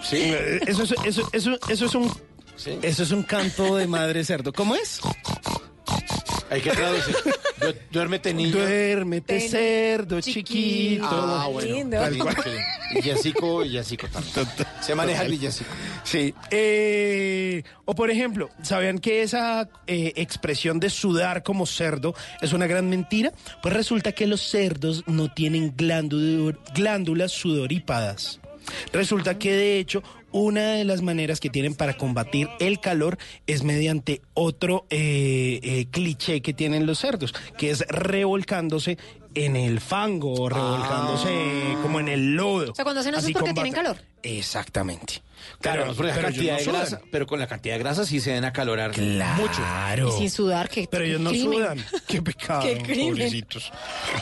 Sí. 0.03 0.34
Eso, 0.67 0.84
es- 0.84 0.93
eso, 1.05 1.30
eso, 1.34 1.57
eso 1.69 1.86
es 1.86 1.95
un... 1.95 2.11
Eso 2.82 3.03
es 3.03 3.11
un 3.11 3.24
canto 3.24 3.76
de 3.76 3.88
madre 3.88 4.24
cerdo. 4.24 4.53
¿Cómo 4.53 4.76
es? 4.76 5.01
Hay 6.53 6.61
que 6.61 6.69
traducir. 6.71 7.15
Du- 7.59 7.73
Duérmete, 7.91 8.33
niño. 8.33 8.51
Duérmete, 8.51 9.39
cerdo 9.49 10.21
chiquito. 10.21 11.07
Ah, 11.09 11.47
bueno. 11.51 11.89
Tal 11.89 12.17
cual. 12.17 12.35
Villancico 12.93 14.07
también. 14.07 14.47
Se 14.81 14.93
maneja 14.93 15.23
el 15.23 15.31
villancico. 15.31 15.69
Sí. 16.03 16.33
Eh, 16.51 17.63
o 17.85 17.95
por 17.95 18.11
ejemplo, 18.11 18.49
¿sabían 18.61 18.99
que 18.99 19.23
esa 19.23 19.67
eh, 19.87 20.13
expresión 20.15 20.79
de 20.79 20.89
sudar 20.89 21.41
como 21.43 21.65
cerdo 21.65 22.13
es 22.41 22.53
una 22.53 22.67
gran 22.67 22.89
mentira? 22.89 23.31
Pues 23.61 23.73
resulta 23.73 24.11
que 24.11 24.27
los 24.27 24.41
cerdos 24.41 25.03
no 25.07 25.33
tienen 25.33 25.75
glándu- 25.75 26.55
glándulas 26.75 27.31
sudorípadas. 27.31 28.39
Resulta 28.93 29.37
que 29.39 29.53
de 29.53 29.79
hecho 29.79 30.03
una 30.34 30.73
de 30.73 30.84
las 30.84 31.01
maneras 31.01 31.39
que 31.39 31.49
tienen 31.49 31.73
para 31.75 31.95
combatir 31.95 32.49
el 32.59 32.79
calor 32.81 33.17
es 33.47 33.63
mediante 33.63 34.21
otro 34.34 34.86
eh, 34.89 35.59
eh, 35.63 35.86
cliché 35.89 36.41
que 36.41 36.53
tienen 36.53 36.86
los 36.86 36.99
cerdos, 36.99 37.34
que 37.57 37.69
es 37.69 37.86
revolcándose 37.88 38.97
en 39.36 39.55
el 39.55 39.79
fango, 39.79 40.34
o 40.34 40.49
revolcándose 40.49 41.31
como 41.81 41.99
en 41.99 42.07
el 42.07 42.36
lodo. 42.36 42.71
O 42.71 42.75
sea, 42.75 42.84
cuando 42.84 43.01
hacen 43.01 43.13
eso 43.13 43.19
es 43.19 43.23
Así 43.25 43.34
porque 43.34 43.53
tienen 43.53 43.73
calor. 43.73 43.97
Exactamente. 44.21 45.21
Claro, 45.59 45.93
Pero- 45.97 46.09
pero 46.13 46.21
cantidad 46.21 46.57
de 46.57 46.63
grasa, 46.65 47.01
pero 47.11 47.25
con 47.27 47.39
la 47.39 47.47
cantidad 47.47 47.75
de 47.75 47.79
grasa 47.79 48.05
sí 48.05 48.19
se 48.21 48.29
deben 48.29 48.45
acalorar 48.45 48.91
mucho. 48.97 49.55
Claro. 49.57 50.09
Y 50.09 50.11
sin 50.19 50.29
sudar, 50.29 50.69
que 50.69 50.88
Pero 50.89 51.03
ellos 51.03 51.19
no 51.19 51.31
crimen. 51.31 51.53
sudan. 51.53 51.86
Qué 52.07 52.21
pecado. 52.21 52.61
Qué 52.61 52.77
crimen. 52.77 53.09
Pobrecitos. 53.09 53.71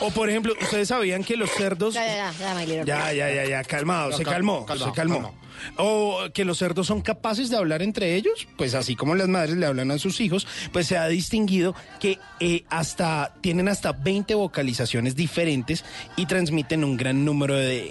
O 0.00 0.10
por 0.10 0.28
ejemplo, 0.30 0.54
¿ustedes 0.60 0.88
sabían 0.88 1.22
que 1.24 1.36
los 1.36 1.50
cerdos... 1.50 1.94
Ya, 1.94 2.06
ya, 2.06 2.32
ya, 2.38 2.64
ya, 2.64 2.84
Ya, 2.84 3.12
ya, 3.12 3.30
ya, 3.32 3.44
ya, 3.46 3.64
calmado, 3.64 4.10
No, 4.10 4.16
se 4.16 4.24
cal- 4.24 4.32
calmó, 4.34 4.66
calmado, 4.66 4.90
se 4.90 4.96
calmó. 4.96 5.14
calmado. 5.14 5.34
O 5.76 6.18
que 6.32 6.44
los 6.44 6.58
cerdos 6.58 6.86
son 6.86 7.00
capaces 7.00 7.50
de 7.50 7.56
hablar 7.56 7.82
entre 7.82 8.14
ellos, 8.14 8.46
pues 8.56 8.74
así 8.74 8.96
como 8.96 9.14
las 9.14 9.28
madres 9.28 9.56
le 9.56 9.66
hablan 9.66 9.90
a 9.90 9.98
sus 9.98 10.20
hijos, 10.20 10.46
pues 10.72 10.86
se 10.86 10.96
ha 10.96 11.06
distinguido 11.08 11.74
que 12.00 12.18
eh, 12.40 12.64
hasta 12.68 13.34
tienen 13.40 13.68
hasta 13.68 13.92
20 13.92 14.34
vocalizaciones 14.34 15.16
diferentes 15.16 15.84
y 16.16 16.26
transmiten 16.26 16.84
un 16.84 16.96
gran 16.96 17.24
número 17.24 17.56
de 17.56 17.88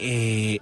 eh, 0.56 0.62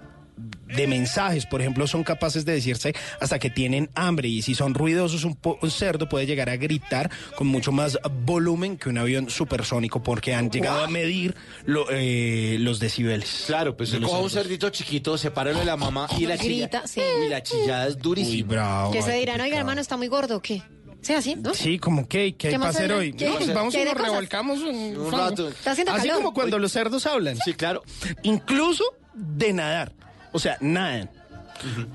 de 0.67 0.85
mensajes, 0.87 1.45
por 1.47 1.61
ejemplo, 1.61 1.87
son 1.87 2.03
capaces 2.03 2.45
de 2.45 2.53
decirse 2.53 2.93
hasta 3.19 3.39
que 3.39 3.49
tienen 3.49 3.89
hambre 3.95 4.27
y 4.27 4.41
si 4.43 4.53
son 4.53 4.73
ruidosos, 4.75 5.23
un, 5.23 5.35
po- 5.35 5.57
un 5.61 5.71
cerdo 5.71 6.07
puede 6.07 6.27
llegar 6.27 6.47
a 6.49 6.57
gritar 6.57 7.09
con 7.35 7.47
mucho 7.47 7.71
más 7.71 7.97
volumen 8.23 8.77
que 8.77 8.87
un 8.89 8.99
avión 8.99 9.29
supersónico 9.31 10.03
porque 10.03 10.35
han 10.35 10.51
llegado 10.51 10.83
a 10.83 10.87
medir 10.87 11.35
lo- 11.65 11.87
eh, 11.89 12.57
los 12.59 12.79
decibeles. 12.79 13.45
Claro, 13.47 13.75
pues 13.75 13.89
se 13.89 13.99
coja 13.99 14.19
un 14.19 14.29
cerdito 14.29 14.69
chiquito, 14.69 15.17
sepáralo 15.17 15.59
de 15.59 15.65
la 15.65 15.75
mamá 15.75 16.07
y 16.17 16.25
la 16.27 16.37
Grita, 16.37 16.83
chilla. 16.83 16.87
sí. 16.87 17.01
Uy, 17.23 17.29
la 17.29 17.41
chillada 17.41 17.87
es 17.87 17.97
durísima. 17.97 18.89
Que 18.91 19.01
se 19.01 19.13
dirán, 19.13 19.41
oiga, 19.41 19.57
hermano, 19.57 19.81
está 19.81 19.97
muy 19.97 20.07
gordo, 20.07 20.37
¿o 20.37 20.41
qué? 20.41 20.61
Sí, 21.01 21.13
así, 21.13 21.35
¿no? 21.35 21.53
Sí, 21.53 21.79
como 21.79 22.07
que, 22.07 22.35
¿qué 22.35 22.49
hay 22.49 22.53
¿Qué 22.53 22.59
para 22.59 22.69
hacer 22.71 22.91
hoy? 22.91 23.13
¿Qué? 23.13 23.29
No, 23.29 23.35
pues 23.37 23.53
vamos 23.53 23.73
¿Qué 23.73 23.81
y 23.81 23.85
nos 23.85 23.93
cosas? 23.93 24.09
revolcamos 24.09 24.59
un, 24.59 25.11
rato. 25.11 25.47
Está 25.47 25.71
haciendo 25.71 25.93
Así 25.93 26.07
calor. 26.09 26.21
como 26.23 26.33
cuando 26.33 26.59
los 26.59 26.71
cerdos 26.73 27.05
hablan. 27.05 27.37
Sí, 27.43 27.53
claro. 27.53 27.83
Incluso 28.23 28.83
de 29.13 29.53
nadar. 29.53 29.93
O 30.31 30.39
sea, 30.39 30.57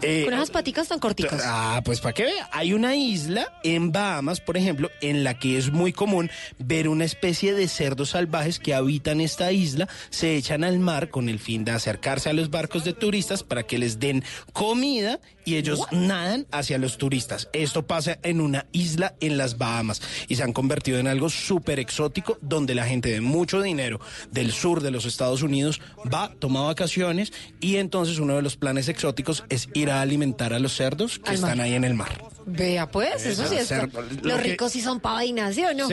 Eh, 0.02 0.22
Con 0.24 0.34
esas 0.34 0.50
paticas 0.50 0.88
tan 0.88 0.98
corticas. 0.98 1.42
Ah, 1.44 1.82
pues 1.84 2.00
para 2.00 2.12
que 2.12 2.24
vea, 2.24 2.48
hay 2.52 2.72
una 2.72 2.94
isla 2.96 3.46
en 3.62 3.92
Bahamas, 3.92 4.40
por 4.40 4.56
ejemplo, 4.56 4.90
en 5.00 5.24
la 5.24 5.38
que 5.38 5.58
es 5.58 5.70
muy 5.70 5.92
común 5.92 6.30
ver 6.58 6.88
una 6.88 7.04
especie 7.04 7.54
de 7.54 7.68
cerdos 7.68 8.10
salvajes 8.10 8.58
que 8.58 8.74
habitan 8.74 9.20
esta 9.20 9.52
isla, 9.52 9.88
se 10.10 10.36
echan 10.36 10.64
al 10.64 10.78
mar 10.78 11.10
con 11.10 11.28
el 11.28 11.38
fin 11.38 11.64
de 11.64 11.72
acercarse 11.72 12.30
a 12.30 12.32
los 12.32 12.50
barcos 12.50 12.84
de 12.84 12.92
turistas 12.92 13.42
para 13.42 13.64
que 13.64 13.78
les 13.78 13.98
den 13.98 14.24
comida 14.52 15.20
y 15.44 15.56
ellos 15.56 15.80
nadan 15.90 16.46
hacia 16.50 16.78
los 16.78 16.98
turistas. 16.98 17.48
Esto 17.52 17.86
pasa 17.86 18.18
en 18.22 18.40
una 18.40 18.66
isla 18.72 19.14
en 19.20 19.36
las 19.36 19.58
Bahamas 19.58 20.00
y 20.28 20.36
se 20.36 20.42
han 20.42 20.52
convertido 20.52 20.98
en 20.98 21.06
algo 21.06 21.28
súper 21.28 21.78
exótico 21.78 22.38
donde 22.40 22.74
la 22.74 22.86
gente 22.86 23.10
de 23.10 23.20
mucho 23.20 23.60
dinero 23.62 24.00
del 24.30 24.52
sur 24.52 24.82
de 24.82 24.90
los 24.90 25.04
Estados 25.04 25.42
Unidos 25.42 25.80
va, 26.12 26.32
toma 26.38 26.62
vacaciones 26.62 27.32
y 27.60 27.76
entonces 27.76 28.18
uno 28.18 28.36
de 28.36 28.42
los 28.42 28.56
planes 28.56 28.88
exóticos 28.88 29.44
es 29.54 29.68
ir 29.74 29.90
a 29.90 30.00
alimentar 30.00 30.52
a 30.52 30.58
los 30.58 30.74
cerdos 30.76 31.18
que 31.18 31.30
Al 31.30 31.34
están 31.36 31.60
ahí 31.60 31.74
en 31.74 31.84
el 31.84 31.94
mar. 31.94 32.22
Vea, 32.46 32.90
pues, 32.90 33.24
eso 33.24 33.46
sí 33.46 33.56
es. 33.56 33.68
cerdo, 33.68 34.02
lo 34.02 34.08
Los 34.28 34.38
que- 34.42 34.50
ricos 34.50 34.70
sí 34.72 34.80
son 34.82 35.00
para 35.00 35.14
vaina, 35.16 35.50
¿sí 35.52 35.64
o 35.64 35.72
no? 35.72 35.88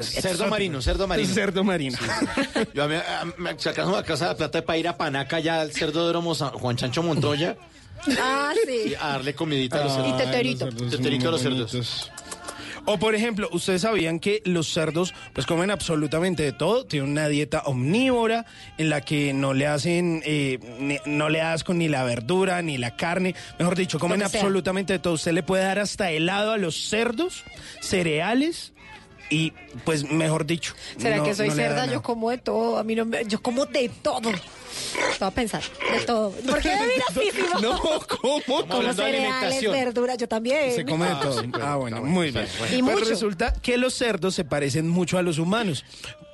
Cerdo 0.00 0.46
marino, 0.48 0.80
cerdo 0.80 1.06
marino. 1.08 1.28
Cerdo 1.34 1.64
marino. 1.64 1.98
Yo 2.72 2.84
a 2.84 2.88
mí, 2.88 2.94
a- 2.94 3.24
me 3.38 3.58
sacamos 3.58 3.98
a 3.98 4.02
casa 4.04 4.26
la 4.28 4.36
plata 4.36 4.64
para 4.64 4.78
ir 4.78 4.88
a 4.88 4.96
Panaca 4.96 5.40
ya 5.40 5.60
al 5.60 5.72
cerdo 5.72 6.06
de 6.06 6.12
Romo 6.12 6.34
San- 6.34 6.50
Juan 6.50 6.76
Chancho 6.76 7.02
Montoya 7.02 7.56
Ah, 8.20 8.52
sí. 8.66 8.90
y 8.90 8.94
a 8.94 9.08
darle 9.08 9.34
comidita 9.34 9.80
a 9.80 9.84
los 9.84 9.92
Y 9.92 9.96
cerdos. 9.96 10.18
teterito. 10.18 10.68
Teterito 10.68 11.28
a 11.28 11.32
los 11.32 11.40
cerdos. 11.42 12.10
O 12.86 12.98
por 12.98 13.14
ejemplo, 13.14 13.48
ustedes 13.52 13.80
sabían 13.82 14.20
que 14.20 14.42
los 14.44 14.68
cerdos 14.72 15.14
pues 15.32 15.46
comen 15.46 15.70
absolutamente 15.70 16.42
de 16.42 16.52
todo, 16.52 16.84
tienen 16.84 17.10
una 17.12 17.28
dieta 17.28 17.62
omnívora 17.64 18.44
en 18.76 18.90
la 18.90 19.00
que 19.00 19.32
no 19.32 19.54
le 19.54 19.66
hacen, 19.66 20.20
eh, 20.26 20.58
ni- 20.78 20.98
no 21.06 21.30
le 21.30 21.40
asco 21.40 21.72
ni 21.72 21.88
la 21.88 22.04
verdura 22.04 22.60
ni 22.60 22.76
la 22.76 22.94
carne, 22.94 23.34
mejor 23.58 23.74
dicho, 23.74 23.98
comen 23.98 24.22
absolutamente 24.22 24.92
de 24.92 24.98
todo. 24.98 25.14
Usted 25.14 25.32
le 25.32 25.42
puede 25.42 25.64
dar 25.64 25.78
hasta 25.78 26.10
helado 26.10 26.52
a 26.52 26.58
los 26.58 26.88
cerdos, 26.88 27.42
cereales 27.80 28.73
y 29.30 29.52
pues 29.84 30.04
mejor 30.10 30.46
dicho. 30.46 30.74
¿Será 30.98 31.16
no- 31.18 31.24
que 31.24 31.34
soy 31.34 31.48
no 31.48 31.54
cerda? 31.54 31.86
Yo 31.86 32.02
como 32.02 32.30
de 32.30 32.38
todo. 32.38 32.78
A 32.78 32.84
mí 32.84 32.94
no 32.94 33.04
me... 33.04 33.24
Yo 33.26 33.40
como 33.42 33.66
de 33.66 33.88
todo. 34.02 34.20
Voy 34.30 34.34
a 35.20 35.30
pensar, 35.30 35.62
de 35.92 36.00
todo. 36.04 36.30
¿Por 36.30 36.60
qué 36.60 36.68
me 36.70 36.86
miras? 36.86 37.62
No, 37.62 37.78
¿cómo? 37.80 38.66
Como 38.66 38.92
cereales, 38.92 39.62
verduras, 39.70 40.18
yo 40.18 40.28
también. 40.28 40.74
Se 40.74 40.84
come 40.84 41.06
de 41.06 41.12
Ah, 41.12 41.20
todo. 41.20 41.36
pero 41.42 41.48
ah, 41.54 41.58
está 41.58 41.76
bueno, 41.76 42.02
muy 42.02 42.30
bien. 42.32 42.46
Y 42.72 42.82
Pues 42.82 42.96
mucho. 42.96 43.04
resulta 43.04 43.52
que 43.54 43.78
los 43.78 43.94
cerdos 43.94 44.34
se 44.34 44.44
parecen 44.44 44.88
mucho 44.88 45.16
a 45.18 45.22
los 45.22 45.38
humanos. 45.38 45.84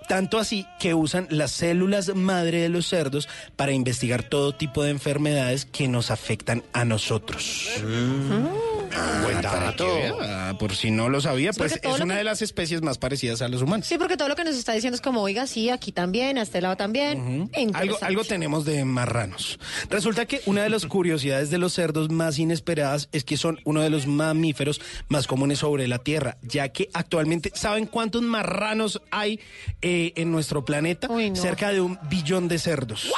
Tanto 0.09 0.39
así 0.39 0.67
que 0.81 0.93
usan 0.95 1.29
las 1.31 1.53
células 1.53 2.13
madre 2.17 2.63
de 2.63 2.69
los 2.69 2.87
cerdos 2.87 3.29
para 3.55 3.71
investigar 3.73 4.25
todo 4.25 4.53
tipo 4.55 4.83
de 4.83 4.91
enfermedades 4.91 5.67
que 5.67 5.87
nos 5.87 6.11
afectan 6.11 6.65
a 6.73 6.85
nosotros. 6.85 7.69
Buen 7.81 8.90
Para 8.91 9.41
que 9.41 9.43
dato. 9.83 9.95
vea, 9.95 10.57
por 10.59 10.75
si 10.75 10.91
no 10.91 11.09
lo 11.09 11.21
sabía, 11.21 11.53
Sí, 11.53 11.59
pues 11.59 11.81
es 11.83 12.01
una 12.01 12.15
que- 12.15 12.19
de 12.19 12.25
las 12.25 12.43
especies 12.43 12.83
más 12.83 12.99
parecidas 12.99 13.41
a 13.43 13.49
los 13.49 13.63
humanos. 13.63 13.87
Sí, 13.87 13.97
porque 13.99 14.17
todo 14.17 14.29
lo 14.29 14.37
que 14.37 14.45
nos 14.45 14.57
está 14.57 14.73
diciendo 14.73 14.95
es 14.97 15.01
como, 15.01 15.23
oiga, 15.23 15.47
sí, 15.47 15.71
aquí 15.71 15.93
también, 15.93 16.39
a 16.39 16.43
este 16.43 16.61
lado 16.61 16.77
también. 16.77 17.51
Algo, 17.75 17.99
algo 18.01 18.25
tenemos 18.25 18.65
de 18.65 18.85
marranos. 18.85 19.59
Resulta 19.89 20.27
que 20.27 20.41
una 20.47 20.63
de 20.63 20.71
las 20.71 20.87
curiosidades 20.87 21.51
de 21.51 21.59
los 21.59 21.73
cerdos 21.73 22.11
más 22.11 22.39
inesperadas 22.39 23.09
es 23.13 23.25
que 23.25 23.37
son 23.37 23.61
uno 23.65 23.81
de 23.83 23.91
los 23.91 24.07
mamíferos 24.07 24.81
más 25.09 25.27
comunes 25.27 25.59
sobre 25.61 25.87
la 25.89 25.99
Tierra, 25.99 26.37
ya 26.43 26.69
que 26.71 26.89
actualmente, 26.93 27.53
¿saben 27.55 27.87
cuántos 27.87 28.23
marranos 28.23 29.01
hay 29.11 29.41
eh, 29.83 30.13
en 30.17 30.33
nuestro 30.33 30.65
planeta? 30.65 31.09
Uy, 31.11 31.31
no. 31.31 31.37
Cerca 31.37 31.71
de 31.71 31.81
un 31.81 31.99
billón 32.09 32.49
de 32.49 32.59
cerdos. 32.59 33.05
¿Un 33.05 33.11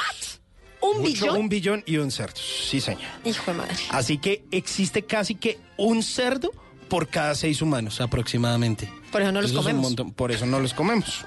¿Un 0.83 0.97
Mucho, 1.01 1.07
billón? 1.25 1.37
Un 1.37 1.49
billón 1.49 1.83
y 1.85 1.97
un 1.97 2.11
cerdo. 2.11 2.35
Sí, 2.35 2.79
señor. 2.81 3.01
Hijo 3.25 3.51
de 3.51 3.57
madre. 3.57 3.75
Así 3.89 4.17
que 4.17 4.43
existe 4.51 5.03
casi 5.03 5.35
que 5.35 5.57
un 5.77 6.03
cerdo 6.03 6.51
por 6.89 7.07
cada 7.07 7.33
seis 7.35 7.61
humanos 7.61 8.01
aproximadamente. 8.01 8.89
Por 9.11 9.21
eso 9.21 9.31
no 9.31 9.41
los 9.41 9.51
Eso 9.51 9.59
comemos. 9.61 9.81
montón, 9.83 10.11
por 10.11 10.31
eso 10.31 10.45
no 10.45 10.59
los 10.59 10.73
comemos. 10.73 11.25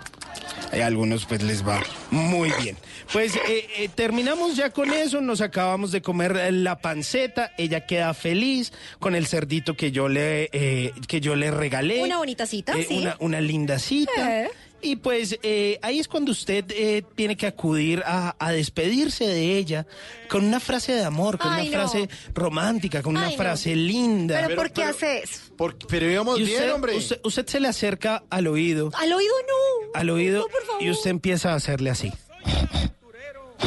Hay 0.73 0.81
algunos 0.81 1.25
pues 1.27 1.43
les 1.43 1.67
va 1.67 1.81
muy 2.11 2.53
bien. 2.61 2.77
Pues 3.13 3.37
eh, 3.37 3.69
eh, 3.79 3.89
terminamos 3.95 4.57
ya 4.57 4.71
con 4.71 4.93
eso, 4.93 5.21
nos 5.21 5.41
acabamos 5.41 5.93
de 5.93 6.03
comer 6.03 6.37
eh, 6.37 6.53
la 6.53 6.79
panceta, 6.81 7.53
ella 7.57 7.87
queda 7.87 8.13
feliz 8.15 8.73
con 8.99 9.15
el 9.15 9.27
cerdito 9.27 9.75
que 9.77 9.93
yo 9.93 10.09
le, 10.09 10.51
eh, 10.53 10.93
que 11.09 11.21
yo 11.21 11.37
le 11.37 11.51
regalé. 11.53 12.03
Una 12.03 12.19
bonita 12.19 12.47
cita, 12.47 12.77
Eh, 12.79 12.85
sí. 12.89 12.99
Una, 12.99 13.17
una 13.21 13.41
linda 13.41 13.79
cita. 13.79 14.49
Y 14.83 14.97
pues 14.97 15.39
eh, 15.43 15.79
ahí 15.83 15.99
es 15.99 16.07
cuando 16.07 16.31
usted 16.33 16.65
eh, 16.71 17.03
tiene 17.17 17.37
que 17.37 17.47
acudir 17.47 18.03
a, 18.07 18.37
a 18.39 18.53
despedirse 18.53 19.27
de 19.27 19.57
ella 19.57 19.87
con 20.29 20.45
una 20.45 20.61
frase 20.61 20.93
de 20.93 21.03
amor, 21.05 21.39
con 21.39 21.51
Ay, 21.53 21.69
una 21.69 21.79
no. 21.79 21.89
frase 21.91 22.09
romántica, 22.35 23.03
con 23.03 23.17
una 23.17 23.31
no. 23.31 23.37
frase 23.37 23.75
linda. 23.75 24.43
¿Pero, 24.47 24.55
por 24.57 24.71
qué 24.71 24.85
hace 24.85 25.19
eso? 25.25 25.41
pero 25.89 26.11
íbamos 26.11 26.39
bien, 26.39 26.71
hombre. 26.71 26.95
Usted, 26.97 27.19
usted 27.25 27.47
se 27.47 27.59
le 27.59 27.69
acerca 27.69 28.23
al 28.31 28.47
oído, 28.47 28.91
Al 28.95 29.13
oído 29.13 29.35
no. 29.49 29.91
al 29.99 30.11
oído, 30.11 30.41
No, 30.43 30.47
por 30.49 30.65
favor. 30.67 30.83
y 30.83 30.91
usted 30.91 31.11
empieza 31.11 31.53
a 31.53 31.55
hacerle 31.57 31.91
así. 31.91 32.13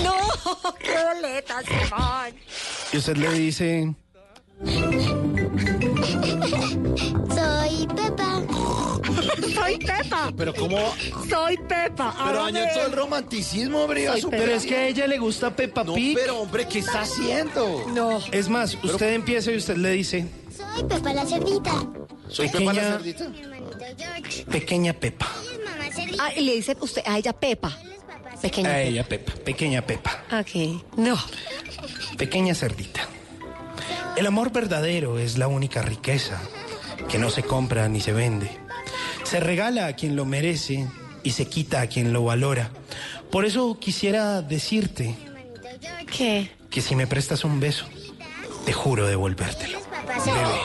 No, 0.03 0.15
qué 0.79 0.95
boleta, 1.15 1.61
Simón. 1.63 2.35
Y 2.93 2.97
usted 2.97 3.17
le 3.17 3.31
dice, 3.33 3.93
Soy 7.35 7.87
Pepa. 7.95 8.28
Soy 9.53 9.77
Pepa. 9.77 10.31
Pero 10.35 10.53
cómo... 10.53 10.93
Soy 11.29 11.57
Pepa. 11.57 12.15
Pero 12.25 12.43
dañó 12.43 12.61
todo 12.73 12.85
el 12.87 12.91
romanticismo, 12.93 13.81
súper 13.83 14.39
pero 14.39 14.51
es 14.53 14.65
que 14.65 14.75
a 14.75 14.87
ella 14.87 15.07
le 15.07 15.17
gusta 15.17 15.55
Peppa 15.55 15.83
No, 15.83 15.93
Pig. 15.93 16.17
pero 16.19 16.39
hombre, 16.39 16.67
¿qué 16.67 16.79
está 16.79 17.01
haciendo? 17.01 17.85
No. 17.93 18.19
Es 18.31 18.49
más, 18.49 18.77
usted 18.83 19.13
empieza 19.13 19.51
y 19.51 19.57
usted 19.57 19.77
le 19.77 19.91
dice, 19.91 20.25
Soy 20.55 20.83
Pepa 20.83 21.13
la 21.13 21.25
cerdita. 21.25 21.71
Soy 22.27 22.47
Pequeña- 22.49 22.71
Pepa 22.71 22.73
la 22.73 22.91
cerdita. 22.97 23.29
Mi 23.29 23.39
hermanito 23.41 23.77
George. 23.97 24.45
pequeña 24.45 24.93
Pepa. 24.93 25.27
Ah, 26.19 26.31
y 26.35 26.41
le 26.41 26.55
dice 26.55 26.77
usted 26.79 27.01
a 27.05 27.17
ella 27.17 27.33
Pepa. 27.33 27.77
Pequeña. 28.41 28.69
A 28.69 28.81
ella 28.81 29.03
Pepa, 29.07 29.33
pequeña 29.43 29.81
Pepa, 29.85 30.23
Ok. 30.39 30.81
No. 30.97 31.17
pequeña 32.17 32.53
cerdita. 32.55 33.01
El 34.15 34.25
amor 34.27 34.51
verdadero 34.51 35.17
es 35.19 35.37
la 35.37 35.47
única 35.47 35.81
riqueza 35.81 36.39
que 37.09 37.17
no 37.17 37.29
se 37.29 37.43
compra 37.43 37.87
ni 37.89 37.99
se 38.01 38.13
vende. 38.13 38.49
Se 39.29 39.39
regala 39.39 39.85
a 39.87 39.93
quien 39.93 40.15
lo 40.15 40.25
merece 40.25 40.87
y 41.23 41.31
se 41.31 41.45
quita 41.47 41.81
a 41.81 41.87
quien 41.87 42.13
lo 42.13 42.23
valora. 42.23 42.71
Por 43.31 43.45
eso 43.45 43.77
quisiera 43.79 44.41
decirte 44.41 45.15
¿Qué? 46.15 46.51
que 46.71 46.81
si 46.81 46.95
me 46.95 47.05
prestas 47.05 47.43
un 47.43 47.59
beso, 47.59 47.85
te 48.65 48.73
juro 48.73 49.05
devolvértelo. 49.05 49.79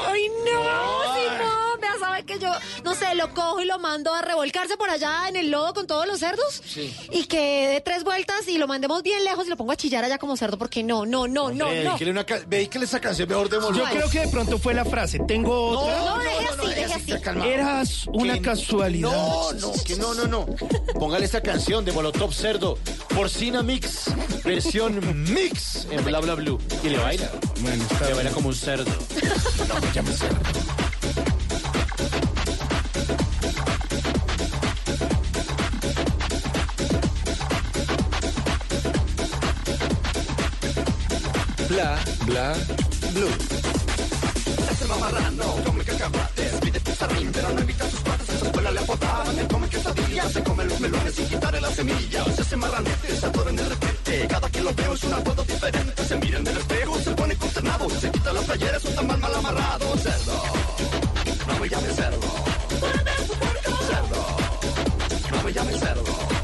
Ay, 0.08 0.28
no. 0.46 1.54
Vea, 1.80 1.92
sabe 2.00 2.24
que 2.24 2.38
yo, 2.38 2.48
no 2.84 2.94
sé, 2.94 3.14
lo 3.14 3.34
cojo 3.34 3.60
y 3.60 3.66
lo 3.66 3.78
mando 3.78 4.14
a 4.14 4.22
revolcarse 4.22 4.76
por 4.78 4.88
allá 4.88 5.28
en 5.28 5.36
el 5.36 5.50
lodo 5.50 5.74
con 5.74 5.86
todos 5.86 6.06
los 6.06 6.18
cerdos. 6.20 6.62
Sí. 6.64 6.94
Y 7.12 7.24
que 7.26 7.68
dé 7.68 7.80
tres 7.82 8.04
vueltas 8.04 8.48
y 8.48 8.56
lo 8.56 8.66
mandemos 8.66 9.02
bien 9.02 9.22
lejos 9.24 9.46
y 9.46 9.50
lo 9.50 9.56
pongo 9.56 9.72
a 9.72 9.76
chillar 9.76 10.04
allá 10.04 10.16
como 10.18 10.36
cerdo 10.36 10.56
porque 10.56 10.82
no, 10.82 11.04
no, 11.04 11.26
no, 11.28 11.50
no, 11.50 11.66
Hombre, 11.66 11.84
no. 11.84 11.90
dedíquele 11.90 12.10
una 12.12 12.24
ca- 12.24 12.40
Dedíquele 12.40 12.86
esa 12.86 13.00
canción 13.00 13.28
mejor 13.28 13.50
de 13.50 13.56
Yo 13.60 13.84
creo 13.84 14.08
que 14.08 14.20
de 14.20 14.28
pronto 14.28 14.58
fue 14.58 14.72
la 14.72 14.84
frase. 14.86 15.18
Tengo 15.26 15.78
otra. 15.78 15.98
No, 15.98 16.18
deje 16.20 16.46
así, 16.46 16.56
deje 16.56 16.68
deje 16.68 16.73
así. 16.94 17.12
Eras 17.48 18.06
una 18.08 18.34
Que- 18.34 18.40
casualidad. 18.42 19.10
No, 19.10 19.52
no, 19.52 19.72
que 19.84 19.96
no, 19.96 20.14
no, 20.14 20.26
no. 20.26 20.46
Póngale 20.98 21.24
esta 21.24 21.40
canción 21.40 21.84
de 21.84 21.92
Molotov 21.92 22.32
Cerdo, 22.32 22.78
Porcina 23.14 23.62
Mix, 23.62 24.04
versión 24.44 25.00
mix 25.32 25.86
en 25.90 26.04
Bla 26.04 26.20
Bla 26.20 26.34
Blue. 26.34 26.58
Y 26.82 26.88
le 26.88 26.98
baila. 26.98 27.30
Bueno, 27.60 27.82
está 27.82 28.06
Le 28.06 28.14
baila 28.14 28.22
bien. 28.22 28.34
como 28.34 28.48
un 28.48 28.54
cerdo. 28.54 28.90
Bla, 41.68 41.98
bla, 42.26 42.54
blue 43.12 43.63
este 44.84 45.00
mamarrano 45.00 45.44
come 45.64 45.84
cacahuates, 45.84 46.60
pide 46.60 46.80
pizarrín, 46.80 47.32
pero 47.32 47.48
no 47.48 47.60
evita 47.60 47.88
sus 47.88 48.00
patas, 48.00 48.28
en 48.28 48.46
escuela 48.46 48.70
le 48.70 48.80
apodaban, 48.80 49.38
él 49.38 49.48
come 49.48 49.68
quesadillas, 49.68 50.32
se 50.32 50.42
come 50.42 50.64
los 50.64 50.80
melones 50.80 51.14
sin 51.14 51.26
quitarle 51.26 51.60
las 51.60 51.74
semillas, 51.74 52.34
se 52.34 52.42
hace 52.42 52.56
marranete, 52.56 53.16
se 53.16 53.26
atoran 53.26 53.56
de 53.56 53.64
repente, 53.64 54.26
cada 54.28 54.48
quien 54.50 54.64
lo 54.64 54.74
veo 54.74 54.92
es 54.92 55.04
un 55.04 55.14
apodo 55.14 55.42
diferente, 55.44 56.04
se 56.04 56.16
mira 56.16 56.38
en 56.38 56.46
el 56.46 56.56
espejo, 56.56 56.98
se 56.98 57.10
pone 57.12 57.36
consternado, 57.36 57.90
se 57.90 58.10
quita 58.10 58.32
las 58.32 58.44
playeras, 58.44 58.84
un 58.84 58.94
tamal 58.94 59.20
mal 59.20 59.34
amarrado, 59.34 59.96
cerdo, 59.96 60.42
no 61.46 61.58
me 61.60 61.68
llames 61.68 61.94
cerdo, 61.96 62.28
cerdo, 63.88 64.36
no 65.30 65.42
me 65.42 65.52
llames 65.52 65.80
cerdo. 65.80 66.43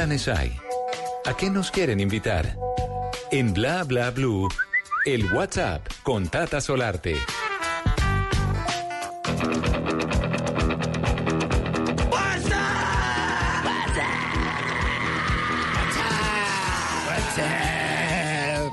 planes 0.00 0.28
hay? 0.28 0.56
¿A 1.26 1.36
qué 1.36 1.50
nos 1.50 1.70
quieren 1.70 2.00
invitar? 2.00 2.56
En 3.30 3.52
Bla 3.52 3.84
Bla 3.84 4.10
Blue, 4.10 4.48
el 5.04 5.30
WhatsApp 5.30 5.86
con 6.02 6.26
Tata 6.26 6.62
Solarte. 6.62 7.16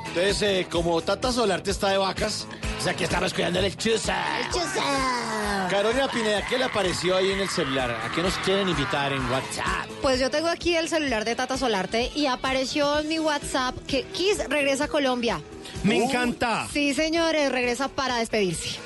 Entonces, 0.07 0.41
eh, 0.43 0.67
como 0.71 1.01
Tata 1.01 1.33
Solarte 1.33 1.71
está 1.71 1.89
de 1.89 1.97
vacas, 1.97 2.47
o 2.79 2.81
sea, 2.81 2.93
que 2.93 3.03
estamos 3.03 3.33
cuidando 3.33 3.59
el 3.59 3.75
chuza. 3.75 4.15
Chusa. 4.49 5.26
Carolina 5.69 6.07
Pineda, 6.09 6.45
¿qué 6.47 6.57
le 6.57 6.63
apareció 6.65 7.17
ahí 7.17 7.31
en 7.31 7.39
el 7.39 7.49
celular? 7.49 7.91
¿A 7.91 8.09
qué 8.13 8.21
nos 8.21 8.35
quieren 8.37 8.69
invitar 8.69 9.11
en 9.11 9.23
WhatsApp? 9.29 9.87
Pues 10.01 10.19
yo 10.19 10.29
tengo 10.29 10.47
aquí 10.47 10.75
el 10.75 10.87
celular 10.87 11.25
de 11.25 11.35
Tata 11.35 11.57
Solarte 11.57 12.09
y 12.15 12.25
apareció 12.27 12.99
en 12.99 13.07
mi 13.09 13.19
WhatsApp 13.19 13.75
que 13.85 14.03
Kiss 14.03 14.39
regresa 14.47 14.85
a 14.85 14.87
Colombia. 14.87 15.41
Me 15.83 15.97
encanta. 15.97 16.67
Sí, 16.71 16.93
señores, 16.93 17.51
regresa 17.51 17.89
para 17.89 18.17
despedirse. 18.17 18.77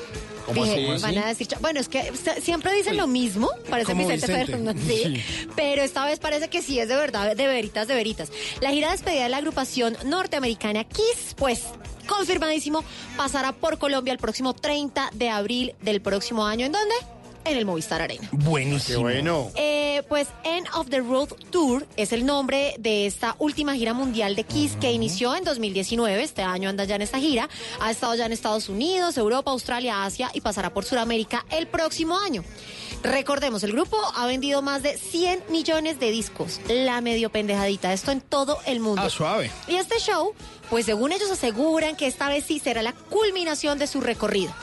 ¿Cómo 0.46 0.64
Dije, 0.66 0.92
así? 0.94 1.04
van 1.04 1.18
a 1.20 1.28
decir, 1.28 1.48
cha- 1.48 1.60
bueno, 1.60 1.80
es 1.80 1.88
que 1.88 2.12
se- 2.18 2.42
siempre 2.42 2.74
dicen 2.74 2.98
lo 2.98 3.06
mismo, 3.06 3.50
parece 3.70 3.92
Como 3.94 4.08
Vicente, 4.08 4.26
Vicente. 4.28 4.52
Fernández, 4.52 4.84
sí, 4.86 5.48
pero 5.56 5.84
esta 5.84 6.04
vez 6.06 6.18
parece 6.20 6.50
que 6.50 6.64
sí 6.64 6.80
es 6.80 6.90
de 6.90 6.96
verdad, 6.96 7.36
de 7.36 7.48
veritas, 7.48 7.88
de 7.88 7.94
veritas. 7.94 8.32
La 8.60 8.72
gira 8.72 8.88
de 8.88 8.94
despedida 8.94 9.24
de 9.24 9.30
la 9.30 9.38
agrupación 9.38 9.96
norteamericana 10.06 10.84
Kiss, 10.84 11.36
pues 11.38 11.62
confirmadísimo, 12.04 12.84
pasará 13.18 13.52
por 13.52 13.78
Colombia 13.78 14.14
el 14.14 14.20
próximo 14.20 14.54
30 14.54 15.12
de 15.14 15.30
abril 15.30 15.76
del 15.82 16.02
próximo 16.02 16.45
año. 16.45 16.66
¿En 16.66 16.72
dónde? 16.72 16.95
En 17.43 17.58
el 17.58 17.66
Movistar 17.66 18.02
Arena. 18.02 18.30
Buenísimo. 18.32 18.97
Qué 18.97 19.04
bueno. 19.04 19.52
Eh, 19.56 20.04
pues 20.08 20.28
End 20.43 20.68
of 20.76 20.89
the 20.89 20.99
Road 20.99 21.30
Tour 21.49 21.88
es 21.97 22.14
el 22.14 22.26
nombre 22.26 22.76
de 22.78 23.08
esta 23.08 23.36
última 23.39 23.74
gira 23.74 23.93
mundial 23.93 24.36
de 24.36 24.43
Kiss 24.43 24.78
que 24.80 24.91
inició 24.91 25.36
en 25.36 25.43
2019. 25.43 26.22
Este 26.22 26.43
año 26.43 26.70
anda 26.70 26.84
ya 26.84 26.95
en 26.95 27.02
esta 27.02 27.20
gira. 27.20 27.49
Ha 27.80 27.89
estado 27.89 28.14
ya 28.16 28.28
en 28.28 28.32
Estados 28.32 28.70
Unidos, 28.70 29.18
Europa, 29.18 29.49
Australia, 29.52 30.04
Asia 30.04 30.30
y 30.34 30.41
pasará 30.41 30.72
por 30.72 30.86
Sudamérica 30.86 31.45
el 31.49 31.68
próximo 31.68 32.20
año. 32.20 32.43
Recordemos, 33.04 33.64
el 33.64 33.72
grupo 33.72 33.97
ha 34.16 34.28
vendido 34.28 34.62
más 34.62 34.84
de 34.84 34.97
100 34.97 35.45
millones 35.49 35.99
de 35.99 36.12
discos. 36.12 36.62
La 36.70 37.02
medio 37.02 37.32
pendejadita, 37.32 37.93
esto 37.93 38.12
en 38.12 38.22
todo 38.22 38.60
el 38.66 38.80
mundo. 38.80 39.02
Ah, 39.04 39.10
suave. 39.10 39.52
Y 39.68 39.76
este 39.76 39.99
show, 39.99 40.34
pues 40.70 40.86
según 40.86 41.12
ellos 41.12 41.32
aseguran 41.32 41.95
que 41.95 42.08
esta 42.08 42.30
vez 42.30 42.45
sí 42.45 42.60
será 42.60 42.84
la 42.84 42.93
culminación 42.93 43.80
de 43.80 43.88
su 43.88 44.02
recorrido. 44.02 44.54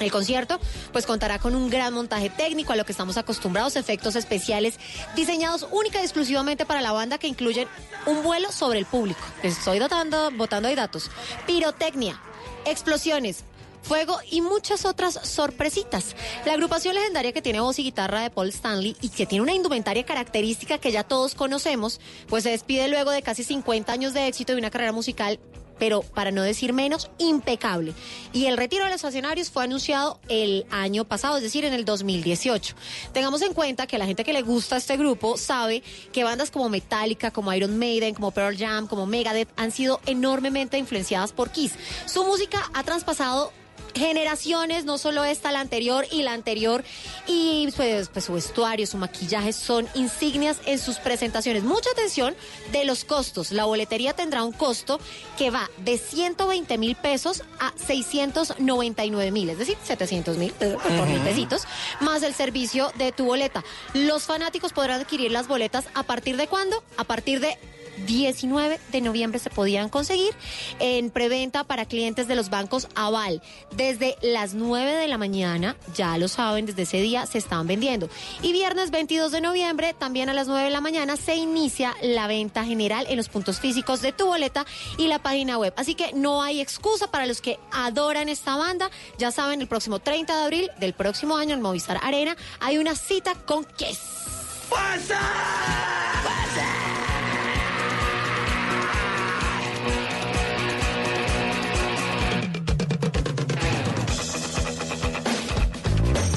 El 0.00 0.10
concierto 0.10 0.60
pues 0.92 1.06
contará 1.06 1.38
con 1.38 1.54
un 1.54 1.68
gran 1.68 1.94
montaje 1.94 2.30
técnico 2.30 2.72
a 2.72 2.76
lo 2.76 2.84
que 2.84 2.92
estamos 2.92 3.16
acostumbrados, 3.16 3.76
efectos 3.76 4.16
especiales 4.16 4.78
diseñados 5.14 5.66
única 5.70 6.00
y 6.00 6.04
exclusivamente 6.04 6.66
para 6.66 6.80
la 6.80 6.92
banda 6.92 7.18
que 7.18 7.28
incluyen 7.28 7.68
un 8.06 8.22
vuelo 8.22 8.50
sobre 8.52 8.78
el 8.78 8.86
público. 8.86 9.20
Estoy 9.42 9.78
dotando, 9.78 10.30
botando 10.32 10.68
ahí 10.68 10.74
datos. 10.74 11.10
Pirotecnia, 11.46 12.20
explosiones, 12.64 13.44
fuego 13.84 14.18
y 14.30 14.40
muchas 14.40 14.84
otras 14.84 15.20
sorpresitas. 15.22 16.16
La 16.44 16.54
agrupación 16.54 16.94
legendaria 16.94 17.32
que 17.32 17.42
tiene 17.42 17.60
voz 17.60 17.78
y 17.78 17.84
guitarra 17.84 18.22
de 18.22 18.30
Paul 18.30 18.48
Stanley 18.48 18.96
y 19.00 19.10
que 19.10 19.26
tiene 19.26 19.42
una 19.42 19.54
indumentaria 19.54 20.04
característica 20.04 20.78
que 20.78 20.90
ya 20.90 21.04
todos 21.04 21.34
conocemos, 21.34 22.00
pues 22.28 22.42
se 22.42 22.50
despide 22.50 22.88
luego 22.88 23.10
de 23.10 23.22
casi 23.22 23.44
50 23.44 23.92
años 23.92 24.14
de 24.14 24.26
éxito 24.26 24.54
y 24.54 24.56
una 24.56 24.70
carrera 24.70 24.92
musical 24.92 25.38
pero 25.78 26.02
para 26.02 26.30
no 26.30 26.42
decir 26.42 26.72
menos, 26.72 27.10
impecable. 27.18 27.94
Y 28.32 28.46
el 28.46 28.56
retiro 28.56 28.84
de 28.84 28.90
los 28.90 29.02
escenarios 29.02 29.50
fue 29.50 29.64
anunciado 29.64 30.20
el 30.28 30.66
año 30.70 31.04
pasado, 31.04 31.36
es 31.36 31.42
decir, 31.42 31.64
en 31.64 31.72
el 31.72 31.84
2018. 31.84 32.74
Tengamos 33.12 33.42
en 33.42 33.54
cuenta 33.54 33.86
que 33.86 33.98
la 33.98 34.06
gente 34.06 34.24
que 34.24 34.32
le 34.32 34.42
gusta 34.42 34.76
este 34.76 34.96
grupo 34.96 35.36
sabe 35.36 35.82
que 36.12 36.24
bandas 36.24 36.50
como 36.50 36.68
Metallica, 36.68 37.30
como 37.30 37.52
Iron 37.52 37.78
Maiden, 37.78 38.14
como 38.14 38.30
Pearl 38.30 38.56
Jam, 38.56 38.86
como 38.86 39.06
Megadeth 39.06 39.48
han 39.56 39.70
sido 39.70 40.00
enormemente 40.06 40.78
influenciadas 40.78 41.32
por 41.32 41.50
Kiss. 41.50 41.74
Su 42.06 42.24
música 42.24 42.70
ha 42.72 42.82
traspasado 42.84 43.52
generaciones, 43.94 44.84
no 44.84 44.98
solo 44.98 45.24
esta, 45.24 45.52
la 45.52 45.60
anterior 45.60 46.06
y 46.10 46.22
la 46.22 46.32
anterior, 46.32 46.84
y 47.26 47.68
pues, 47.76 48.08
pues, 48.08 48.24
su 48.24 48.34
vestuario, 48.34 48.86
su 48.86 48.98
maquillaje 48.98 49.52
son 49.52 49.88
insignias 49.94 50.58
en 50.66 50.78
sus 50.78 50.98
presentaciones. 50.98 51.62
Mucha 51.62 51.90
atención 51.90 52.34
de 52.72 52.84
los 52.84 53.04
costos. 53.04 53.52
La 53.52 53.64
boletería 53.64 54.12
tendrá 54.12 54.44
un 54.44 54.52
costo 54.52 55.00
que 55.38 55.50
va 55.50 55.70
de 55.78 55.98
120 55.98 56.78
mil 56.78 56.96
pesos 56.96 57.42
a 57.60 57.72
699 57.76 59.30
mil, 59.30 59.50
es 59.50 59.58
decir, 59.58 59.76
700 59.82 60.36
mil 60.36 60.52
por 60.52 61.06
mil 61.06 61.20
pesitos, 61.20 61.64
más 62.00 62.22
el 62.22 62.34
servicio 62.34 62.92
de 62.96 63.12
tu 63.12 63.26
boleta. 63.26 63.64
Los 63.94 64.24
fanáticos 64.24 64.72
podrán 64.72 65.00
adquirir 65.00 65.30
las 65.30 65.48
boletas 65.48 65.86
a 65.94 66.02
partir 66.02 66.36
de 66.36 66.46
cuándo? 66.46 66.82
A 66.96 67.04
partir 67.04 67.40
de 67.40 67.58
19 68.06 68.80
de 68.92 69.00
noviembre 69.00 69.38
se 69.38 69.50
podían 69.50 69.88
conseguir 69.88 70.32
en 70.78 71.10
preventa 71.10 71.64
para 71.64 71.86
clientes 71.86 72.28
de 72.28 72.34
los 72.34 72.50
bancos 72.50 72.88
Aval. 72.94 73.42
Desde 73.76 74.16
las 74.22 74.54
9 74.54 74.92
de 74.94 75.08
la 75.08 75.18
mañana, 75.18 75.76
ya 75.94 76.18
lo 76.18 76.28
saben, 76.28 76.66
desde 76.66 76.82
ese 76.82 77.00
día 77.00 77.26
se 77.26 77.38
están 77.38 77.66
vendiendo. 77.66 78.08
Y 78.42 78.52
viernes 78.52 78.90
22 78.90 79.32
de 79.32 79.40
noviembre, 79.40 79.94
también 79.94 80.28
a 80.28 80.34
las 80.34 80.48
9 80.48 80.64
de 80.64 80.70
la 80.70 80.80
mañana, 80.80 81.16
se 81.16 81.36
inicia 81.36 81.94
la 82.02 82.26
venta 82.26 82.64
general 82.64 83.06
en 83.08 83.16
los 83.16 83.28
puntos 83.28 83.60
físicos 83.60 84.02
de 84.02 84.12
tu 84.12 84.26
boleta 84.26 84.66
y 84.98 85.08
la 85.08 85.18
página 85.18 85.58
web. 85.58 85.72
Así 85.76 85.94
que 85.94 86.12
no 86.12 86.42
hay 86.42 86.60
excusa 86.60 87.10
para 87.10 87.26
los 87.26 87.40
que 87.40 87.58
adoran 87.72 88.28
esta 88.28 88.56
banda. 88.56 88.90
Ya 89.18 89.30
saben, 89.30 89.60
el 89.60 89.68
próximo 89.68 89.98
30 89.98 90.36
de 90.36 90.42
abril 90.44 90.70
del 90.78 90.92
próximo 90.94 91.36
año 91.36 91.54
en 91.54 91.62
Movistar 91.62 92.00
Arena 92.02 92.36
hay 92.60 92.78
una 92.78 92.94
cita 92.94 93.34
con 93.46 93.64
Kiss. 93.64 94.00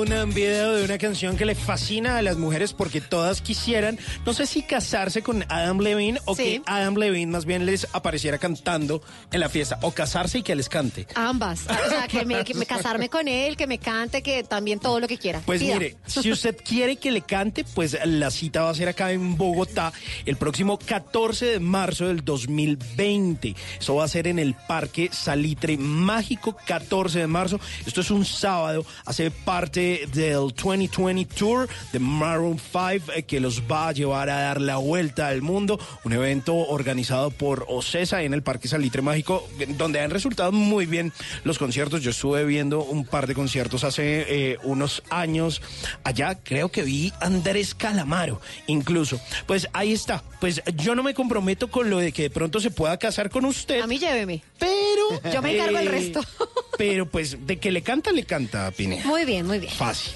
Un 0.00 0.32
video 0.32 0.72
de 0.72 0.84
una 0.84 0.96
canción 0.96 1.36
que 1.36 1.44
le 1.44 1.54
fascina 1.54 2.16
a 2.16 2.22
las 2.22 2.38
mujeres 2.38 2.72
porque 2.72 3.02
todas 3.02 3.42
quisieran, 3.42 3.98
no 4.24 4.32
sé 4.32 4.46
si 4.46 4.62
casarse 4.62 5.20
con 5.22 5.44
Adam 5.50 5.78
Levine 5.80 6.18
o 6.24 6.34
Sí. 6.34 6.42
que 6.42 6.62
Adam 6.64 6.94
Levine 6.96 7.30
más 7.30 7.44
bien 7.44 7.66
les 7.66 7.86
apareciera 7.92 8.38
cantando 8.38 9.02
en 9.30 9.40
la 9.40 9.50
fiesta, 9.50 9.78
o 9.82 9.90
casarse 9.92 10.38
y 10.38 10.42
que 10.42 10.54
les 10.54 10.70
cante. 10.70 11.06
Ambas. 11.14 11.66
O 11.66 11.88
sea, 11.90 12.08
que 12.08 12.24
me, 12.24 12.44
que 12.44 12.54
me 12.54 12.64
casarme 12.64 13.10
con 13.10 13.28
él, 13.28 13.56
que 13.58 13.66
me 13.66 13.78
cante, 13.78 14.22
que 14.22 14.42
también 14.42 14.78
todo 14.80 15.00
lo 15.00 15.06
que 15.06 15.18
quiera. 15.18 15.42
Pues 15.44 15.60
Pida. 15.60 15.74
mire, 15.74 15.96
si 16.06 16.32
usted 16.32 16.56
quiere 16.64 16.96
que 16.96 17.10
le 17.10 17.20
cante, 17.20 17.64
pues 17.64 17.96
la 18.04 18.30
cita 18.30 18.62
va 18.62 18.70
a 18.70 18.74
ser 18.74 18.88
acá 18.88 19.12
en 19.12 19.36
Bogotá 19.36 19.92
el 20.24 20.36
próximo 20.36 20.78
14 20.78 21.44
de 21.46 21.60
marzo 21.60 22.06
del 22.06 22.24
2020. 22.24 23.54
Eso 23.78 23.96
va 23.96 24.04
a 24.04 24.08
ser 24.08 24.26
en 24.28 24.38
el 24.38 24.54
Parque 24.54 25.10
Salitre 25.12 25.76
Mágico, 25.76 26.56
14 26.66 27.18
de 27.18 27.26
marzo. 27.26 27.60
Esto 27.86 28.00
es 28.00 28.10
un 28.10 28.24
sábado, 28.24 28.86
hace 29.04 29.30
parte 29.30 29.89
del 30.12 30.52
2020 30.54 31.34
Tour 31.34 31.68
de 31.92 31.98
Maroon 31.98 32.58
5 32.58 33.12
eh, 33.12 33.22
que 33.24 33.40
los 33.40 33.62
va 33.62 33.88
a 33.88 33.92
llevar 33.92 34.30
a 34.30 34.40
dar 34.40 34.60
la 34.60 34.76
vuelta 34.76 35.28
al 35.28 35.42
mundo. 35.42 35.78
Un 36.04 36.12
evento 36.12 36.54
organizado 36.54 37.30
por 37.30 37.66
Ocesa 37.68 38.22
en 38.22 38.34
el 38.34 38.42
Parque 38.42 38.68
Salitre 38.68 39.02
Mágico, 39.02 39.48
donde 39.76 40.00
han 40.00 40.10
resultado 40.10 40.52
muy 40.52 40.86
bien 40.86 41.12
los 41.44 41.58
conciertos. 41.58 42.02
Yo 42.02 42.10
estuve 42.10 42.44
viendo 42.44 42.82
un 42.82 43.04
par 43.04 43.26
de 43.26 43.34
conciertos 43.34 43.84
hace 43.84 44.24
eh, 44.28 44.58
unos 44.62 45.02
años 45.10 45.62
allá. 46.04 46.36
Creo 46.42 46.70
que 46.70 46.82
vi 46.82 47.12
Andrés 47.20 47.74
Calamaro, 47.74 48.40
incluso. 48.66 49.20
Pues 49.46 49.68
ahí 49.72 49.92
está. 49.92 50.22
Pues 50.40 50.62
yo 50.76 50.94
no 50.94 51.02
me 51.02 51.14
comprometo 51.14 51.70
con 51.70 51.90
lo 51.90 51.98
de 51.98 52.12
que 52.12 52.22
de 52.22 52.30
pronto 52.30 52.60
se 52.60 52.70
pueda 52.70 52.96
casar 52.98 53.30
con 53.30 53.44
usted. 53.44 53.80
A 53.80 53.86
mí 53.86 53.98
lléveme. 53.98 54.42
Pero. 54.58 55.32
Yo 55.32 55.42
me 55.42 55.54
encargo 55.54 55.78
eh, 55.78 55.84
resto. 55.90 56.20
Pero 56.80 57.04
pues 57.04 57.46
de 57.46 57.58
que 57.58 57.70
le 57.70 57.82
canta, 57.82 58.10
le 58.10 58.24
canta, 58.24 58.70
Pineda. 58.70 59.04
Muy 59.04 59.26
bien, 59.26 59.46
muy 59.46 59.58
bien. 59.58 59.70
Fácil. 59.70 60.14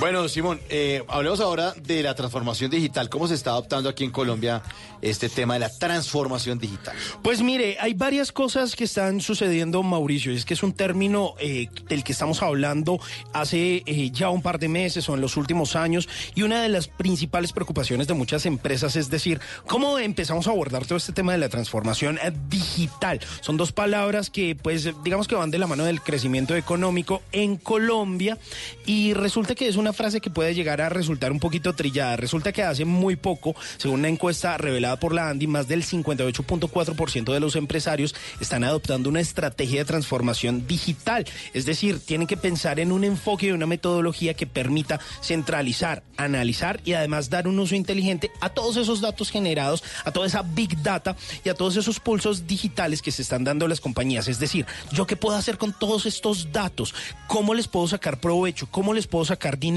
Bueno, 0.00 0.28
Simón, 0.28 0.60
eh, 0.70 1.04
hablemos 1.06 1.38
ahora 1.38 1.72
de 1.72 2.02
la 2.02 2.16
transformación 2.16 2.68
digital. 2.68 3.08
¿Cómo 3.08 3.28
se 3.28 3.34
está 3.34 3.50
adoptando 3.50 3.88
aquí 3.88 4.02
en 4.02 4.10
Colombia 4.10 4.60
este 5.00 5.28
tema 5.28 5.54
de 5.54 5.60
la 5.60 5.68
transformación 5.70 6.58
digital? 6.58 6.96
Pues 7.22 7.42
mire, 7.42 7.76
hay 7.80 7.94
varias 7.94 8.32
cosas 8.32 8.74
que 8.74 8.84
están 8.84 9.20
sucediendo, 9.20 9.84
Mauricio. 9.84 10.32
Es 10.32 10.44
que 10.44 10.54
es 10.54 10.64
un 10.64 10.72
término 10.72 11.34
eh, 11.38 11.68
del 11.88 12.02
que 12.02 12.10
estamos 12.10 12.42
hablando 12.42 12.98
hace 13.32 13.84
eh, 13.86 14.10
ya 14.10 14.30
un 14.30 14.42
par 14.42 14.58
de 14.58 14.68
meses 14.68 15.08
o 15.08 15.14
en 15.14 15.20
los 15.20 15.36
últimos 15.36 15.76
años. 15.76 16.08
Y 16.34 16.42
una 16.42 16.60
de 16.60 16.70
las 16.70 16.88
principales 16.88 17.52
preocupaciones 17.52 18.08
de 18.08 18.14
muchas 18.14 18.46
empresas 18.46 18.96
es 18.96 19.10
decir, 19.10 19.40
¿cómo 19.68 20.00
empezamos 20.00 20.48
a 20.48 20.50
abordar 20.50 20.86
todo 20.86 20.98
este 20.98 21.12
tema 21.12 21.30
de 21.30 21.38
la 21.38 21.48
transformación 21.48 22.18
eh, 22.18 22.32
digital? 22.48 23.20
Son 23.42 23.56
dos 23.56 23.70
palabras 23.70 24.28
que, 24.28 24.56
pues, 24.56 24.90
digamos 25.04 25.28
que 25.28 25.36
van 25.36 25.52
de 25.52 25.58
la 25.58 25.68
mano 25.68 25.84
del 25.84 26.00
crecimiento 26.00 26.56
económico 26.56 27.22
en 27.30 27.56
Colombia. 27.56 28.38
Y 28.86 29.14
resulta 29.14 29.54
que 29.54 29.68
es 29.68 29.76
una 29.84 29.92
frase 29.92 30.22
que 30.22 30.30
puede 30.30 30.54
llegar 30.54 30.80
a 30.80 30.88
resultar 30.88 31.30
un 31.30 31.40
poquito 31.40 31.74
trillada. 31.74 32.16
Resulta 32.16 32.52
que 32.52 32.62
hace 32.62 32.86
muy 32.86 33.16
poco, 33.16 33.54
según 33.76 34.00
una 34.00 34.08
encuesta 34.08 34.56
revelada 34.56 34.98
por 34.98 35.12
la 35.12 35.28
Andy, 35.28 35.46
más 35.46 35.68
del 35.68 35.84
58.4% 35.84 37.34
de 37.34 37.38
los 37.38 37.54
empresarios 37.54 38.14
están 38.40 38.64
adoptando 38.64 39.10
una 39.10 39.20
estrategia 39.20 39.80
de 39.80 39.84
transformación 39.84 40.66
digital. 40.66 41.26
Es 41.52 41.66
decir, 41.66 42.00
tienen 42.00 42.26
que 42.26 42.38
pensar 42.38 42.80
en 42.80 42.92
un 42.92 43.04
enfoque 43.04 43.48
y 43.48 43.50
una 43.50 43.66
metodología 43.66 44.32
que 44.32 44.46
permita 44.46 45.00
centralizar, 45.22 46.02
analizar 46.16 46.80
y 46.86 46.94
además 46.94 47.28
dar 47.28 47.46
un 47.46 47.58
uso 47.58 47.74
inteligente 47.74 48.30
a 48.40 48.48
todos 48.48 48.78
esos 48.78 49.02
datos 49.02 49.30
generados, 49.30 49.84
a 50.06 50.12
toda 50.12 50.26
esa 50.26 50.40
big 50.40 50.82
data 50.82 51.14
y 51.44 51.50
a 51.50 51.54
todos 51.54 51.76
esos 51.76 52.00
pulsos 52.00 52.46
digitales 52.46 53.02
que 53.02 53.12
se 53.12 53.20
están 53.20 53.44
dando 53.44 53.68
las 53.68 53.82
compañías. 53.82 54.28
Es 54.28 54.38
decir, 54.38 54.64
yo 54.92 55.06
qué 55.06 55.16
puedo 55.16 55.36
hacer 55.36 55.58
con 55.58 55.74
todos 55.74 56.06
estos 56.06 56.52
datos, 56.52 56.94
cómo 57.26 57.52
les 57.52 57.68
puedo 57.68 57.86
sacar 57.86 58.18
provecho, 58.18 58.66
cómo 58.70 58.94
les 58.94 59.06
puedo 59.06 59.26
sacar 59.26 59.58
dinero, 59.58 59.73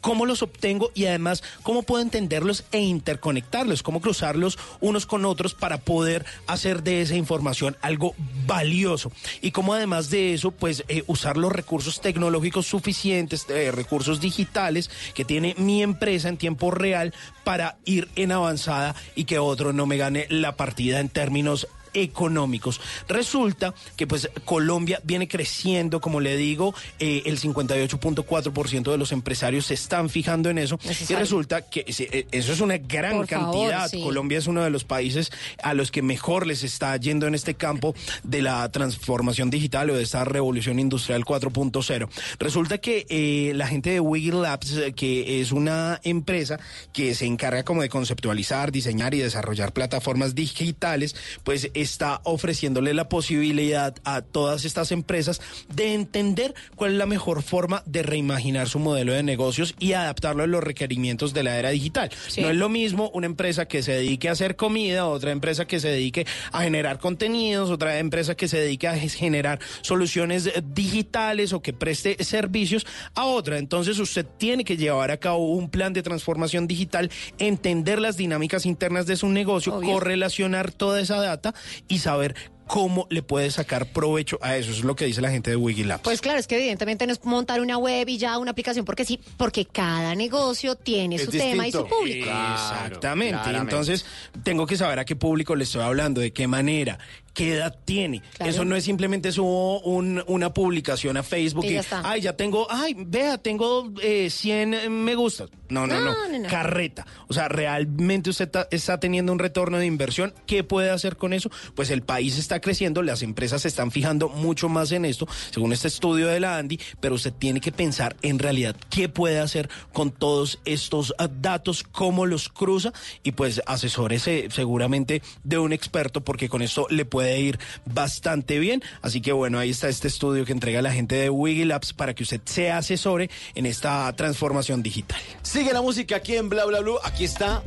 cómo 0.00 0.26
los 0.26 0.42
obtengo 0.42 0.90
y 0.94 1.06
además 1.06 1.42
cómo 1.62 1.82
puedo 1.82 2.02
entenderlos 2.02 2.64
e 2.72 2.80
interconectarlos, 2.80 3.82
cómo 3.82 4.00
cruzarlos 4.00 4.58
unos 4.80 5.06
con 5.06 5.24
otros 5.24 5.54
para 5.54 5.78
poder 5.78 6.24
hacer 6.46 6.82
de 6.82 7.02
esa 7.02 7.16
información 7.16 7.76
algo 7.80 8.14
valioso. 8.46 9.12
Y 9.40 9.50
cómo 9.50 9.74
además 9.74 10.10
de 10.10 10.34
eso, 10.34 10.50
pues 10.50 10.84
eh, 10.88 11.04
usar 11.06 11.36
los 11.36 11.52
recursos 11.52 12.00
tecnológicos 12.00 12.66
suficientes, 12.66 13.46
eh, 13.48 13.70
recursos 13.72 14.20
digitales 14.20 14.90
que 15.14 15.24
tiene 15.24 15.54
mi 15.58 15.82
empresa 15.82 16.28
en 16.28 16.36
tiempo 16.36 16.70
real 16.70 17.14
para 17.44 17.76
ir 17.84 18.08
en 18.16 18.32
avanzada 18.32 18.94
y 19.14 19.24
que 19.24 19.38
otro 19.38 19.72
no 19.72 19.86
me 19.86 19.96
gane 19.96 20.26
la 20.30 20.56
partida 20.56 21.00
en 21.00 21.08
términos 21.08 21.68
económicos. 22.02 22.80
Resulta 23.08 23.74
que 23.96 24.06
pues 24.06 24.30
Colombia 24.44 25.00
viene 25.04 25.28
creciendo, 25.28 26.00
como 26.00 26.20
le 26.20 26.36
digo, 26.36 26.74
eh, 26.98 27.22
el 27.26 27.38
58.4% 27.40 28.90
de 28.90 28.98
los 28.98 29.12
empresarios 29.12 29.66
se 29.66 29.74
están 29.74 30.08
fijando 30.08 30.50
en 30.50 30.58
eso 30.58 30.78
y 31.08 31.14
resulta 31.14 31.62
que 31.62 31.84
eh, 31.86 32.26
eso 32.30 32.52
es 32.52 32.60
una 32.60 32.78
gran 32.78 33.16
Por 33.16 33.26
favor, 33.26 33.70
cantidad. 33.70 33.88
sí. 33.88 34.02
Colombia 34.02 34.38
es 34.38 34.46
uno 34.46 34.62
de 34.62 34.70
los 34.70 34.84
países 34.84 35.30
a 35.62 35.74
los 35.74 35.90
que 35.90 36.02
mejor 36.02 36.46
les 36.46 36.64
está 36.64 36.96
yendo 36.96 37.26
en 37.26 37.34
este 37.34 37.54
campo 37.54 37.94
de 38.22 38.42
la 38.42 38.68
transformación 38.70 39.50
digital 39.50 39.90
o 39.90 39.96
de 39.96 40.02
esta 40.02 40.24
revolución 40.24 40.78
industrial 40.78 41.24
4.0. 41.24 42.08
Resulta 42.38 42.78
que 42.78 43.06
eh, 43.08 43.52
la 43.54 43.66
gente 43.66 43.90
de 43.90 44.00
Wiggle 44.00 44.42
Labs, 44.42 44.74
que 44.96 45.40
es 45.40 45.52
una 45.52 46.00
empresa 46.04 46.58
que 46.92 47.14
se 47.14 47.26
encarga 47.26 47.64
como 47.64 47.82
de 47.82 47.88
conceptualizar, 47.88 48.72
diseñar 48.72 49.14
y 49.14 49.18
desarrollar 49.18 49.72
plataformas 49.72 50.34
digitales, 50.34 51.14
pues 51.44 51.70
está 51.88 52.20
ofreciéndole 52.24 52.94
la 52.94 53.08
posibilidad 53.08 53.94
a 54.04 54.22
todas 54.22 54.64
estas 54.64 54.92
empresas 54.92 55.40
de 55.74 55.94
entender 55.94 56.54
cuál 56.76 56.92
es 56.92 56.98
la 56.98 57.06
mejor 57.06 57.42
forma 57.42 57.82
de 57.86 58.02
reimaginar 58.02 58.68
su 58.68 58.78
modelo 58.78 59.12
de 59.12 59.22
negocios 59.22 59.74
y 59.78 59.92
adaptarlo 59.92 60.42
a 60.42 60.46
los 60.46 60.62
requerimientos 60.62 61.34
de 61.34 61.42
la 61.42 61.58
era 61.58 61.70
digital. 61.70 62.10
Sí. 62.28 62.40
No 62.40 62.50
es 62.50 62.56
lo 62.56 62.68
mismo 62.68 63.10
una 63.14 63.26
empresa 63.26 63.66
que 63.66 63.82
se 63.82 63.92
dedique 63.92 64.28
a 64.28 64.32
hacer 64.32 64.56
comida, 64.56 65.06
otra 65.06 65.30
empresa 65.30 65.66
que 65.66 65.80
se 65.80 65.88
dedique 65.88 66.26
a 66.52 66.62
generar 66.62 66.98
contenidos, 66.98 67.70
otra 67.70 67.98
empresa 67.98 68.34
que 68.34 68.48
se 68.48 68.58
dedique 68.58 68.88
a 68.88 68.96
generar 68.96 69.58
soluciones 69.82 70.46
eh, 70.46 70.62
digitales 70.64 71.52
o 71.52 71.62
que 71.62 71.72
preste 71.72 72.22
servicios 72.22 72.86
a 73.14 73.24
otra. 73.24 73.58
Entonces 73.58 73.98
usted 73.98 74.26
tiene 74.38 74.64
que 74.64 74.76
llevar 74.76 75.10
a 75.10 75.16
cabo 75.16 75.52
un 75.52 75.70
plan 75.70 75.92
de 75.92 76.02
transformación 76.02 76.66
digital, 76.66 77.10
entender 77.38 78.00
las 78.00 78.16
dinámicas 78.16 78.66
internas 78.66 79.06
de 79.06 79.16
su 79.16 79.28
negocio, 79.28 79.74
Obvio. 79.74 79.92
correlacionar 79.92 80.72
toda 80.72 81.00
esa 81.00 81.20
data 81.20 81.54
y 81.86 81.98
saber 81.98 82.34
cómo 82.68 83.06
le 83.10 83.22
puede 83.22 83.50
sacar 83.50 83.86
provecho 83.86 84.38
a 84.42 84.56
eso. 84.56 84.70
Eso 84.70 84.80
es 84.80 84.84
lo 84.84 84.94
que 84.94 85.06
dice 85.06 85.20
la 85.20 85.30
gente 85.30 85.50
de 85.50 85.56
Wigilabs. 85.56 86.02
Pues 86.02 86.20
claro, 86.20 86.38
es 86.38 86.46
que 86.46 86.56
evidentemente 86.56 87.06
no 87.06 87.12
es 87.12 87.24
montar 87.24 87.60
una 87.60 87.78
web 87.78 88.08
y 88.08 88.18
ya 88.18 88.38
una 88.38 88.52
aplicación 88.52 88.84
porque 88.84 89.04
sí, 89.04 89.18
porque 89.36 89.64
cada 89.64 90.14
negocio 90.14 90.76
tiene 90.76 91.16
Es 91.16 91.24
su 91.24 91.30
tema 91.30 91.66
y 91.66 91.72
su 91.72 91.86
público. 91.86 92.28
Exactamente. 92.28 93.32
claramente. 93.32 93.74
Entonces, 93.74 94.06
tengo 94.44 94.66
que 94.66 94.76
saber 94.76 94.98
a 95.00 95.04
qué 95.04 95.16
público 95.16 95.56
le 95.56 95.64
estoy 95.64 95.82
hablando, 95.82 96.20
de 96.20 96.32
qué 96.32 96.46
manera, 96.46 96.98
qué 97.38 97.54
edad 97.54 97.78
tiene. 97.84 98.20
Claro. 98.34 98.50
Eso 98.50 98.64
no 98.64 98.74
es 98.74 98.82
simplemente 98.82 99.30
subo 99.30 99.80
un- 99.82 100.24
una 100.26 100.52
publicación 100.52 101.16
a 101.16 101.22
Facebook 101.22 101.64
Y 101.66 101.68
y, 101.68 101.72
ya 101.74 101.80
está. 101.80 102.02
ay, 102.04 102.20
ya 102.20 102.32
tengo, 102.36 102.66
ay, 102.68 102.96
vea, 102.98 103.38
tengo 103.38 103.92
eh, 104.02 104.28
100 104.28 104.92
me 105.04 105.14
gusta. 105.14 105.46
No, 105.68 105.86
no, 105.86 106.00
no, 106.00 106.12
No, 106.14 106.28
no, 106.28 106.38
no. 106.38 106.48
Carreta. 106.48 107.06
O 107.28 107.34
sea, 107.34 107.46
realmente 107.48 108.30
usted 108.30 108.50
ta- 108.50 108.66
está 108.70 108.98
teniendo 108.98 109.30
un 109.32 109.38
retorno 109.38 109.78
de 109.78 109.86
inversión. 109.86 110.32
¿Qué 110.46 110.64
puede 110.64 110.90
hacer 110.90 111.16
con 111.16 111.32
eso? 111.32 111.50
Pues 111.76 111.90
el 111.90 112.02
país 112.02 112.38
está 112.38 112.60
creciendo, 112.60 113.02
las 113.02 113.22
empresas 113.22 113.62
se 113.62 113.68
están 113.68 113.90
fijando 113.92 114.28
mucho 114.30 114.68
más 114.68 114.90
en 114.92 115.04
esto, 115.04 115.28
según 115.50 115.72
este 115.72 115.86
estudio 115.88 116.26
de 116.26 116.40
la 116.40 116.56
Andy, 116.58 116.80
pero 117.00 117.14
usted 117.14 117.32
tiene 117.34 117.60
que 117.60 117.70
pensar 117.70 118.16
en 118.22 118.38
realidad 118.40 118.74
qué 118.90 119.08
puede 119.08 119.38
hacer 119.38 119.68
con 119.92 120.10
todos 120.10 120.58
estos 120.64 121.14
ah, 121.18 121.28
datos, 121.30 121.84
cómo 121.84 122.26
los 122.26 122.48
cruza 122.48 122.92
y 123.22 123.32
pues 123.32 123.60
asesórese 123.66 124.48
seguramente 124.50 125.22
de 125.44 125.58
un 125.58 125.72
experto 125.74 126.22
porque 126.24 126.48
con 126.48 126.62
esto 126.62 126.86
le 126.90 127.04
puede 127.04 127.27
ir 127.36 127.58
bastante 127.84 128.58
bien. 128.58 128.82
Así 129.02 129.20
que 129.20 129.32
bueno, 129.32 129.58
ahí 129.58 129.70
está 129.70 129.88
este 129.88 130.08
estudio 130.08 130.44
que 130.44 130.52
entrega 130.52 130.80
la 130.82 130.92
gente 130.92 131.16
de 131.16 131.30
Wiggy 131.30 131.64
Labs 131.64 131.92
para 131.92 132.14
que 132.14 132.22
usted 132.22 132.40
se 132.44 132.70
asesore 132.70 133.28
en 133.54 133.66
esta 133.66 134.10
transformación 134.14 134.82
digital. 134.82 135.20
Sigue 135.42 135.72
la 135.72 135.82
música 135.82 136.16
aquí 136.16 136.36
en 136.36 136.48
Bla 136.48 136.64
Bla 136.64 136.80
Blue. 136.80 136.98
Aquí 137.04 137.24
está 137.24 137.62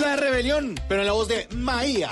La 0.00 0.16
Rebelión, 0.16 0.74
pero 0.88 1.00
en 1.00 1.06
la 1.06 1.12
voz 1.12 1.28
de 1.28 1.48
Maía. 1.54 2.10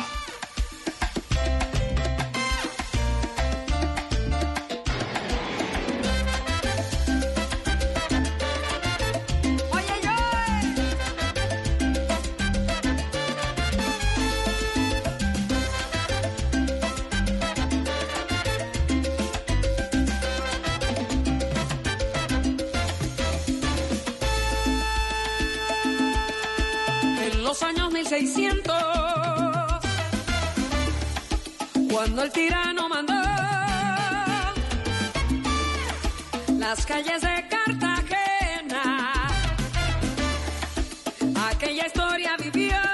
1600, 28.21 28.75
cuando 31.91 32.23
el 32.23 32.31
tirano 32.33 32.87
mandó 32.87 33.15
las 36.59 36.85
calles 36.85 37.23
de 37.23 37.49
Cartagena, 37.49 39.13
aquella 41.49 41.87
historia 41.87 42.37
vivió. 42.37 42.90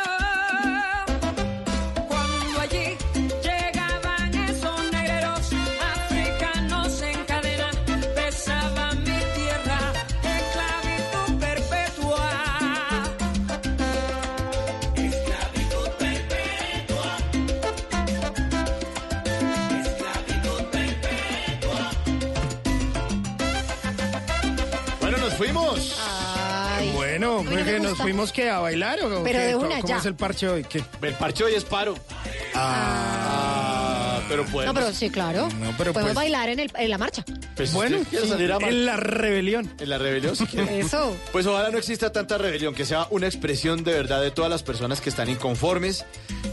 Bueno, 27.43 27.64
no 27.72 27.78
nos 27.78 27.89
gusta. 27.91 28.03
fuimos 28.05 28.32
que 28.32 28.49
a 28.51 28.59
bailar 28.61 29.01
o 29.03 29.22
Pero 29.22 29.39
qué? 29.39 29.45
de 29.47 29.53
¿Cómo- 29.55 29.66
una, 29.66 29.76
¿Cómo 29.80 29.89
ya. 29.89 29.97
es 29.99 30.07
el 30.07 30.14
parche 30.14 30.49
hoy? 30.49 30.64
¿Qué? 30.64 30.82
El 31.03 31.14
parche 31.14 31.45
hoy 31.45 31.55
es 31.55 31.64
paro. 31.64 31.95
Ah, 32.55 34.20
pero 34.28 34.45
pues. 34.47 34.66
No, 34.66 34.74
pero 34.74 34.93
sí, 34.93 35.11
claro. 35.11 35.49
No, 35.61 35.72
pero 35.78 35.93
Podemos 35.93 36.14
pues- 36.14 36.14
bailar 36.14 36.49
en, 36.49 36.61
el, 36.61 36.70
en 36.76 36.91
la 36.91 36.99
marcha. 36.99 37.24
pues, 37.55 37.72
Bueno, 37.72 37.97
¿usted 37.99 38.09
quiere 38.11 38.24
sí, 38.26 38.30
salir 38.32 38.53
a 38.53 38.59
mar- 38.59 38.68
en 38.70 38.87
la 38.87 38.97
rebelión. 38.97 39.72
en 39.78 39.89
la 39.89 39.99
rebelión. 39.99 40.37
si 40.37 40.47
quiere. 40.47 40.80
Eso. 40.80 41.16
Pues 41.32 41.47
ojalá 41.47 41.70
no 41.70 41.78
exista 41.78 42.12
tanta 42.12 42.39
rebelión, 42.39 42.74
que 42.74 42.84
sea 42.84 43.07
una 43.11 43.26
expresión 43.26 43.84
de 43.84 43.93
verdad 43.93 44.20
de 44.20 44.30
todas 44.30 44.51
las 44.51 44.62
personas 44.62 45.01
que 45.01 45.09
están 45.11 45.28
inconformes, 45.28 46.05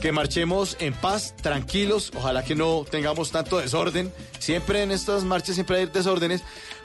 que 0.02 0.12
marchemos 0.12 0.78
en 0.80 0.94
paz, 0.94 1.36
tranquilos, 1.42 2.12
ojalá 2.16 2.44
que 2.44 2.56
no 2.56 2.86
tengamos 2.90 3.32
tanto 3.32 3.58
desorden. 3.60 4.12
Siempre 4.40 4.84
en 4.84 4.92
estas 4.92 5.24
marchas 5.24 5.56
siempre 5.56 5.78
hay 5.78 5.86
desórdenes, 5.88 6.42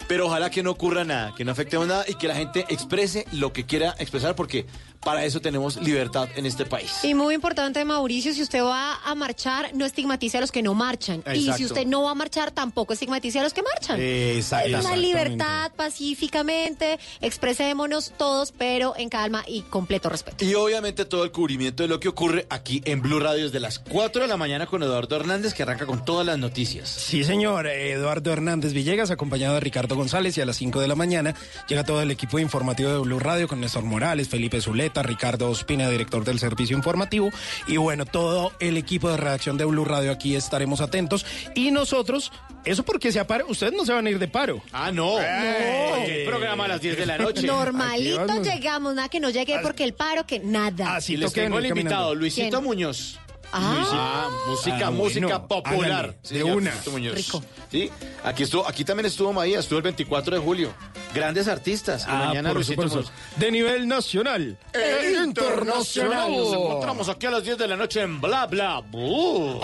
pero 0.09 0.27
ojalá 0.27 0.51
que 0.51 0.63
no 0.63 0.71
ocurra 0.71 1.05
nada, 1.05 1.35
que 1.37 1.45
no 1.45 1.53
afectemos 1.53 1.87
nada 1.87 2.05
y 2.09 2.15
que 2.15 2.27
la 2.27 2.35
gente 2.35 2.65
exprese 2.71 3.27
lo 3.31 3.53
que 3.53 3.67
quiera 3.67 3.95
expresar, 3.99 4.35
porque 4.35 4.67
Para 5.05 5.25
eso 5.25 5.41
tenemos 5.41 5.77
libertad 5.77 6.29
en 6.37 6.45
este 6.45 6.67
país. 6.67 6.93
Y 7.03 7.15
muy 7.15 7.35
importante, 7.35 7.85
Mauricio, 7.85 8.35
si 8.35 8.43
usted 8.43 8.63
va 8.63 8.97
a 9.05 9.15
marchar, 9.15 9.71
no 9.75 9.85
estigmatice 9.85 10.39
a 10.39 10.41
los 10.41 10.53
que 10.53 10.63
no 10.63 10.75
marchan. 10.75 11.23
Y 11.35 11.53
si 11.53 11.65
usted 11.65 11.87
no 11.87 12.03
va 12.03 12.11
a 12.11 12.15
marchar, 12.15 12.51
tampoco 12.51 12.93
estigmatice 12.93 13.39
a 13.39 13.43
los 13.43 13.53
que 13.55 13.63
marchan. 13.63 13.99
Exacto. 14.01 14.67
Hay 14.67 14.75
una 14.75 14.97
libertad 14.97 15.73
pacíficamente, 15.77 16.99
expresémonos 17.21 18.13
todos, 18.17 18.53
pero 18.53 18.95
en 18.97 19.09
calma 19.09 19.45
y 19.47 19.63
completo 19.63 20.09
respeto. 20.09 20.45
Y 20.45 20.55
obviamente 20.55 21.05
todo 21.05 21.25
el 21.25 21.31
cubrimiento 21.31 21.83
de 21.83 21.89
lo 21.89 22.01
que 22.01 22.09
ocurre 22.09 22.47
aquí 22.51 22.83
en 22.85 23.01
Blue 23.01 23.21
Radio 23.21 23.45
desde 23.45 23.61
las 23.61 23.79
4 23.79 24.23
de 24.23 24.29
la 24.29 24.37
mañana 24.37 24.67
con 24.67 24.83
Eduardo 24.83 25.17
Hernández, 25.17 25.55
que 25.55 25.63
arranca 25.63 25.87
con 25.87 26.05
todas 26.05 26.27
las 26.27 26.39
noticias. 26.39 26.89
Sí, 26.89 27.25
señor. 27.25 27.67
Eduardo 27.67 28.33
Hernández 28.33 28.73
Villegas, 28.73 29.11
acompañado 29.11 29.55
de 29.55 29.61
Ricardo 29.61 29.97
González, 29.97 30.37
y 30.37 30.41
a 30.41 30.47
las 30.47 30.57
5 30.57 30.81
de 30.81 30.89
la 30.89 30.95
mañana 30.95 31.35
llega 31.69 31.85
todo 31.85 32.03
el 32.03 32.11
equipo 32.11 32.39
informativo 32.39 32.91
de 32.91 32.99
Blue 32.99 33.19
Radio 33.19 33.49
con 33.49 33.61
Néstor 33.61 33.85
Morales, 33.85 34.29
Felipe 34.29 34.61
Zuleta, 34.89 35.03
Ricardo 35.03 35.51
Ospina, 35.51 35.89
director 35.91 36.25
del 36.25 36.39
servicio 36.39 36.75
informativo, 36.77 37.31
y 37.67 37.77
bueno, 37.77 38.07
todo 38.07 38.53
el 38.59 38.77
equipo 38.79 39.11
de 39.11 39.17
redacción 39.19 39.57
de 39.59 39.65
Blue 39.67 39.85
Radio 39.85 40.11
aquí 40.11 40.35
estaremos 40.35 40.81
atentos. 40.81 41.27
Y 41.55 41.71
nosotros, 41.71 42.33
eso 42.65 42.85
porque 42.85 43.13
se 43.13 43.21
apare, 43.21 43.45
ustedes 43.45 43.75
no 43.75 43.85
se 43.85 43.93
van 43.93 44.07
a 44.07 44.11
ir 44.11 44.19
de 44.19 44.29
paro. 44.29 44.63
Ah, 44.73 44.91
no. 44.91 45.13
Porque 45.13 46.23
el 46.23 46.29
programa 46.29 46.65
a 46.65 46.69
las 46.69 46.81
10 46.81 46.97
de 46.97 47.07
la 47.07 47.19
noche. 47.19 47.47
Normalito 47.47 48.43
llegamos, 48.43 48.95
nada 48.95 49.09
que 49.09 49.21
no 49.21 49.29
llegue 49.31 49.59
porque 49.63 49.85
el 49.85 49.93
paro, 49.93 50.27
que 50.27 50.39
nada. 50.39 50.97
Así 50.97 51.17
les 51.17 51.33
tengo 51.33 51.59
el 51.59 51.69
caminando. 51.69 51.81
invitado, 51.81 52.15
Luisito 52.15 52.49
¿Quién? 52.59 52.65
Muñoz. 52.65 53.19
Ah. 53.53 54.29
Luisito- 54.47 54.51
música, 54.51 54.87
Ah, 54.87 54.91
música 54.91 55.27
bueno, 55.39 55.49
popular. 55.49 56.15
de 56.29 56.45
una. 56.45 56.73
Rico. 57.15 57.43
Sí, 57.71 57.91
aquí 58.25 58.43
estuvo, 58.43 58.67
aquí 58.69 58.85
también 58.85 59.07
estuvo 59.07 59.33
Maía, 59.33 59.61
estuvo 59.61 59.79
el 59.79 59.83
24 59.85 60.37
de 60.37 60.43
julio. 60.43 60.73
Grandes 61.15 61.49
artistas. 61.49 62.05
Ah, 62.07 62.27
mañana 62.27 62.51
por 62.51 62.57
Luisito. 62.57 63.05
De 63.37 63.51
nivel 63.51 63.89
nacional. 63.89 64.59
E 64.75 65.15
internacional. 65.25 66.31
Nos 66.31 66.53
encontramos 66.53 67.09
aquí 67.09 67.27
a 67.27 67.31
las 67.31 67.45
10 67.45 67.57
de 67.59 67.69
la 67.69 67.77
noche 67.77 68.03
en 68.03 68.21
Bla 68.21 68.47
Bla 68.47 68.81
Blue. 68.81 69.61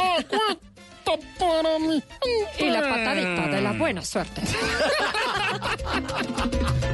para 1.39 1.79
mí. 1.79 2.03
Y 2.59 2.71
la 2.71 2.81
patadita 2.81 3.47
de 3.49 3.61
la 3.61 3.73
buena 3.73 4.03
suerte. 4.03 4.41